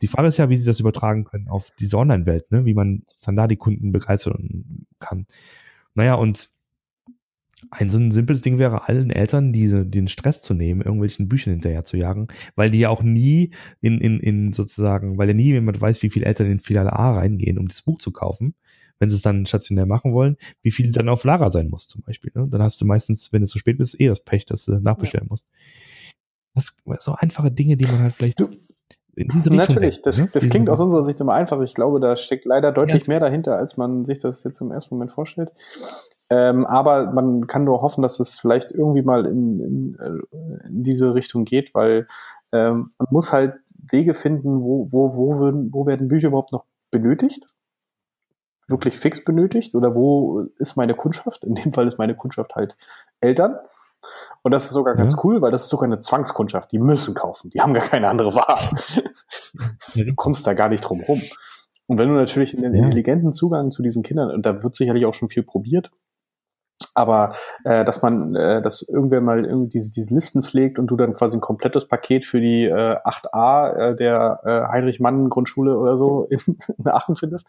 Die 0.00 0.06
Frage 0.06 0.28
ist 0.28 0.38
ja, 0.38 0.48
wie 0.48 0.56
sie 0.56 0.64
das 0.64 0.80
übertragen 0.80 1.24
können 1.24 1.46
auf 1.46 1.70
diese 1.78 1.98
Online-Welt, 1.98 2.50
ne? 2.50 2.64
wie 2.64 2.72
man 2.72 3.02
dann 3.22 3.36
da 3.36 3.46
die 3.46 3.56
Kunden 3.56 3.92
begeistern 3.92 4.86
kann. 4.98 5.26
Naja, 5.94 6.14
und 6.14 6.48
ein 7.70 7.90
so 7.90 7.98
ein 7.98 8.12
simples 8.12 8.40
Ding 8.40 8.58
wäre, 8.58 8.88
allen 8.88 9.10
Eltern 9.10 9.52
diese, 9.52 9.84
den 9.84 10.08
Stress 10.08 10.40
zu 10.40 10.54
nehmen, 10.54 10.80
irgendwelchen 10.80 11.28
Büchern 11.28 11.52
hinterher 11.52 11.84
zu 11.84 11.98
jagen, 11.98 12.28
weil 12.56 12.70
die 12.70 12.78
ja 12.78 12.88
auch 12.88 13.02
nie 13.02 13.50
in, 13.82 14.00
in, 14.00 14.20
in 14.20 14.54
sozusagen, 14.54 15.18
weil 15.18 15.28
ja 15.28 15.34
nie 15.34 15.52
jemand 15.52 15.78
weiß, 15.78 16.02
wie 16.02 16.08
viele 16.08 16.24
Eltern 16.24 16.50
in 16.50 16.60
Filiale 16.60 16.94
A 16.94 17.12
reingehen, 17.12 17.58
um 17.58 17.68
das 17.68 17.82
Buch 17.82 17.98
zu 17.98 18.10
kaufen 18.10 18.54
wenn 18.98 19.10
sie 19.10 19.16
es 19.16 19.22
dann 19.22 19.46
stationär 19.46 19.86
machen 19.86 20.12
wollen, 20.12 20.36
wie 20.62 20.70
viel 20.70 20.92
dann 20.92 21.08
auf 21.08 21.24
Lager 21.24 21.50
sein 21.50 21.68
muss 21.68 21.86
zum 21.86 22.02
Beispiel. 22.02 22.32
Ne? 22.34 22.48
Dann 22.50 22.62
hast 22.62 22.80
du 22.80 22.84
meistens, 22.84 23.32
wenn 23.32 23.42
es 23.42 23.50
zu 23.50 23.58
spät 23.58 23.78
bist, 23.78 24.00
eh 24.00 24.08
das 24.08 24.20
Pech, 24.20 24.46
dass 24.46 24.64
du 24.64 24.72
nachbestellen 24.80 25.26
ja. 25.26 25.30
musst. 25.30 25.46
Das 26.54 26.76
so 26.98 27.12
einfache 27.12 27.52
Dinge, 27.52 27.76
die 27.76 27.86
man 27.86 28.00
halt 28.00 28.14
vielleicht 28.14 28.40
in 28.40 29.28
diese 29.28 29.50
Richtung 29.50 29.56
Natürlich, 29.56 30.02
das, 30.02 30.18
ne? 30.18 30.28
das 30.32 30.48
klingt 30.48 30.70
aus 30.70 30.80
unserer 30.80 31.02
Sicht 31.02 31.20
immer 31.20 31.34
einfach. 31.34 31.60
Ich 31.62 31.74
glaube, 31.74 32.00
da 32.00 32.16
steckt 32.16 32.44
leider 32.44 32.72
deutlich 32.72 33.06
ja. 33.06 33.12
mehr 33.12 33.20
dahinter, 33.20 33.56
als 33.56 33.76
man 33.76 34.04
sich 34.04 34.18
das 34.18 34.44
jetzt 34.44 34.60
im 34.60 34.70
ersten 34.70 34.94
Moment 34.94 35.12
vorstellt. 35.12 35.50
Ähm, 36.30 36.66
aber 36.66 37.12
man 37.12 37.46
kann 37.46 37.64
nur 37.64 37.80
hoffen, 37.80 38.02
dass 38.02 38.20
es 38.20 38.38
vielleicht 38.38 38.70
irgendwie 38.70 39.02
mal 39.02 39.26
in, 39.26 39.60
in, 39.60 39.98
äh, 39.98 40.68
in 40.68 40.82
diese 40.82 41.14
Richtung 41.14 41.44
geht, 41.44 41.74
weil 41.74 42.06
ähm, 42.52 42.90
man 42.98 43.08
muss 43.10 43.32
halt 43.32 43.54
Wege 43.90 44.14
finden, 44.14 44.60
wo, 44.60 44.88
wo, 44.90 45.14
wo, 45.14 45.40
werden, 45.40 45.72
wo 45.72 45.86
werden 45.86 46.08
Bücher 46.08 46.28
überhaupt 46.28 46.52
noch 46.52 46.64
benötigt 46.90 47.44
wirklich 48.68 48.98
fix 48.98 49.24
benötigt 49.24 49.74
oder 49.74 49.94
wo 49.94 50.46
ist 50.58 50.76
meine 50.76 50.94
Kundschaft? 50.94 51.44
In 51.44 51.54
dem 51.54 51.72
Fall 51.72 51.86
ist 51.88 51.98
meine 51.98 52.14
Kundschaft 52.14 52.54
halt 52.54 52.76
Eltern. 53.20 53.56
Und 54.42 54.52
das 54.52 54.66
ist 54.66 54.72
sogar 54.72 54.94
ganz 54.94 55.14
ja. 55.14 55.20
cool, 55.24 55.42
weil 55.42 55.50
das 55.50 55.64
ist 55.64 55.70
sogar 55.70 55.86
eine 55.86 56.00
Zwangskundschaft. 56.00 56.70
Die 56.70 56.78
müssen 56.78 57.14
kaufen. 57.14 57.50
Die 57.50 57.60
haben 57.60 57.74
gar 57.74 57.84
keine 57.84 58.08
andere 58.08 58.34
Wahl. 58.34 58.58
du 59.94 60.14
kommst 60.14 60.46
da 60.46 60.54
gar 60.54 60.68
nicht 60.68 60.82
drum 60.82 61.00
rum. 61.00 61.20
Und 61.86 61.98
wenn 61.98 62.08
du 62.08 62.14
natürlich 62.14 62.56
einen 62.56 62.74
intelligenten 62.74 63.32
Zugang 63.32 63.70
zu 63.70 63.82
diesen 63.82 64.02
Kindern, 64.02 64.30
und 64.30 64.44
da 64.44 64.62
wird 64.62 64.74
sicherlich 64.74 65.06
auch 65.06 65.14
schon 65.14 65.30
viel 65.30 65.42
probiert, 65.42 65.90
aber 66.94 67.32
äh, 67.64 67.84
dass 67.84 68.02
man, 68.02 68.34
äh, 68.34 68.60
dass 68.60 68.82
irgendwer 68.82 69.20
mal 69.20 69.44
irgendwie 69.44 69.68
diese, 69.68 69.92
diese 69.92 70.14
Listen 70.14 70.42
pflegt 70.42 70.78
und 70.78 70.88
du 70.88 70.96
dann 70.96 71.14
quasi 71.14 71.36
ein 71.36 71.40
komplettes 71.40 71.86
Paket 71.86 72.24
für 72.24 72.40
die 72.40 72.64
äh, 72.64 72.96
8a 73.04 73.72
äh, 73.74 73.96
der 73.96 74.40
äh, 74.44 74.72
Heinrich-Mann-Grundschule 74.72 75.78
oder 75.78 75.96
so 75.96 76.24
in, 76.30 76.40
in 76.76 76.88
Aachen 76.88 77.16
findest, 77.16 77.48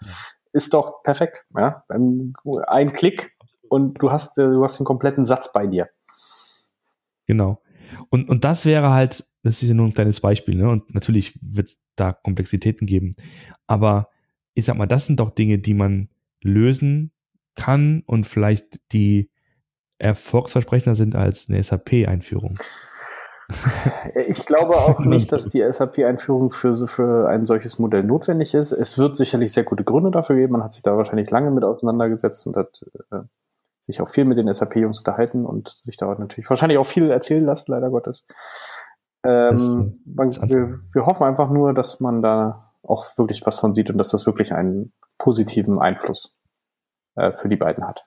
ist 0.54 0.74
doch 0.74 1.04
perfekt. 1.04 1.46
Ja? 1.56 1.84
Ein 1.88 2.94
Klick 2.94 3.36
und 3.70 4.02
du 4.02 4.12
hast, 4.12 4.38
äh, 4.38 4.48
du 4.48 4.64
hast 4.64 4.80
den 4.80 4.86
kompletten 4.86 5.26
Satz 5.26 5.52
bei 5.54 5.68
dir. 5.68 5.90
Genau. 7.28 7.62
Und, 8.10 8.30
und 8.30 8.44
das 8.44 8.66
wäre 8.66 8.92
halt, 8.92 9.26
das 9.44 9.62
ist 9.62 9.70
ja 9.70 9.76
nur 9.76 9.88
ein 9.88 9.94
kleines 9.94 10.20
Beispiel, 10.20 10.56
ne? 10.56 10.70
Und 10.70 10.94
natürlich 10.94 11.38
wird 11.42 11.68
es 11.68 11.82
da 11.96 12.12
Komplexitäten 12.12 12.88
geben. 12.88 13.12
Aber 13.68 14.10
ich 14.54 14.66
sag 14.66 14.78
mal, 14.78 14.88
das 14.88 15.06
sind 15.06 15.20
doch 15.20 15.30
Dinge, 15.30 15.60
die 15.60 15.74
man 15.74 16.10
lösen 16.42 17.12
kann 17.56 18.04
und 18.06 18.26
vielleicht 18.26 18.80
die 18.92 19.30
erfolgsversprechender 19.98 20.96
sind 20.96 21.16
als 21.16 21.50
eine 21.50 21.62
SAP-Einführung. 21.62 22.60
Ich 24.28 24.46
glaube 24.46 24.76
auch 24.76 25.00
nicht, 25.00 25.32
dass 25.32 25.50
die 25.50 25.66
SAP-Einführung 25.68 26.52
für, 26.52 26.88
für 26.88 27.28
ein 27.28 27.46
solches 27.46 27.80
Modell 27.80 28.04
notwendig 28.04 28.54
ist. 28.54 28.72
Es 28.72 28.98
wird 28.98 29.16
sicherlich 29.16 29.54
sehr 29.54 29.64
gute 29.64 29.84
Gründe 29.84 30.12
dafür 30.12 30.36
geben. 30.36 30.54
Man 30.54 30.64
hat 30.64 30.72
sich 30.72 30.84
da 30.84 30.98
wahrscheinlich 30.98 31.30
lange 31.30 31.52
mit 31.52 31.64
auseinandergesetzt 31.64 32.46
und 32.48 32.56
hat 32.56 32.86
äh, 33.12 33.22
sich 33.82 34.02
auch 34.02 34.10
viel 34.10 34.26
mit 34.26 34.38
den 34.38 34.52
SAP-Jungs 34.52 35.00
unterhalten 35.00 35.46
und 35.46 35.70
sich 35.70 35.98
da 35.98 36.14
natürlich 36.14 36.50
wahrscheinlich 36.50 36.78
auch 36.78 36.86
viel 36.86 37.10
erzählen 37.10 37.46
lassen, 37.46 37.72
leider 37.72 37.90
Gottes. 37.90 38.26
Ähm, 39.26 39.94
man, 40.06 40.32
wir, 40.32 40.80
wir 40.94 41.06
hoffen 41.06 41.24
einfach 41.24 41.50
nur, 41.50 41.74
dass 41.74 42.00
man 42.00 42.22
da 42.22 42.74
auch 42.84 43.06
wirklich 43.18 43.46
was 43.46 43.60
von 43.60 43.74
sieht 43.74 43.90
und 43.90 43.98
dass 43.98 44.10
das 44.10 44.26
wirklich 44.26 44.54
einen 44.54 44.94
positiven 45.18 45.80
Einfluss 45.80 46.38
äh, 47.16 47.34
für 47.34 47.50
die 47.50 47.58
beiden 47.58 47.86
hat. 47.86 48.04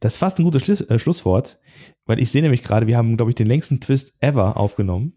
Das 0.00 0.14
ist 0.14 0.18
fast 0.18 0.38
ein 0.38 0.44
gutes 0.44 0.64
Schluss, 0.64 0.80
äh, 0.82 0.98
Schlusswort, 0.98 1.60
weil 2.06 2.20
ich 2.20 2.30
sehe 2.30 2.42
nämlich 2.42 2.62
gerade, 2.62 2.86
wir 2.86 2.96
haben, 2.96 3.16
glaube 3.16 3.30
ich, 3.30 3.34
den 3.34 3.46
längsten 3.46 3.80
Twist 3.80 4.16
ever 4.20 4.56
aufgenommen. 4.56 5.14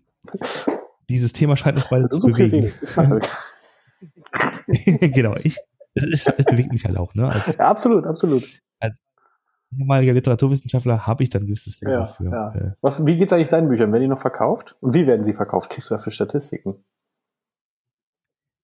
Dieses 1.09 1.33
Thema 1.33 1.55
scheint 1.55 1.77
uns 1.77 1.89
beide 1.89 2.07
zu 2.07 2.19
so 2.19 2.27
bewegen. 2.27 2.73
genau, 5.13 5.35
ich, 5.41 5.57
es, 5.93 6.03
ist, 6.03 6.33
es 6.37 6.45
bewegt 6.45 6.71
mich 6.71 6.85
halt 6.85 6.97
auch, 6.97 7.13
ne? 7.15 7.29
Als, 7.29 7.55
ja, 7.57 7.65
absolut, 7.65 8.05
absolut. 8.05 8.43
Als 8.79 9.01
ehemaliger 9.71 10.13
Literaturwissenschaftler 10.13 11.07
habe 11.07 11.23
ich 11.23 11.29
dann 11.29 11.45
gewisses 11.45 11.79
Thema 11.79 11.91
ja, 11.91 11.99
dafür. 11.99 12.31
Ja. 12.31 12.55
Äh, 12.55 12.71
Was, 12.81 13.05
wie 13.05 13.17
geht 13.17 13.27
es 13.27 13.33
eigentlich 13.33 13.49
deinen 13.49 13.69
Büchern? 13.69 13.91
Werden 13.91 14.03
die 14.03 14.07
noch 14.07 14.19
verkauft? 14.19 14.75
Und 14.81 14.93
wie 14.93 15.07
werden 15.07 15.23
sie 15.23 15.33
verkauft? 15.33 15.69
Kriegst 15.69 15.89
du 15.89 15.95
dafür 15.95 16.11
Statistiken? 16.11 16.75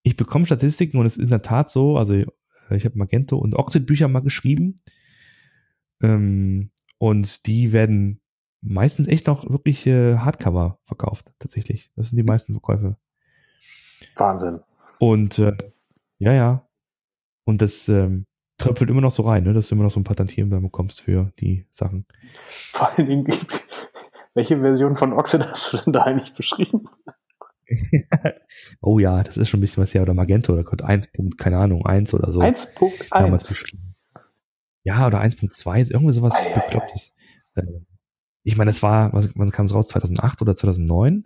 Ich 0.04 0.18
bekomme 0.18 0.46
Statistiken 0.46 0.98
und 0.98 1.06
es 1.06 1.18
ist 1.18 1.24
in 1.24 1.30
der 1.30 1.42
Tat 1.42 1.70
so, 1.70 1.98
also 1.98 2.14
ich 2.14 2.86
habe 2.86 2.98
Magento 2.98 3.38
und 3.38 3.56
Oxid 3.56 3.86
Bücher 3.86 4.08
mal 4.08 4.22
geschrieben 4.22 4.76
ähm, 6.04 6.72
und 7.00 7.48
die 7.48 7.74
werden 7.74 8.22
meistens 8.62 9.08
echt 9.08 9.28
noch 9.28 9.50
wirklich 9.50 9.86
äh, 9.88 10.18
Hardcover 10.18 10.80
verkauft, 10.86 11.34
tatsächlich. 11.40 11.92
Das 11.96 12.10
sind 12.10 12.18
die 12.18 12.24
meisten 12.24 12.54
Verkäufe. 12.54 12.98
Wahnsinn. 14.16 14.62
Und 15.00 15.40
äh, 15.40 15.56
ja, 16.20 16.34
ja. 16.34 16.68
Und 17.46 17.62
das 17.62 17.90
ähm, 17.90 18.26
tröpfelt 18.58 18.90
immer 18.90 19.02
noch 19.02 19.12
so 19.12 19.24
rein, 19.24 19.44
ne? 19.44 19.54
dass 19.54 19.68
du 19.68 19.76
immer 19.76 19.84
noch 19.84 19.92
so 19.92 20.00
ein 20.00 20.06
paar 20.06 20.16
Tantiemen 20.16 20.50
dann 20.50 20.62
bekommst 20.62 21.02
für 21.02 21.34
die 21.40 21.66
Sachen. 21.72 22.06
Vor 22.46 22.90
allen 22.90 23.08
Dingen, 23.08 23.28
welche 24.34 24.60
Version 24.60 24.96
von 24.96 25.14
Oxid 25.14 25.42
hast 25.42 25.74
du 25.74 25.78
denn 25.78 25.94
da 25.94 26.04
eigentlich 26.04 26.34
beschrieben? 26.34 26.88
oh 28.82 29.00
ja, 29.00 29.24
das 29.24 29.38
ist 29.38 29.50
schon 29.50 29.60
ein 29.60 29.62
bisschen 29.62 29.84
was 29.84 29.94
her. 29.94 30.04
Oder 30.04 30.14
Magento 30.14 30.54
oder 30.54 30.64
Code 30.64 30.86
1. 30.86 31.10
keine 31.38 31.58
Ahnung, 31.58 31.86
1 31.86 32.14
oder 32.14 32.32
so. 32.32 32.40
1.1. 32.40 33.10
Damals 33.10 33.48
beschrieben. 33.48 33.93
Ja, 34.84 35.08
oder 35.08 35.22
1.2, 35.22 35.92
irgendwie 35.92 36.14
sowas 36.14 36.36
ei, 36.36 36.54
Beklopptes. 36.54 37.14
Ei, 37.56 37.62
ei. 37.62 37.82
Ich 38.44 38.58
meine, 38.58 38.70
das 38.70 38.84
war, 38.84 39.12
wann 39.14 39.52
kam 39.52 39.66
es 39.68 39.74
raus? 39.74 39.88
2008 39.88 40.42
oder 40.42 40.56
2009? 40.56 41.26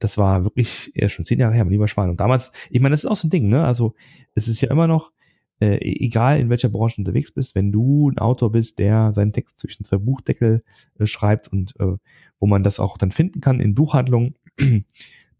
Das 0.00 0.18
war 0.18 0.44
wirklich 0.44 0.90
eher 0.94 1.08
schon 1.08 1.24
zehn 1.24 1.38
Jahre 1.38 1.54
her, 1.54 1.64
mein 1.64 1.72
lieber 1.72 1.86
Schwan. 1.86 2.10
Und 2.10 2.20
damals, 2.20 2.52
ich 2.70 2.80
meine, 2.80 2.94
das 2.94 3.04
ist 3.04 3.10
auch 3.10 3.16
so 3.16 3.28
ein 3.28 3.30
Ding, 3.30 3.48
ne? 3.48 3.64
Also, 3.64 3.94
es 4.34 4.48
ist 4.48 4.60
ja 4.60 4.70
immer 4.70 4.88
noch, 4.88 5.12
äh, 5.60 5.76
e-, 5.76 6.04
egal 6.04 6.40
in 6.40 6.50
welcher 6.50 6.70
Branche 6.70 7.00
unterwegs 7.00 7.32
bist, 7.32 7.54
wenn 7.54 7.70
du 7.70 8.10
ein 8.10 8.18
Autor 8.18 8.50
bist, 8.50 8.78
der 8.78 9.12
seinen 9.12 9.32
Text 9.32 9.58
zwischen 9.58 9.84
zwei 9.84 9.98
Buchdeckel 9.98 10.64
äh, 10.98 11.06
schreibt 11.06 11.48
und 11.48 11.74
äh, 11.78 11.96
wo 12.40 12.46
man 12.46 12.62
das 12.62 12.80
auch 12.80 12.96
dann 12.96 13.12
finden 13.12 13.40
kann 13.40 13.60
in 13.60 13.74
Buchhandlungen, 13.74 14.34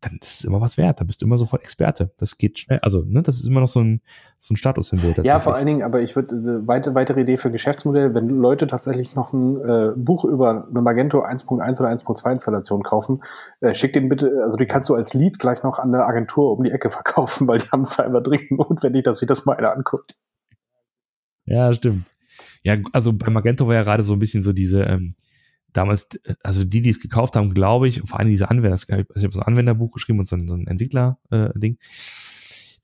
dann 0.00 0.18
ist 0.22 0.40
es 0.40 0.44
immer 0.44 0.60
was 0.60 0.78
wert. 0.78 1.00
Da 1.00 1.04
bist 1.04 1.20
du 1.20 1.26
immer 1.26 1.36
sofort 1.36 1.62
Experte. 1.62 2.10
Das 2.16 2.38
geht 2.38 2.58
schnell. 2.58 2.78
Also, 2.80 3.02
ne, 3.06 3.22
das 3.22 3.38
ist 3.38 3.46
immer 3.46 3.60
noch 3.60 3.68
so 3.68 3.80
ein, 3.80 4.00
so 4.38 4.54
ein 4.54 4.56
Statussymbol. 4.56 5.14
Ja, 5.24 5.40
vor 5.40 5.54
allen 5.54 5.66
Dingen, 5.66 5.82
aber 5.82 6.00
ich 6.00 6.16
würde, 6.16 6.34
äh, 6.34 6.66
weite, 6.66 6.94
weitere 6.94 7.20
Idee 7.20 7.36
für 7.36 7.50
Geschäftsmodell, 7.50 8.14
wenn 8.14 8.28
Leute 8.28 8.66
tatsächlich 8.66 9.14
noch 9.14 9.32
ein 9.32 9.60
äh, 9.60 9.92
Buch 9.96 10.24
über 10.24 10.66
eine 10.68 10.80
Magento 10.80 11.22
1.1 11.22 11.80
oder 11.80 11.90
1.2 11.90 12.32
Installation 12.32 12.82
kaufen, 12.82 13.22
äh, 13.60 13.74
schick 13.74 13.92
den 13.92 14.08
bitte, 14.08 14.40
also 14.42 14.56
die 14.56 14.66
kannst 14.66 14.88
du 14.88 14.94
als 14.94 15.12
Lead 15.12 15.38
gleich 15.38 15.62
noch 15.62 15.78
an 15.78 15.94
eine 15.94 16.04
Agentur 16.04 16.52
um 16.52 16.64
die 16.64 16.70
Ecke 16.70 16.88
verkaufen, 16.88 17.46
weil 17.48 17.58
die 17.58 17.68
haben 17.68 17.82
es 17.82 17.98
einfach 17.98 18.22
dringend 18.22 18.52
notwendig, 18.52 19.04
dass 19.04 19.18
sich 19.18 19.28
das 19.28 19.44
mal 19.44 19.56
einer 19.56 19.72
anguckt. 19.72 20.16
Ja, 21.44 21.72
stimmt. 21.72 22.06
Ja, 22.62 22.76
also 22.92 23.12
bei 23.12 23.30
Magento 23.30 23.66
war 23.66 23.74
ja 23.74 23.82
gerade 23.82 24.02
so 24.02 24.14
ein 24.14 24.18
bisschen 24.18 24.42
so 24.42 24.52
diese, 24.52 24.82
ähm, 24.82 25.10
damals, 25.72 26.08
also 26.42 26.64
die, 26.64 26.82
die 26.82 26.90
es 26.90 27.00
gekauft 27.00 27.36
haben, 27.36 27.54
glaube 27.54 27.88
ich, 27.88 28.00
vor 28.00 28.18
allem 28.18 28.28
diese 28.28 28.50
Anwender, 28.50 28.74
ich 28.74 28.90
habe 28.92 29.32
so 29.32 29.40
ein 29.40 29.46
Anwenderbuch 29.46 29.92
geschrieben 29.92 30.18
und 30.18 30.26
so 30.26 30.36
ein, 30.36 30.48
so 30.48 30.54
ein 30.54 30.66
Entwickler-Ding. 30.66 31.74
Äh, 31.74 31.76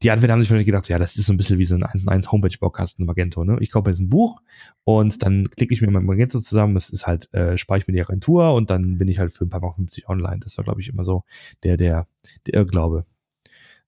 die 0.03 0.11
Anwender 0.11 0.35
haben 0.35 0.41
sich 0.41 0.49
vielleicht 0.49 0.67
gedacht, 0.67 0.89
ja, 0.89 0.99
das 0.99 1.17
ist 1.17 1.27
so 1.27 1.33
ein 1.33 1.39
bisschen 1.39 1.59
wie 1.59 1.65
so 1.65 1.75
ein 1.75 1.83
1 1.83 2.07
1 2.07 2.31
Homepage-Baukasten 2.31 3.07
Magento. 3.07 3.45
Ne? 3.45 3.57
Ich 3.61 3.71
kaufe 3.71 3.89
jetzt 3.89 3.99
ein 3.99 4.11
Buch 4.11 4.41
und 4.85 5.23
dann 5.23 5.49
klicke 5.51 5.73
ich 5.73 5.81
mir 5.81 5.91
mein 5.91 6.05
Magento 6.05 6.39
zusammen. 6.41 6.75
Das 6.75 6.91
ist 6.91 7.07
halt, 7.07 7.33
äh, 7.33 7.57
spare 7.57 7.79
ich 7.79 7.87
mir 7.87 7.95
die 7.95 8.03
Agentur 8.03 8.53
und 8.55 8.71
dann 8.71 8.99
bin 8.99 9.09
ich 9.09 9.19
halt 9.19 9.33
für 9.33 9.45
ein 9.45 9.49
paar 9.49 9.61
Mal 9.61 9.73
50 9.73 10.09
online. 10.09 10.41
Das 10.41 10.59
war, 10.59 10.65
glaube 10.65 10.81
ich, 10.83 10.89
immer 10.89 11.05
so 11.05 11.25
der, 11.63 11.79
der, 11.79 12.07
der 12.47 12.55
Irrglaube. 12.55 13.07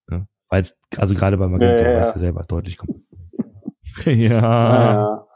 Ne? 0.08 0.26
Weil 0.48 0.62
es, 0.62 0.80
also 0.96 1.14
gerade 1.14 1.36
bei 1.36 1.46
Magento, 1.46 1.84
ja, 1.84 1.90
ja, 1.90 1.94
ja. 1.94 2.00
weiß 2.00 2.12
ja 2.12 2.18
selber 2.18 2.44
deutlich 2.44 2.78
kommt. 2.78 3.02
ja. 4.06 4.14
ja. 4.14 5.26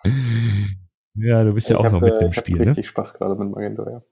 Ja, 1.14 1.44
du 1.44 1.52
bist 1.52 1.68
ja 1.68 1.76
auch 1.76 1.84
hab, 1.84 1.92
noch 1.92 2.00
mit 2.00 2.14
äh, 2.14 2.24
im 2.24 2.32
Spiel, 2.32 2.58
ne? 2.58 2.68
richtig 2.68 2.86
Spaß 2.86 3.14
gerade 3.14 3.34
mit 3.34 3.50
Magento, 3.50 3.88
ja. 3.88 4.02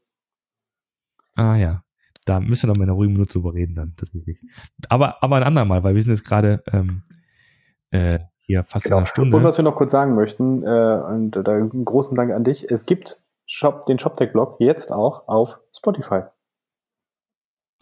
Ah 1.34 1.56
ja, 1.56 1.82
da 2.26 2.40
müssen 2.40 2.64
wir 2.64 2.68
noch 2.68 2.76
mal 2.76 2.84
in 2.84 2.90
einer 2.90 2.96
ruhigen 2.96 3.14
Minute 3.14 3.32
drüber 3.32 3.54
reden 3.54 3.74
dann, 3.74 3.94
tatsächlich. 3.96 4.44
Aber, 4.88 5.22
aber 5.22 5.36
ein 5.36 5.42
andermal, 5.42 5.82
weil 5.82 5.94
wir 5.94 6.02
sind 6.02 6.12
jetzt 6.12 6.26
gerade 6.26 6.62
ähm, 6.72 7.02
äh, 7.90 8.18
hier 8.38 8.64
fast 8.64 8.84
genau. 8.84 8.96
in 8.96 9.00
einer 9.00 9.06
Stunde. 9.06 9.36
Und 9.36 9.44
was 9.44 9.56
wir 9.56 9.64
noch 9.64 9.76
kurz 9.76 9.92
sagen 9.92 10.14
möchten, 10.14 10.62
äh, 10.62 10.66
und 10.66 11.30
da 11.32 11.52
einen 11.52 11.84
großen 11.84 12.14
Dank 12.16 12.32
an 12.32 12.44
dich, 12.44 12.70
es 12.70 12.84
gibt 12.84 13.22
Shop, 13.46 13.86
den 13.86 13.98
ShopTech-Blog 13.98 14.56
jetzt 14.60 14.92
auch 14.92 15.26
auf 15.26 15.60
Spotify. 15.74 16.22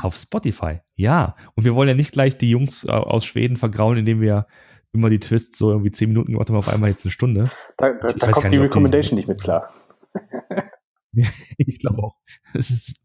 Auf 0.01 0.17
Spotify, 0.17 0.81
ja. 0.95 1.35
Und 1.55 1.65
wir 1.65 1.75
wollen 1.75 1.89
ja 1.89 1.95
nicht 1.95 2.13
gleich 2.13 2.39
die 2.39 2.51
Jungs 2.51 2.85
äh, 2.85 2.93
aus 2.93 3.25
Schweden 3.25 3.57
vergrauen, 3.57 3.99
indem 3.99 4.21
wir 4.21 4.47
immer 4.93 5.11
die 5.11 5.21
Twists 5.21 5.59
so 5.59 5.71
irgendwie 5.71 5.91
zehn 5.91 6.09
Minuten 6.09 6.33
gemacht 6.33 6.49
haben, 6.49 6.57
auf 6.57 6.69
einmal 6.69 6.91
jetzt 6.91 7.05
eine 7.05 7.13
Stunde. 7.13 7.51
Da, 7.77 7.93
da, 7.93 8.13
da 8.13 8.31
kommt 8.31 8.53
die 8.53 8.59
Recommendation 8.59 9.17
nicht 9.17 9.29
mit 9.29 9.41
klar. 9.41 9.71
ich 11.59 11.79
glaube 11.79 12.03
auch. 12.03 12.17
Es 12.55 12.71
ist 12.71 13.03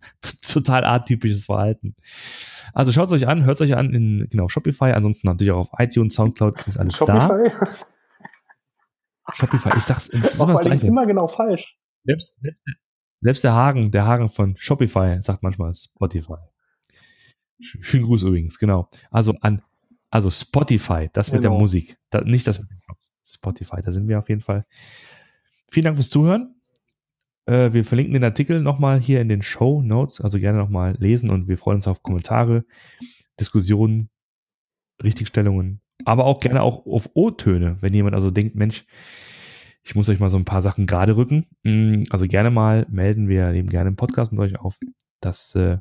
total 0.51 0.85
atypisches 0.85 1.45
Verhalten. 1.45 1.95
Also 2.73 2.91
schaut 2.91 3.07
es 3.07 3.13
euch 3.13 3.27
an, 3.27 3.45
hört 3.45 3.57
es 3.57 3.61
euch 3.61 3.75
an 3.75 3.93
in 3.93 4.27
genau 4.29 4.47
Shopify, 4.47 4.91
ansonsten 4.91 5.27
natürlich 5.27 5.51
auch 5.51 5.71
auf 5.71 5.79
iTunes, 5.79 6.13
Soundcloud 6.15 6.67
ist 6.67 6.77
alles 6.77 6.95
Shopify? 6.95 7.51
da. 7.51 7.67
Shopify, 9.33 9.69
ich 9.77 9.83
sag's, 9.83 10.09
es 10.09 10.35
ist 10.35 10.41
immer, 10.41 10.59
das 10.59 10.83
immer 10.83 11.05
genau 11.05 11.27
falsch. 11.27 11.77
Selbst, 12.03 12.35
selbst 13.21 13.43
der 13.43 13.53
Hagen, 13.53 13.91
der 13.91 14.05
Hagen 14.05 14.29
von 14.29 14.55
Shopify 14.57 15.21
sagt 15.21 15.43
manchmal 15.43 15.73
Spotify. 15.73 16.35
Schönen 17.61 18.03
Gruß 18.03 18.23
übrigens, 18.23 18.59
genau. 18.59 18.89
Also 19.09 19.33
an 19.41 19.61
also 20.13 20.29
Spotify, 20.29 21.09
das 21.11 21.27
genau. 21.27 21.37
mit 21.37 21.43
der 21.43 21.49
genau. 21.49 21.59
Musik. 21.59 21.97
Da, 22.11 22.21
nicht 22.21 22.45
das 22.45 22.59
mit 22.59 22.69
dem 22.69 22.77
Spotify, 23.25 23.81
da 23.83 23.91
sind 23.91 24.07
wir 24.07 24.19
auf 24.19 24.29
jeden 24.29 24.41
Fall. 24.41 24.63
Vielen 25.71 25.85
Dank 25.85 25.97
fürs 25.97 26.11
Zuhören. 26.11 26.53
Äh, 27.47 27.73
wir 27.73 27.83
verlinken 27.83 28.13
den 28.13 28.23
Artikel 28.23 28.61
nochmal 28.61 29.01
hier 29.01 29.21
in 29.21 29.27
den 29.27 29.41
Show 29.41 29.81
Notes, 29.81 30.21
also 30.21 30.37
gerne 30.37 30.59
nochmal 30.59 30.95
lesen 30.99 31.31
und 31.31 31.47
wir 31.47 31.57
freuen 31.57 31.77
uns 31.77 31.87
auf 31.87 32.03
Kommentare, 32.03 32.63
Diskussionen, 33.39 34.11
Richtigstellungen, 35.03 35.81
aber 36.05 36.25
auch 36.25 36.39
gerne 36.39 36.61
auch 36.61 36.85
auf 36.85 37.09
O-Töne, 37.15 37.77
wenn 37.81 37.95
jemand 37.95 38.13
also 38.13 38.29
denkt, 38.29 38.53
Mensch, 38.53 38.85
ich 39.81 39.95
muss 39.95 40.09
euch 40.09 40.19
mal 40.19 40.29
so 40.29 40.37
ein 40.37 40.45
paar 40.45 40.61
Sachen 40.61 40.85
gerade 40.85 41.17
rücken. 41.17 41.47
Mm, 41.63 42.03
also 42.11 42.27
gerne 42.27 42.51
mal 42.51 42.85
melden 42.87 43.29
wir 43.29 43.51
nehmen 43.51 43.69
gerne 43.69 43.87
einen 43.87 43.95
Podcast 43.95 44.31
mit 44.31 44.41
euch 44.41 44.59
auf. 44.59 44.77
Das, 45.21 45.55
äh, 45.55 45.79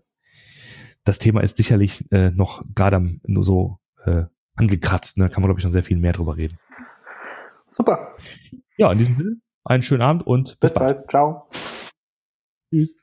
das 1.05 1.19
Thema 1.19 1.43
ist 1.43 1.59
sicherlich 1.59 2.11
äh, 2.13 2.31
noch 2.31 2.65
gerade 2.75 3.19
nur 3.27 3.45
so 3.45 3.82
äh, 4.05 4.25
angekratzt. 4.57 5.19
Ne? 5.19 5.29
Kann 5.29 5.43
man, 5.43 5.49
glaube 5.49 5.61
ich, 5.61 5.65
noch 5.65 5.73
sehr 5.73 5.83
viel 5.83 5.99
mehr 5.99 6.13
drüber 6.13 6.37
reden. 6.37 6.59
Super. 7.67 8.15
Ja, 8.77 8.93
in 8.93 8.99
diesem 8.99 9.17
Sinne, 9.17 9.37
einen 9.65 9.83
schönen 9.83 10.03
Abend 10.03 10.27
und 10.27 10.61
bis, 10.61 10.73
bis 10.73 10.75
bald. 10.75 10.97
bald. 10.99 11.11
Ciao. 11.11 11.49
Tschüss. 12.71 12.97